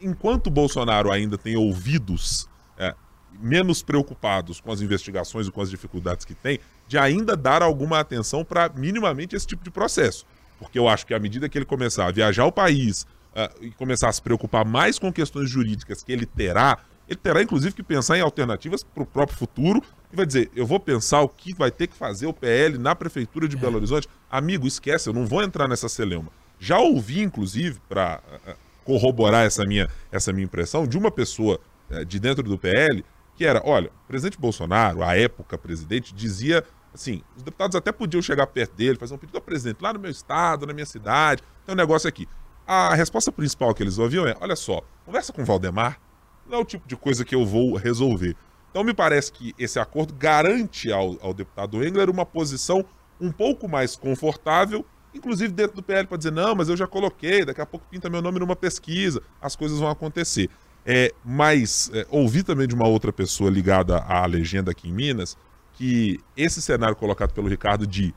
enquanto 0.00 0.48
o 0.48 0.50
Bolsonaro 0.50 1.10
ainda 1.10 1.38
tem 1.38 1.56
ouvidos 1.56 2.48
é, 2.76 2.94
menos 3.40 3.82
preocupados 3.82 4.60
com 4.60 4.70
as 4.70 4.80
investigações 4.80 5.46
e 5.46 5.50
com 5.50 5.60
as 5.60 5.70
dificuldades 5.70 6.24
que 6.24 6.34
tem, 6.34 6.58
de 6.86 6.98
ainda 6.98 7.36
dar 7.36 7.62
alguma 7.62 8.00
atenção 8.00 8.44
para 8.44 8.68
minimamente 8.68 9.34
esse 9.34 9.46
tipo 9.46 9.64
de 9.64 9.70
processo. 9.70 10.26
Porque 10.58 10.78
eu 10.78 10.88
acho 10.88 11.06
que 11.06 11.14
à 11.14 11.18
medida 11.18 11.48
que 11.48 11.58
ele 11.58 11.64
começar 11.64 12.06
a 12.06 12.10
viajar 12.10 12.44
o 12.44 12.52
país 12.52 13.02
uh, 13.34 13.64
e 13.64 13.70
começar 13.72 14.08
a 14.08 14.12
se 14.12 14.22
preocupar 14.22 14.64
mais 14.64 14.98
com 14.98 15.12
questões 15.12 15.50
jurídicas 15.50 16.02
que 16.02 16.12
ele 16.12 16.26
terá, 16.26 16.78
ele 17.08 17.18
terá 17.18 17.42
inclusive 17.42 17.74
que 17.74 17.82
pensar 17.82 18.16
em 18.16 18.20
alternativas 18.20 18.84
para 18.84 19.02
o 19.02 19.06
próprio 19.06 19.36
futuro 19.36 19.82
e 20.12 20.16
vai 20.16 20.24
dizer: 20.24 20.50
eu 20.54 20.66
vou 20.66 20.78
pensar 20.78 21.20
o 21.22 21.28
que 21.28 21.52
vai 21.52 21.70
ter 21.70 21.88
que 21.88 21.96
fazer 21.96 22.26
o 22.26 22.32
PL 22.32 22.78
na 22.78 22.94
prefeitura 22.94 23.48
de 23.48 23.56
Belo 23.56 23.76
Horizonte. 23.76 24.08
Amigo, 24.30 24.66
esquece, 24.66 25.08
eu 25.08 25.12
não 25.12 25.26
vou 25.26 25.42
entrar 25.42 25.66
nessa 25.66 25.88
celeuma. 25.88 26.30
Já 26.60 26.78
ouvi, 26.78 27.20
inclusive, 27.20 27.80
para 27.88 28.20
uh, 28.46 28.50
uh, 28.52 28.54
corroborar 28.84 29.44
essa 29.44 29.64
minha, 29.64 29.88
essa 30.12 30.32
minha 30.32 30.44
impressão, 30.44 30.86
de 30.86 30.96
uma 30.96 31.10
pessoa 31.10 31.58
de 32.06 32.18
dentro 32.18 32.42
do 32.42 32.56
PL 32.56 33.04
que 33.42 33.46
era: 33.46 33.60
olha, 33.64 33.90
o 34.04 34.06
presidente 34.06 34.38
Bolsonaro, 34.38 35.02
a 35.02 35.16
época 35.16 35.58
presidente, 35.58 36.14
dizia 36.14 36.64
assim: 36.94 37.22
os 37.36 37.42
deputados 37.42 37.74
até 37.74 37.90
podiam 37.90 38.22
chegar 38.22 38.46
perto 38.46 38.76
dele, 38.76 38.96
fazer 38.96 39.14
um 39.14 39.18
pedido 39.18 39.36
ao 39.36 39.42
presidente 39.42 39.82
lá 39.82 39.92
no 39.92 39.98
meu 39.98 40.10
estado, 40.10 40.64
na 40.64 40.72
minha 40.72 40.86
cidade, 40.86 41.42
tem 41.66 41.74
um 41.74 41.76
negócio 41.76 42.08
aqui. 42.08 42.28
A 42.64 42.94
resposta 42.94 43.32
principal 43.32 43.74
que 43.74 43.82
eles 43.82 43.98
ouviam 43.98 44.26
é: 44.26 44.36
olha 44.40 44.54
só, 44.54 44.80
conversa 45.04 45.32
com 45.32 45.42
o 45.42 45.44
Valdemar, 45.44 46.00
não 46.46 46.58
é 46.58 46.60
o 46.60 46.64
tipo 46.64 46.86
de 46.86 46.96
coisa 46.96 47.24
que 47.24 47.34
eu 47.34 47.44
vou 47.44 47.74
resolver. 47.76 48.36
Então 48.70 48.84
me 48.84 48.94
parece 48.94 49.32
que 49.32 49.52
esse 49.58 49.80
acordo 49.80 50.14
garante 50.14 50.92
ao, 50.92 51.18
ao 51.20 51.34
deputado 51.34 51.84
Engler 51.84 52.08
uma 52.08 52.24
posição 52.24 52.84
um 53.20 53.32
pouco 53.32 53.68
mais 53.68 53.96
confortável, 53.96 54.86
inclusive 55.12 55.52
dentro 55.52 55.74
do 55.74 55.82
PL, 55.82 56.06
para 56.06 56.16
dizer: 56.16 56.30
não, 56.30 56.54
mas 56.54 56.68
eu 56.68 56.76
já 56.76 56.86
coloquei, 56.86 57.44
daqui 57.44 57.60
a 57.60 57.66
pouco 57.66 57.86
pinta 57.90 58.08
meu 58.08 58.22
nome 58.22 58.38
numa 58.38 58.54
pesquisa, 58.54 59.20
as 59.40 59.56
coisas 59.56 59.80
vão 59.80 59.90
acontecer. 59.90 60.48
É, 60.84 61.14
mas 61.24 61.90
é, 61.94 62.06
ouvi 62.10 62.42
também 62.42 62.66
de 62.66 62.74
uma 62.74 62.88
outra 62.88 63.12
pessoa 63.12 63.48
ligada 63.48 63.98
à 63.98 64.26
legenda 64.26 64.72
aqui 64.72 64.88
em 64.88 64.92
Minas 64.92 65.36
que 65.74 66.18
esse 66.36 66.60
cenário 66.60 66.96
colocado 66.96 67.32
pelo 67.32 67.48
Ricardo 67.48 67.86
de 67.86 68.14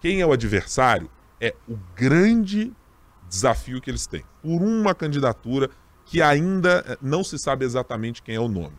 quem 0.00 0.20
é 0.20 0.26
o 0.26 0.32
adversário 0.32 1.08
é 1.40 1.54
o 1.68 1.76
grande 1.94 2.72
desafio 3.28 3.80
que 3.80 3.90
eles 3.90 4.06
têm. 4.06 4.24
Por 4.42 4.62
uma 4.62 4.94
candidatura 4.94 5.70
que 6.04 6.20
ainda 6.22 6.84
é, 6.86 6.98
não 7.00 7.22
se 7.22 7.38
sabe 7.38 7.64
exatamente 7.64 8.22
quem 8.22 8.34
é 8.34 8.40
o 8.40 8.48
nome. 8.48 8.76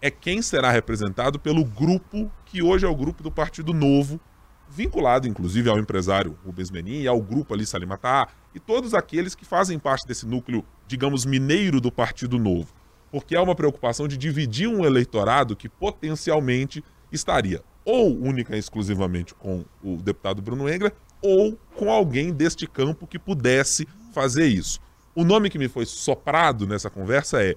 É 0.00 0.10
quem 0.10 0.42
será 0.42 0.70
representado 0.70 1.38
pelo 1.38 1.64
grupo 1.64 2.30
que 2.44 2.62
hoje 2.62 2.84
é 2.84 2.88
o 2.88 2.94
grupo 2.94 3.22
do 3.22 3.30
Partido 3.30 3.72
Novo, 3.72 4.20
vinculado 4.68 5.28
inclusive 5.28 5.68
ao 5.68 5.78
empresário 5.78 6.36
Rubens 6.44 6.70
Menin 6.70 7.02
e 7.02 7.08
ao 7.08 7.20
grupo 7.20 7.54
ali 7.54 7.64
Salimatá 7.64 8.28
e 8.56 8.58
todos 8.58 8.94
aqueles 8.94 9.34
que 9.34 9.44
fazem 9.44 9.78
parte 9.78 10.06
desse 10.08 10.26
núcleo, 10.26 10.64
digamos, 10.88 11.26
mineiro 11.26 11.78
do 11.78 11.92
Partido 11.92 12.38
Novo. 12.38 12.72
Porque 13.12 13.36
há 13.36 13.42
uma 13.42 13.54
preocupação 13.54 14.08
de 14.08 14.16
dividir 14.16 14.66
um 14.66 14.82
eleitorado 14.82 15.54
que 15.54 15.68
potencialmente 15.68 16.82
estaria 17.12 17.62
ou 17.84 18.18
única 18.18 18.56
e 18.56 18.58
exclusivamente 18.58 19.34
com 19.34 19.62
o 19.84 19.96
deputado 19.96 20.40
Bruno 20.40 20.72
Engra 20.72 20.90
ou 21.20 21.58
com 21.76 21.90
alguém 21.92 22.32
deste 22.32 22.66
campo 22.66 23.06
que 23.06 23.18
pudesse 23.18 23.86
fazer 24.10 24.46
isso. 24.46 24.80
O 25.14 25.22
nome 25.22 25.50
que 25.50 25.58
me 25.58 25.68
foi 25.68 25.84
soprado 25.84 26.66
nessa 26.66 26.88
conversa 26.88 27.42
é 27.44 27.56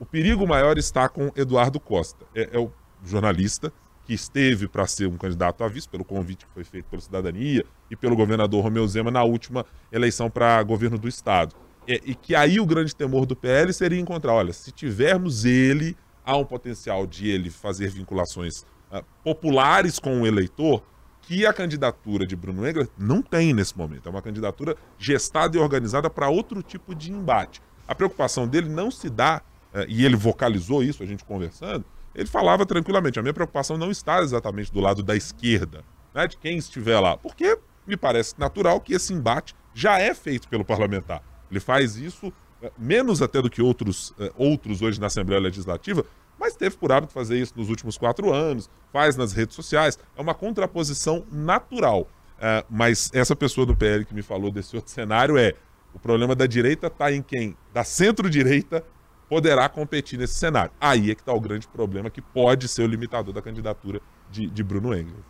o 0.00 0.04
perigo 0.04 0.48
maior 0.48 0.76
está 0.78 1.08
com 1.08 1.30
Eduardo 1.36 1.78
Costa. 1.78 2.26
É, 2.34 2.56
é 2.56 2.58
o 2.58 2.72
jornalista 3.04 3.72
que 4.10 4.14
esteve 4.14 4.66
para 4.66 4.88
ser 4.88 5.06
um 5.06 5.16
candidato 5.16 5.62
a 5.62 5.68
vice, 5.68 5.88
pelo 5.88 6.04
convite 6.04 6.44
que 6.44 6.52
foi 6.52 6.64
feito 6.64 6.86
pela 6.86 7.00
cidadania 7.00 7.64
e 7.88 7.94
pelo 7.94 8.16
governador 8.16 8.60
Romeu 8.60 8.84
Zema 8.88 9.08
na 9.08 9.22
última 9.22 9.64
eleição 9.92 10.28
para 10.28 10.60
governo 10.64 10.98
do 10.98 11.06
estado. 11.06 11.54
É, 11.86 12.00
e 12.04 12.16
que 12.16 12.34
aí 12.34 12.58
o 12.58 12.66
grande 12.66 12.92
temor 12.92 13.24
do 13.24 13.36
PL 13.36 13.72
seria 13.72 14.00
encontrar, 14.00 14.32
olha, 14.32 14.52
se 14.52 14.72
tivermos 14.72 15.44
ele, 15.44 15.96
há 16.24 16.36
um 16.36 16.44
potencial 16.44 17.06
de 17.06 17.28
ele 17.28 17.50
fazer 17.50 17.88
vinculações 17.88 18.62
uh, 18.90 19.04
populares 19.22 20.00
com 20.00 20.22
o 20.22 20.26
eleitor 20.26 20.82
que 21.22 21.46
a 21.46 21.52
candidatura 21.52 22.26
de 22.26 22.34
Bruno 22.34 22.68
Engler 22.68 22.88
não 22.98 23.22
tem 23.22 23.54
nesse 23.54 23.78
momento. 23.78 24.08
É 24.08 24.10
uma 24.10 24.22
candidatura 24.22 24.76
gestada 24.98 25.56
e 25.56 25.60
organizada 25.60 26.10
para 26.10 26.28
outro 26.28 26.64
tipo 26.64 26.96
de 26.96 27.12
embate. 27.12 27.62
A 27.86 27.94
preocupação 27.94 28.48
dele 28.48 28.68
não 28.68 28.90
se 28.90 29.08
dá, 29.08 29.40
uh, 29.72 29.84
e 29.86 30.04
ele 30.04 30.16
vocalizou 30.16 30.82
isso, 30.82 31.00
a 31.00 31.06
gente 31.06 31.24
conversando, 31.24 31.84
ele 32.14 32.26
falava 32.26 32.66
tranquilamente: 32.66 33.18
a 33.18 33.22
minha 33.22 33.34
preocupação 33.34 33.76
não 33.76 33.90
está 33.90 34.20
exatamente 34.20 34.72
do 34.72 34.80
lado 34.80 35.02
da 35.02 35.16
esquerda, 35.16 35.84
né, 36.14 36.26
de 36.26 36.36
quem 36.36 36.56
estiver 36.56 36.98
lá, 36.98 37.16
porque 37.16 37.58
me 37.86 37.96
parece 37.96 38.38
natural 38.38 38.80
que 38.80 38.94
esse 38.94 39.12
embate 39.12 39.54
já 39.74 39.98
é 39.98 40.14
feito 40.14 40.48
pelo 40.48 40.64
parlamentar. 40.64 41.22
Ele 41.50 41.60
faz 41.60 41.96
isso 41.96 42.32
eh, 42.62 42.70
menos 42.78 43.22
até 43.22 43.40
do 43.40 43.50
que 43.50 43.62
outros, 43.62 44.14
eh, 44.18 44.32
outros 44.36 44.82
hoje 44.82 45.00
na 45.00 45.06
Assembleia 45.06 45.40
Legislativa, 45.40 46.04
mas 46.38 46.56
teve 46.56 46.76
por 46.76 46.90
hábito 46.90 47.12
fazer 47.12 47.38
isso 47.38 47.52
nos 47.56 47.68
últimos 47.68 47.98
quatro 47.98 48.32
anos, 48.32 48.70
faz 48.92 49.16
nas 49.16 49.32
redes 49.32 49.54
sociais. 49.54 49.98
É 50.16 50.20
uma 50.20 50.34
contraposição 50.34 51.24
natural. 51.30 52.08
Uh, 52.40 52.64
mas 52.70 53.10
essa 53.12 53.36
pessoa 53.36 53.66
do 53.66 53.76
PL 53.76 54.06
que 54.06 54.14
me 54.14 54.22
falou 54.22 54.50
desse 54.50 54.74
outro 54.74 54.90
cenário 54.90 55.36
é: 55.36 55.54
o 55.92 55.98
problema 55.98 56.34
da 56.34 56.46
direita 56.46 56.86
está 56.86 57.12
em 57.12 57.20
quem? 57.20 57.54
Da 57.74 57.84
centro-direita 57.84 58.82
poderá 59.30 59.68
competir 59.68 60.18
nesse 60.18 60.34
cenário. 60.34 60.72
Aí 60.80 61.12
é 61.12 61.14
que 61.14 61.22
está 61.22 61.32
o 61.32 61.40
grande 61.40 61.68
problema 61.68 62.10
que 62.10 62.20
pode 62.20 62.66
ser 62.66 62.82
o 62.82 62.86
limitador 62.86 63.32
da 63.32 63.40
candidatura 63.40 64.00
de, 64.28 64.48
de 64.48 64.64
Bruno 64.64 64.92
Engels. 64.92 65.24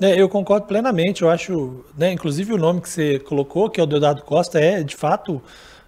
É, 0.00 0.18
eu 0.18 0.28
concordo 0.28 0.66
plenamente. 0.66 1.22
Eu 1.22 1.28
acho, 1.28 1.84
né, 1.96 2.12
inclusive 2.12 2.52
o 2.52 2.56
nome 2.56 2.80
que 2.80 2.88
você 2.88 3.18
colocou, 3.18 3.68
que 3.68 3.80
é 3.80 3.82
o 3.82 3.86
Deodado 3.86 4.22
Costa, 4.22 4.60
é 4.60 4.84
de 4.84 4.94
fato 4.94 5.42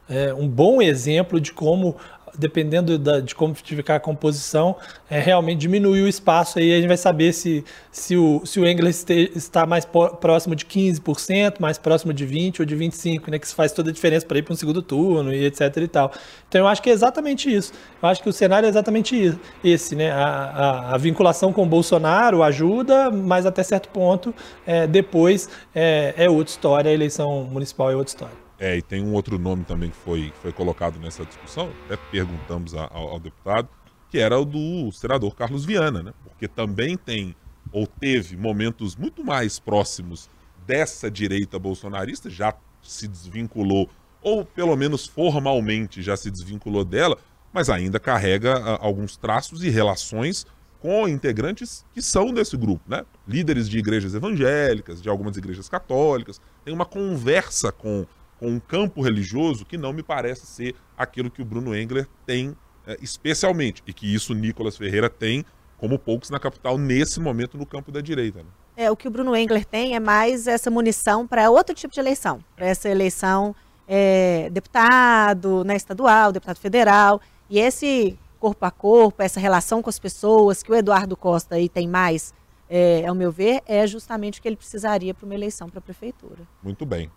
é, 0.09 0.35
um 0.35 0.49
bom 0.49 0.83
exemplo 0.83 1.41
de 1.41 1.53
como 1.53 1.97
dependendo 2.39 2.99
da, 2.99 3.21
de 3.21 3.35
como 3.35 3.55
ficar 3.55 3.97
a 3.97 4.01
composição, 4.01 4.77
é, 5.11 5.19
realmente 5.19 5.59
diminuir 5.59 6.03
o 6.03 6.09
espaço 6.09 6.59
aí 6.59 6.73
a 6.73 6.77
gente 6.77 6.89
vai 6.89 6.97
saber 6.97 7.33
se, 7.33 7.65
se 7.91 8.17
o, 8.17 8.43
se 8.45 8.61
o 8.61 8.67
Engler 8.67 8.93
está 9.35 9.67
mais 9.67 9.85
próximo 9.85 10.55
de 10.55 10.65
15%, 10.65 11.61
mais 11.61 11.79
próximo 11.79 12.13
de 12.13 12.27
20% 12.27 12.61
ou 12.61 12.67
de 12.67 12.77
25%, 12.77 13.29
né, 13.29 13.39
que 13.39 13.47
isso 13.47 13.55
faz 13.55 13.73
toda 13.73 13.91
a 13.91 13.93
diferença 13.93 14.27
para 14.27 14.39
ir 14.39 14.43
para 14.43 14.53
um 14.53 14.57
segundo 14.57 14.83
turno 14.83 15.33
e 15.33 15.45
etc 15.45 15.77
e 15.77 15.89
tal. 15.89 16.13
Então 16.49 16.63
eu 16.63 16.69
acho 16.69 16.83
que 16.83 16.91
é 16.91 16.93
exatamente 16.93 17.53
isso. 17.53 17.73
Eu 18.03 18.09
acho 18.09 18.23
que 18.23 18.29
o 18.29 18.33
cenário 18.33 18.67
é 18.67 18.69
exatamente 18.69 19.39
esse, 19.63 19.95
né? 19.95 20.11
A, 20.11 20.25
a, 20.25 20.95
a 20.95 20.99
vinculação 20.99 21.53
com 21.53 21.63
o 21.63 21.67
Bolsonaro 21.67 22.43
ajuda, 22.43 23.11
mas 23.11 23.47
até 23.47 23.63
certo 23.63 23.89
ponto, 23.89 24.35
é, 24.67 24.87
depois 24.87 25.49
é, 25.75 26.15
é 26.17 26.31
outra 26.31 26.51
história, 26.51 26.91
a 26.91 26.95
eleição 26.95 27.45
municipal 27.45 27.91
é 27.91 27.97
outra 27.97 28.11
história. 28.11 28.50
É, 28.61 28.77
e 28.77 28.83
tem 28.83 29.03
um 29.03 29.15
outro 29.15 29.39
nome 29.39 29.65
também 29.65 29.89
que 29.89 29.97
foi, 29.97 30.31
foi 30.43 30.53
colocado 30.53 31.01
nessa 31.01 31.25
discussão, 31.25 31.73
até 31.87 31.97
perguntamos 31.97 32.75
ao, 32.75 32.95
ao 32.95 33.19
deputado, 33.19 33.67
que 34.11 34.19
era 34.19 34.39
o 34.39 34.45
do 34.45 34.93
senador 34.93 35.35
Carlos 35.35 35.65
Viana, 35.65 36.03
né? 36.03 36.13
Porque 36.23 36.47
também 36.47 36.95
tem, 36.95 37.35
ou 37.73 37.87
teve, 37.87 38.37
momentos 38.37 38.95
muito 38.95 39.25
mais 39.25 39.59
próximos 39.59 40.29
dessa 40.67 41.11
direita 41.11 41.59
bolsonarista, 41.59 42.29
já 42.29 42.55
se 42.83 43.09
desvinculou, 43.09 43.89
ou 44.21 44.45
pelo 44.45 44.77
menos 44.77 45.07
formalmente 45.07 46.03
já 46.03 46.15
se 46.15 46.31
desvinculou 46.31 46.85
dela, 46.85 47.17
mas 47.51 47.71
ainda 47.71 47.99
carrega 47.99 48.59
a, 48.59 48.75
ah, 48.75 48.79
alguns 48.83 49.17
traços 49.17 49.65
e 49.65 49.71
relações 49.71 50.47
com 50.81 51.09
integrantes 51.09 51.85
que 51.95 52.03
são 52.03 52.31
desse 52.31 52.59
grupo, 52.59 52.83
né? 52.87 53.07
Líderes 53.27 53.71
de 53.71 53.79
igrejas 53.79 54.15
evangélicas, 54.15 55.01
de 55.01 55.09
algumas 55.09 55.39
igrejas 55.39 55.67
católicas, 55.67 56.39
tem 56.63 56.75
uma 56.75 56.85
conversa 56.85 57.73
com 57.73 58.07
com 58.41 58.49
um 58.49 58.59
campo 58.59 59.03
religioso 59.03 59.67
que 59.67 59.77
não 59.77 59.93
me 59.93 60.03
parece 60.03 60.47
ser 60.47 60.75
aquilo 60.97 61.31
que 61.31 61.43
o 61.43 61.45
Bruno 61.45 61.77
Engler 61.77 62.09
tem 62.25 62.57
é, 62.87 62.97
especialmente, 63.03 63.83
e 63.87 63.93
que 63.93 64.13
isso 64.13 64.35
Nicolas 64.35 64.79
Ferreira 64.79 65.11
tem 65.11 65.45
como 65.77 65.99
poucos 65.99 66.31
na 66.31 66.41
capital 66.41 66.79
nesse 66.79 67.21
momento 67.21 67.59
no 67.59 67.67
campo 67.67 67.93
da 67.93 68.01
direita. 68.01 68.39
Né? 68.39 68.49
É, 68.77 68.91
o 68.91 68.97
que 68.97 69.07
o 69.07 69.11
Bruno 69.11 69.37
Engler 69.37 69.65
tem 69.65 69.95
é 69.95 70.01
mais 70.01 70.47
essa 70.47 70.71
munição 70.71 71.27
para 71.27 71.51
outro 71.51 71.75
tipo 71.75 71.93
de 71.93 72.01
eleição, 72.01 72.43
para 72.57 72.67
essa 72.67 72.89
eleição 72.89 73.55
é, 73.87 74.49
deputado, 74.51 75.63
né, 75.65 75.77
estadual, 75.77 76.33
deputado 76.33 76.59
federal, 76.59 77.21
e 77.49 77.59
esse 77.59 78.19
corpo 78.39 78.65
a 78.65 78.71
corpo, 78.71 79.23
essa 79.23 79.39
relação 79.39 79.83
com 79.83 79.91
as 79.91 79.99
pessoas 79.99 80.63
que 80.63 80.73
o 80.73 80.75
Eduardo 80.75 81.17
Costa 81.17 81.57
aí 81.57 81.69
tem 81.69 81.87
mais, 81.87 82.33
é, 82.69 83.05
ao 83.07 83.15
meu 83.15 83.31
ver, 83.31 83.61
é 83.67 83.87
justamente 83.87 84.39
o 84.39 84.43
que 84.43 84.49
ele 84.49 84.57
precisaria 84.57 85.13
para 85.13 85.27
uma 85.27 85.35
eleição 85.35 85.69
para 85.69 85.81
a 85.81 85.83
prefeitura. 85.83 86.49
Muito 86.63 86.87
bem. 86.87 87.11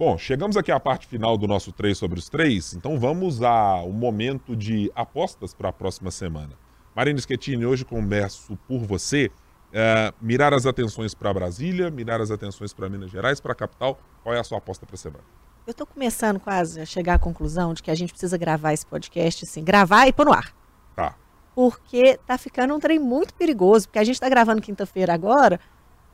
Bom, 0.00 0.16
chegamos 0.16 0.56
aqui 0.56 0.72
à 0.72 0.80
parte 0.80 1.06
final 1.06 1.36
do 1.36 1.46
nosso 1.46 1.72
3 1.72 1.98
sobre 1.98 2.18
os 2.18 2.26
3, 2.30 2.72
então 2.72 2.98
vamos 2.98 3.42
ao 3.42 3.92
momento 3.92 4.56
de 4.56 4.90
apostas 4.94 5.52
para 5.52 5.68
a 5.68 5.72
próxima 5.74 6.10
semana. 6.10 6.54
Marina 6.96 7.20
Schettini, 7.20 7.66
hoje 7.66 7.84
converso 7.84 8.56
por 8.66 8.78
você. 8.78 9.30
É, 9.70 10.10
mirar 10.18 10.54
as 10.54 10.64
atenções 10.64 11.12
para 11.12 11.34
Brasília, 11.34 11.90
mirar 11.90 12.18
as 12.18 12.30
atenções 12.30 12.72
para 12.72 12.88
Minas 12.88 13.10
Gerais, 13.10 13.42
para 13.42 13.52
a 13.52 13.54
capital. 13.54 14.00
Qual 14.22 14.34
é 14.34 14.40
a 14.40 14.42
sua 14.42 14.56
aposta 14.56 14.86
para 14.86 14.94
a 14.94 14.98
semana? 14.98 15.24
eu 15.66 15.74
tô 15.74 15.84
começando 15.84 16.40
quase 16.40 16.80
a 16.80 16.86
chegar 16.86 17.16
à 17.16 17.18
conclusão 17.18 17.74
de 17.74 17.82
que 17.82 17.90
a 17.90 17.94
gente 17.94 18.08
precisa 18.08 18.38
gravar 18.38 18.72
esse 18.72 18.86
podcast, 18.86 19.44
assim, 19.44 19.62
gravar 19.62 20.06
e 20.06 20.14
pôr 20.14 20.24
no 20.24 20.32
ar. 20.32 20.50
Tá. 20.96 21.14
Porque 21.54 22.18
tá 22.26 22.38
ficando 22.38 22.74
um 22.74 22.80
trem 22.80 22.98
muito 22.98 23.34
perigoso, 23.34 23.86
porque 23.86 23.98
a 23.98 24.04
gente 24.04 24.18
tá 24.18 24.30
gravando 24.30 24.62
quinta-feira 24.62 25.12
agora, 25.12 25.60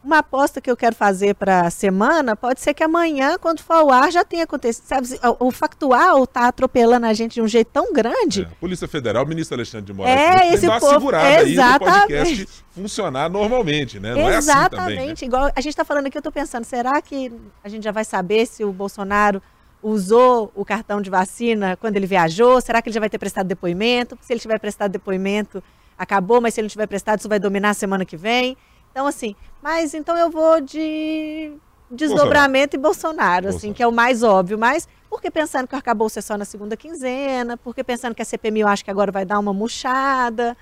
uma 0.03 0.19
aposta 0.19 0.61
que 0.61 0.71
eu 0.71 0.77
quero 0.77 0.95
fazer 0.95 1.35
para 1.35 1.63
a 1.63 1.71
semana, 1.71 2.37
pode 2.37 2.61
ser 2.61 2.73
que 2.75 2.83
amanhã, 2.83 3.37
quando 3.39 3.61
for 3.61 3.75
ao 3.75 3.91
ar, 3.91 4.13
já 4.13 4.25
tenha 4.25 4.45
acontecido. 4.45 4.85
Sabe, 4.85 5.09
o, 5.41 5.49
o 5.49 5.51
factual 5.51 6.23
está 6.23 6.47
atropelando 6.47 7.07
a 7.07 7.13
gente 7.13 7.35
de 7.35 7.43
um 7.43 7.49
jeito 7.49 7.69
tão 7.73 7.93
grande. 7.93 8.43
É, 8.43 8.45
a 8.45 8.61
Polícia 8.61 8.87
Federal, 8.87 9.25
o 9.25 9.27
ministro 9.27 9.57
Alexandre 9.57 9.87
de 9.87 9.93
Moraes, 9.93 10.17
é, 10.17 10.55
esse 10.55 10.67
povo, 10.67 10.89
segurada 10.89 11.49
exatamente. 11.49 11.91
aí 11.91 12.33
o 12.33 12.47
podcast 12.47 12.65
funcionar 12.71 13.29
normalmente, 13.29 13.99
né? 13.99 14.15
Não 14.15 14.31
exatamente. 14.31 14.47
é 14.57 14.65
assim 14.65 14.77
também, 14.77 15.09
né? 15.09 15.15
Igual 15.23 15.45
a 15.55 15.61
gente 15.61 15.73
está 15.73 15.85
falando 15.85 16.07
aqui, 16.07 16.17
eu 16.17 16.21
estou 16.21 16.33
pensando, 16.33 16.65
será 16.65 17.01
que 17.03 17.33
a 17.65 17.69
gente 17.69 17.83
já 17.83 17.93
vai 17.93 18.05
saber 18.05 18.47
se 18.47 18.65
o 18.65 18.73
Bolsonaro 18.73 19.43
usou 19.83 20.53
o 20.55 20.65
cartão 20.65 21.01
de 21.01 21.11
vacina 21.11 21.77
quando 21.77 21.97
ele 21.97 22.07
viajou? 22.07 22.61
Será 22.61 22.81
que 22.81 22.89
ele 22.89 22.95
já 22.95 23.01
vai 23.01 23.11
ter 23.11 23.19
prestado 23.19 23.47
depoimento? 23.47 24.17
Se 24.21 24.33
ele 24.33 24.41
tiver 24.41 24.59
prestado 24.59 24.93
depoimento, 24.93 25.63
acabou, 25.99 26.41
mas 26.41 26.55
se 26.55 26.61
ele 26.61 26.67
não 26.67 26.71
tiver 26.71 26.87
prestado, 26.87 27.19
isso 27.19 27.29
vai 27.29 27.39
dominar 27.39 27.71
a 27.71 27.75
semana 27.75 28.05
que 28.05 28.17
vem. 28.17 28.57
Então, 28.97 29.07
assim, 29.07 29.37
mas 29.63 29.93
então 29.93 30.17
eu 30.17 30.31
vou 30.31 30.59
de 30.59 31.53
desdobramento 31.91 32.79
Bolsonaro. 32.79 33.45
e 33.45 33.47
Bolsonaro, 33.47 33.49
assim, 33.51 33.75
que 33.75 33.83
é 33.83 33.87
o 33.87 33.93
mais 33.93 34.23
óbvio. 34.23 34.57
Mas 34.57 34.89
porque 35.11 35.31
pensando 35.31 35.69
que 35.69 35.75
o 35.75 35.77
arcabouço 35.77 36.19
é 36.19 36.23
só 36.23 36.39
na 36.39 36.47
segunda 36.47 36.79
quinzena, 36.79 37.59
porque 37.59 37.85
pensando 37.85 38.15
que 38.15 38.23
a 38.23 38.25
CPMI 38.25 38.61
eu 38.61 38.69
acho 38.69 38.83
que 38.83 38.91
agora 38.91 39.13
vai 39.13 39.27
dar 39.27 39.39
uma 39.39 39.53
murchada. 39.53 40.57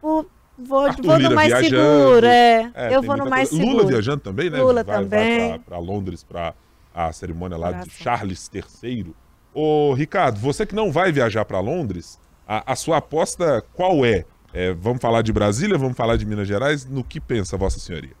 Por, 0.00 0.26
vou, 0.56 0.92
vou 0.92 1.18
no 1.18 1.34
mais 1.34 1.48
viajando. 1.48 1.70
seguro, 1.70 2.26
é. 2.26 2.70
é 2.72 2.94
eu 2.94 3.02
vou 3.02 3.16
no 3.16 3.28
mais 3.28 3.48
coisa. 3.48 3.64
seguro. 3.64 3.78
Lula 3.78 3.90
viajando 3.90 4.20
também, 4.20 4.48
né? 4.48 4.62
Lula 4.62 4.84
vai, 4.84 4.96
também. 4.98 5.58
para 5.58 5.78
Londres 5.78 6.22
para 6.22 6.54
a 6.94 7.12
cerimônia 7.12 7.58
lá 7.58 7.72
Graças. 7.72 7.88
de 7.88 7.98
Charles 7.98 8.50
III. 8.80 9.12
Ô, 9.52 9.92
Ricardo, 9.92 10.38
você 10.38 10.64
que 10.64 10.74
não 10.76 10.92
vai 10.92 11.10
viajar 11.10 11.44
para 11.44 11.58
Londres, 11.58 12.16
a, 12.46 12.74
a 12.74 12.76
sua 12.76 12.98
aposta 12.98 13.64
qual 13.74 14.06
é? 14.06 14.24
É, 14.58 14.72
vamos 14.72 15.02
falar 15.02 15.20
de 15.20 15.34
Brasília, 15.34 15.76
vamos 15.76 15.94
falar 15.94 16.16
de 16.16 16.24
Minas 16.24 16.48
Gerais. 16.48 16.86
No 16.86 17.04
que 17.04 17.20
pensa, 17.20 17.58
Vossa 17.58 17.78
Senhoria? 17.78 18.12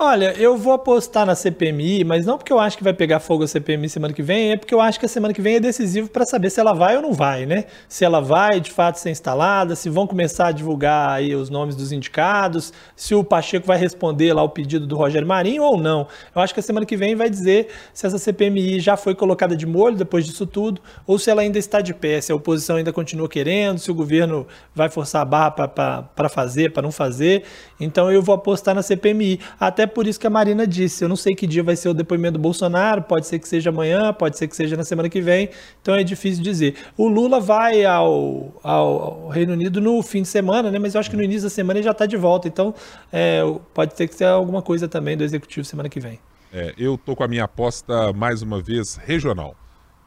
Olha, 0.00 0.32
eu 0.38 0.56
vou 0.56 0.72
apostar 0.72 1.26
na 1.26 1.34
CPMI, 1.34 2.04
mas 2.04 2.24
não 2.24 2.38
porque 2.38 2.52
eu 2.52 2.60
acho 2.60 2.78
que 2.78 2.84
vai 2.84 2.92
pegar 2.92 3.18
fogo 3.18 3.42
a 3.42 3.48
CPMI 3.48 3.88
semana 3.88 4.14
que 4.14 4.22
vem, 4.22 4.52
é 4.52 4.56
porque 4.56 4.72
eu 4.72 4.80
acho 4.80 4.96
que 4.96 5.04
a 5.04 5.08
semana 5.08 5.34
que 5.34 5.42
vem 5.42 5.56
é 5.56 5.60
decisivo 5.60 6.08
para 6.08 6.24
saber 6.24 6.50
se 6.50 6.60
ela 6.60 6.72
vai 6.72 6.94
ou 6.94 7.02
não 7.02 7.12
vai, 7.12 7.46
né? 7.46 7.64
Se 7.88 8.04
ela 8.04 8.20
vai 8.20 8.60
de 8.60 8.70
fato 8.70 8.94
ser 9.00 9.10
instalada, 9.10 9.74
se 9.74 9.90
vão 9.90 10.06
começar 10.06 10.46
a 10.46 10.52
divulgar 10.52 11.10
aí 11.10 11.34
os 11.34 11.50
nomes 11.50 11.74
dos 11.74 11.90
indicados, 11.90 12.72
se 12.94 13.12
o 13.12 13.24
Pacheco 13.24 13.66
vai 13.66 13.76
responder 13.76 14.32
lá 14.32 14.40
o 14.40 14.48
pedido 14.48 14.86
do 14.86 14.94
Rogério 14.94 15.26
Marinho 15.26 15.64
ou 15.64 15.76
não. 15.76 16.06
Eu 16.32 16.42
acho 16.42 16.54
que 16.54 16.60
a 16.60 16.62
semana 16.62 16.86
que 16.86 16.96
vem 16.96 17.16
vai 17.16 17.28
dizer 17.28 17.66
se 17.92 18.06
essa 18.06 18.18
CPMI 18.18 18.78
já 18.78 18.96
foi 18.96 19.16
colocada 19.16 19.56
de 19.56 19.66
molho 19.66 19.96
depois 19.96 20.24
disso 20.24 20.46
tudo, 20.46 20.80
ou 21.08 21.18
se 21.18 21.28
ela 21.28 21.42
ainda 21.42 21.58
está 21.58 21.80
de 21.80 21.92
pé, 21.92 22.20
se 22.20 22.30
a 22.30 22.36
oposição 22.36 22.76
ainda 22.76 22.92
continua 22.92 23.28
querendo, 23.28 23.80
se 23.80 23.90
o 23.90 23.94
governo 23.96 24.46
vai 24.72 24.88
forçar 24.88 25.22
a 25.22 25.24
barra 25.24 25.50
para 25.50 26.28
fazer, 26.28 26.72
para 26.72 26.84
não 26.84 26.92
fazer. 26.92 27.42
Então 27.80 28.12
eu 28.12 28.22
vou 28.22 28.36
apostar 28.36 28.76
na 28.76 28.82
CPMI. 28.82 29.40
Até 29.58 29.87
por 29.88 30.06
isso 30.06 30.20
que 30.20 30.26
a 30.26 30.30
Marina 30.30 30.66
disse. 30.66 31.04
Eu 31.04 31.08
não 31.08 31.16
sei 31.16 31.34
que 31.34 31.46
dia 31.46 31.62
vai 31.62 31.74
ser 31.74 31.88
o 31.88 31.94
depoimento 31.94 32.34
do 32.34 32.38
Bolsonaro, 32.38 33.02
pode 33.02 33.26
ser 33.26 33.38
que 33.38 33.48
seja 33.48 33.70
amanhã, 33.70 34.12
pode 34.12 34.38
ser 34.38 34.46
que 34.46 34.54
seja 34.54 34.76
na 34.76 34.84
semana 34.84 35.08
que 35.08 35.20
vem, 35.20 35.50
então 35.80 35.94
é 35.94 36.04
difícil 36.04 36.42
dizer. 36.42 36.76
O 36.96 37.08
Lula 37.08 37.40
vai 37.40 37.84
ao, 37.84 38.54
ao, 38.62 39.02
ao 39.02 39.28
Reino 39.28 39.52
Unido 39.54 39.80
no 39.80 40.02
fim 40.02 40.22
de 40.22 40.28
semana, 40.28 40.70
né? 40.70 40.78
Mas 40.78 40.94
eu 40.94 41.00
acho 41.00 41.10
que 41.10 41.16
no 41.16 41.22
início 41.22 41.44
da 41.44 41.50
semana 41.50 41.78
ele 41.78 41.84
já 41.84 41.92
está 41.92 42.06
de 42.06 42.16
volta, 42.16 42.46
então 42.46 42.74
é, 43.12 43.42
pode 43.74 43.94
ter 43.94 44.06
que 44.06 44.14
ser 44.14 44.24
alguma 44.24 44.62
coisa 44.62 44.86
também 44.86 45.16
do 45.16 45.24
Executivo 45.24 45.64
semana 45.64 45.88
que 45.88 45.98
vem. 45.98 46.18
É, 46.52 46.74
eu 46.78 46.96
tô 46.96 47.14
com 47.14 47.24
a 47.24 47.28
minha 47.28 47.44
aposta, 47.44 48.12
mais 48.12 48.42
uma 48.42 48.60
vez, 48.60 48.96
regional. 48.96 49.54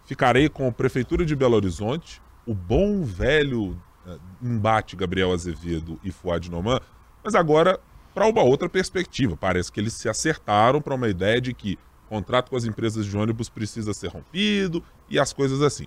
Ficarei 0.06 0.50
com 0.50 0.68
a 0.68 0.72
Prefeitura 0.72 1.24
de 1.24 1.36
Belo 1.36 1.56
Horizonte, 1.56 2.22
o 2.46 2.54
bom 2.54 3.04
velho 3.04 3.78
uh, 4.06 4.20
embate 4.42 4.96
Gabriel 4.96 5.32
Azevedo 5.32 6.00
e 6.04 6.12
Fuad 6.12 6.50
Noman, 6.50 6.80
mas 7.24 7.36
agora 7.36 7.80
para 8.14 8.28
uma 8.28 8.44
outra 8.44 8.70
perspectiva. 8.70 9.38
Parece 9.38 9.72
que 9.72 9.80
eles 9.80 9.94
se 9.94 10.10
acertaram 10.10 10.82
para 10.82 10.96
uma 10.96 11.10
ideia 11.10 11.40
de 11.40 11.54
que 11.54 11.78
contrato 12.12 12.50
com 12.50 12.58
as 12.58 12.66
empresas 12.66 13.06
de 13.06 13.18
ônibus 13.18 13.48
precisa 13.48 13.94
ser 13.94 14.10
rompido 14.10 14.84
e 15.10 15.18
as 15.18 15.32
coisas 15.32 15.62
assim. 15.62 15.86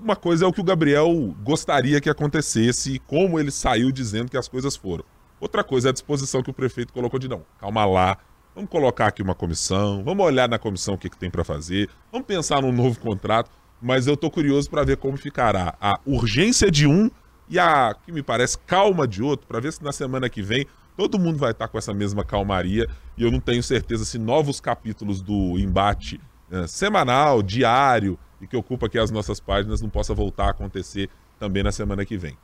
Uma 0.00 0.14
coisa 0.14 0.44
é 0.44 0.48
o 0.48 0.52
que 0.52 0.60
o 0.60 0.64
Gabriel 0.64 1.12
gostaria 1.42 2.00
que 2.00 2.08
acontecesse 2.08 2.94
e 2.94 2.98
como 3.00 3.38
ele 3.38 3.50
saiu 3.50 3.90
dizendo 3.90 4.30
que 4.30 4.36
as 4.36 4.46
coisas 4.46 4.76
foram. 4.76 5.04
Outra 5.40 5.64
coisa 5.64 5.88
é 5.88 5.90
a 5.90 5.92
disposição 5.92 6.40
que 6.40 6.50
o 6.50 6.54
prefeito 6.54 6.92
colocou 6.92 7.18
de 7.18 7.26
não, 7.26 7.44
calma 7.58 7.84
lá, 7.84 8.16
vamos 8.54 8.70
colocar 8.70 9.08
aqui 9.08 9.22
uma 9.22 9.34
comissão, 9.34 10.04
vamos 10.04 10.24
olhar 10.24 10.48
na 10.48 10.58
comissão 10.58 10.94
o 10.94 10.98
que, 10.98 11.10
que 11.10 11.18
tem 11.18 11.30
para 11.30 11.42
fazer, 11.42 11.88
vamos 12.12 12.28
pensar 12.28 12.62
num 12.62 12.72
novo 12.72 13.00
contrato, 13.00 13.50
mas 13.82 14.06
eu 14.06 14.14
estou 14.14 14.30
curioso 14.30 14.70
para 14.70 14.84
ver 14.84 14.98
como 14.98 15.16
ficará 15.16 15.74
a 15.80 15.98
urgência 16.06 16.70
de 16.70 16.86
um 16.86 17.10
e 17.48 17.58
a, 17.58 17.92
que 18.04 18.12
me 18.12 18.22
parece, 18.22 18.56
calma 18.58 19.08
de 19.08 19.20
outro, 19.20 19.48
para 19.48 19.58
ver 19.58 19.72
se 19.72 19.82
na 19.82 19.90
semana 19.90 20.28
que 20.30 20.40
vem 20.40 20.64
todo 21.00 21.18
mundo 21.18 21.38
vai 21.38 21.52
estar 21.52 21.66
com 21.66 21.78
essa 21.78 21.94
mesma 21.94 22.22
calmaria 22.22 22.86
e 23.16 23.22
eu 23.22 23.30
não 23.30 23.40
tenho 23.40 23.62
certeza 23.62 24.04
se 24.04 24.18
novos 24.18 24.60
capítulos 24.60 25.22
do 25.22 25.58
embate 25.58 26.20
uh, 26.52 26.68
semanal, 26.68 27.42
diário 27.42 28.18
e 28.38 28.46
que 28.46 28.54
ocupa 28.54 28.84
aqui 28.84 28.98
as 28.98 29.10
nossas 29.10 29.40
páginas 29.40 29.80
não 29.80 29.88
possa 29.88 30.12
voltar 30.12 30.48
a 30.48 30.50
acontecer 30.50 31.08
também 31.38 31.62
na 31.62 31.72
semana 31.72 32.04
que 32.04 32.18
vem. 32.18 32.36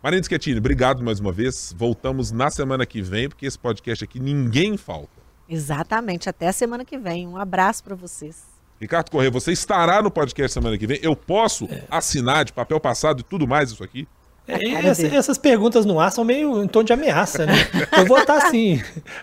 Marina 0.00 0.22
Schettini, 0.22 0.58
obrigado 0.58 1.02
mais 1.02 1.18
uma 1.18 1.32
vez. 1.32 1.74
Voltamos 1.76 2.30
na 2.30 2.48
semana 2.48 2.86
que 2.86 3.02
vem, 3.02 3.28
porque 3.28 3.44
esse 3.44 3.58
podcast 3.58 4.04
aqui 4.04 4.20
ninguém 4.20 4.76
falta. 4.76 5.20
Exatamente, 5.48 6.28
até 6.28 6.46
a 6.46 6.52
semana 6.52 6.84
que 6.84 6.96
vem. 6.96 7.26
Um 7.26 7.36
abraço 7.36 7.82
para 7.82 7.96
vocês. 7.96 8.44
Ricardo 8.80 9.10
Corrêa, 9.10 9.32
você 9.32 9.50
estará 9.50 10.00
no 10.00 10.12
podcast 10.12 10.54
semana 10.54 10.78
que 10.78 10.86
vem. 10.86 11.00
Eu 11.02 11.16
posso 11.16 11.64
é. 11.64 11.82
assinar 11.90 12.44
de 12.44 12.52
papel 12.52 12.78
passado 12.78 13.18
e 13.18 13.24
tudo 13.24 13.48
mais 13.48 13.72
isso 13.72 13.82
aqui? 13.82 14.06
É, 14.48 14.86
essa, 14.86 15.06
essas 15.06 15.38
perguntas 15.38 15.84
no 15.84 15.98
ar 15.98 16.12
são 16.12 16.24
meio 16.24 16.62
em 16.62 16.68
tom 16.68 16.82
de 16.82 16.92
ameaça, 16.92 17.44
né? 17.46 17.54
Eu 17.98 18.06
vou 18.06 18.18
estar 18.18 18.40
sim. 18.50 18.80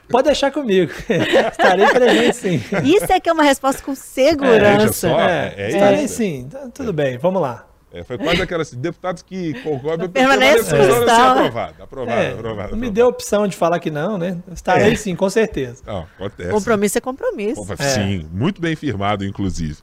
Pode 0.09 0.25
deixar 0.25 0.51
comigo. 0.51 0.91
Estarei 1.51 1.87
presente 1.87 2.35
sim. 2.35 2.61
Isso 2.83 3.11
é 3.11 3.19
que 3.19 3.29
é 3.29 3.33
uma 3.33 3.43
resposta 3.43 3.81
com 3.81 3.95
segurança. 3.95 5.07
É, 5.07 5.53
é, 5.55 5.63
é 5.63 5.69
estarei 5.69 6.07
sim. 6.07 6.49
Tá, 6.51 6.67
tudo 6.73 6.91
bem, 6.91 7.17
vamos 7.17 7.41
lá. 7.41 7.65
É, 7.93 8.03
foi 8.03 8.17
quase 8.17 8.41
aquelas 8.41 8.73
deputados 8.73 9.21
que 9.21 9.53
concordam 9.61 10.09
permanece 10.09 10.71
com 10.71 10.75
é. 10.75 10.85
aprovado, 10.91 11.83
aprovado, 11.83 12.21
é, 12.21 12.31
aprovado, 12.33 12.75
Me 12.75 12.89
deu 12.89 13.05
a 13.05 13.09
opção 13.09 13.47
de 13.47 13.55
falar 13.55 13.79
que 13.79 13.91
não, 13.91 14.17
né? 14.17 14.39
Estarei 14.51 14.93
é. 14.93 14.95
sim, 14.95 15.15
com 15.15 15.29
certeza. 15.29 15.83
Não, 15.85 16.07
acontece. 16.15 16.49
Compromisso 16.49 16.97
é 16.97 17.01
compromisso. 17.01 17.63
Sim, 17.77 18.27
muito 18.31 18.59
bem 18.59 18.75
firmado, 18.75 19.23
inclusive. 19.23 19.77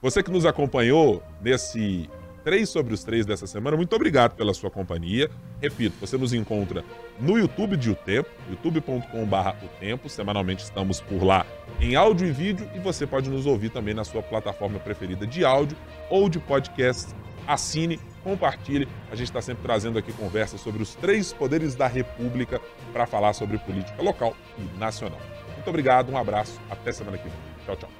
Você 0.00 0.22
que 0.22 0.30
nos 0.30 0.46
acompanhou 0.46 1.20
nesse 1.42 2.08
três 2.48 2.70
sobre 2.70 2.94
os 2.94 3.04
três 3.04 3.26
dessa 3.26 3.46
semana. 3.46 3.76
Muito 3.76 3.94
obrigado 3.94 4.34
pela 4.34 4.54
sua 4.54 4.70
companhia. 4.70 5.28
Repito, 5.60 5.96
você 6.00 6.16
nos 6.16 6.32
encontra 6.32 6.82
no 7.20 7.38
YouTube 7.38 7.76
de 7.76 7.90
O 7.90 7.94
Tempo, 7.94 8.30
youtube.com.br 8.48 9.48
O 9.62 9.68
Tempo. 9.78 10.08
Semanalmente 10.08 10.64
estamos 10.64 10.98
por 10.98 11.22
lá 11.22 11.44
em 11.78 11.94
áudio 11.94 12.26
e 12.26 12.32
vídeo 12.32 12.66
e 12.74 12.78
você 12.78 13.06
pode 13.06 13.28
nos 13.28 13.44
ouvir 13.44 13.68
também 13.68 13.92
na 13.92 14.02
sua 14.02 14.22
plataforma 14.22 14.78
preferida 14.78 15.26
de 15.26 15.44
áudio 15.44 15.76
ou 16.08 16.26
de 16.30 16.38
podcast. 16.38 17.14
Assine, 17.46 18.00
compartilhe. 18.24 18.88
A 19.12 19.14
gente 19.14 19.28
está 19.28 19.42
sempre 19.42 19.62
trazendo 19.62 19.98
aqui 19.98 20.10
conversas 20.14 20.62
sobre 20.62 20.82
os 20.82 20.94
três 20.94 21.34
poderes 21.34 21.74
da 21.74 21.86
República 21.86 22.62
para 22.94 23.06
falar 23.06 23.34
sobre 23.34 23.58
política 23.58 24.02
local 24.02 24.34
e 24.56 24.78
nacional. 24.78 25.20
Muito 25.54 25.68
obrigado, 25.68 26.10
um 26.10 26.16
abraço, 26.16 26.58
até 26.70 26.92
semana 26.92 27.18
que 27.18 27.24
vem. 27.24 27.38
Tchau, 27.66 27.76
tchau. 27.76 27.97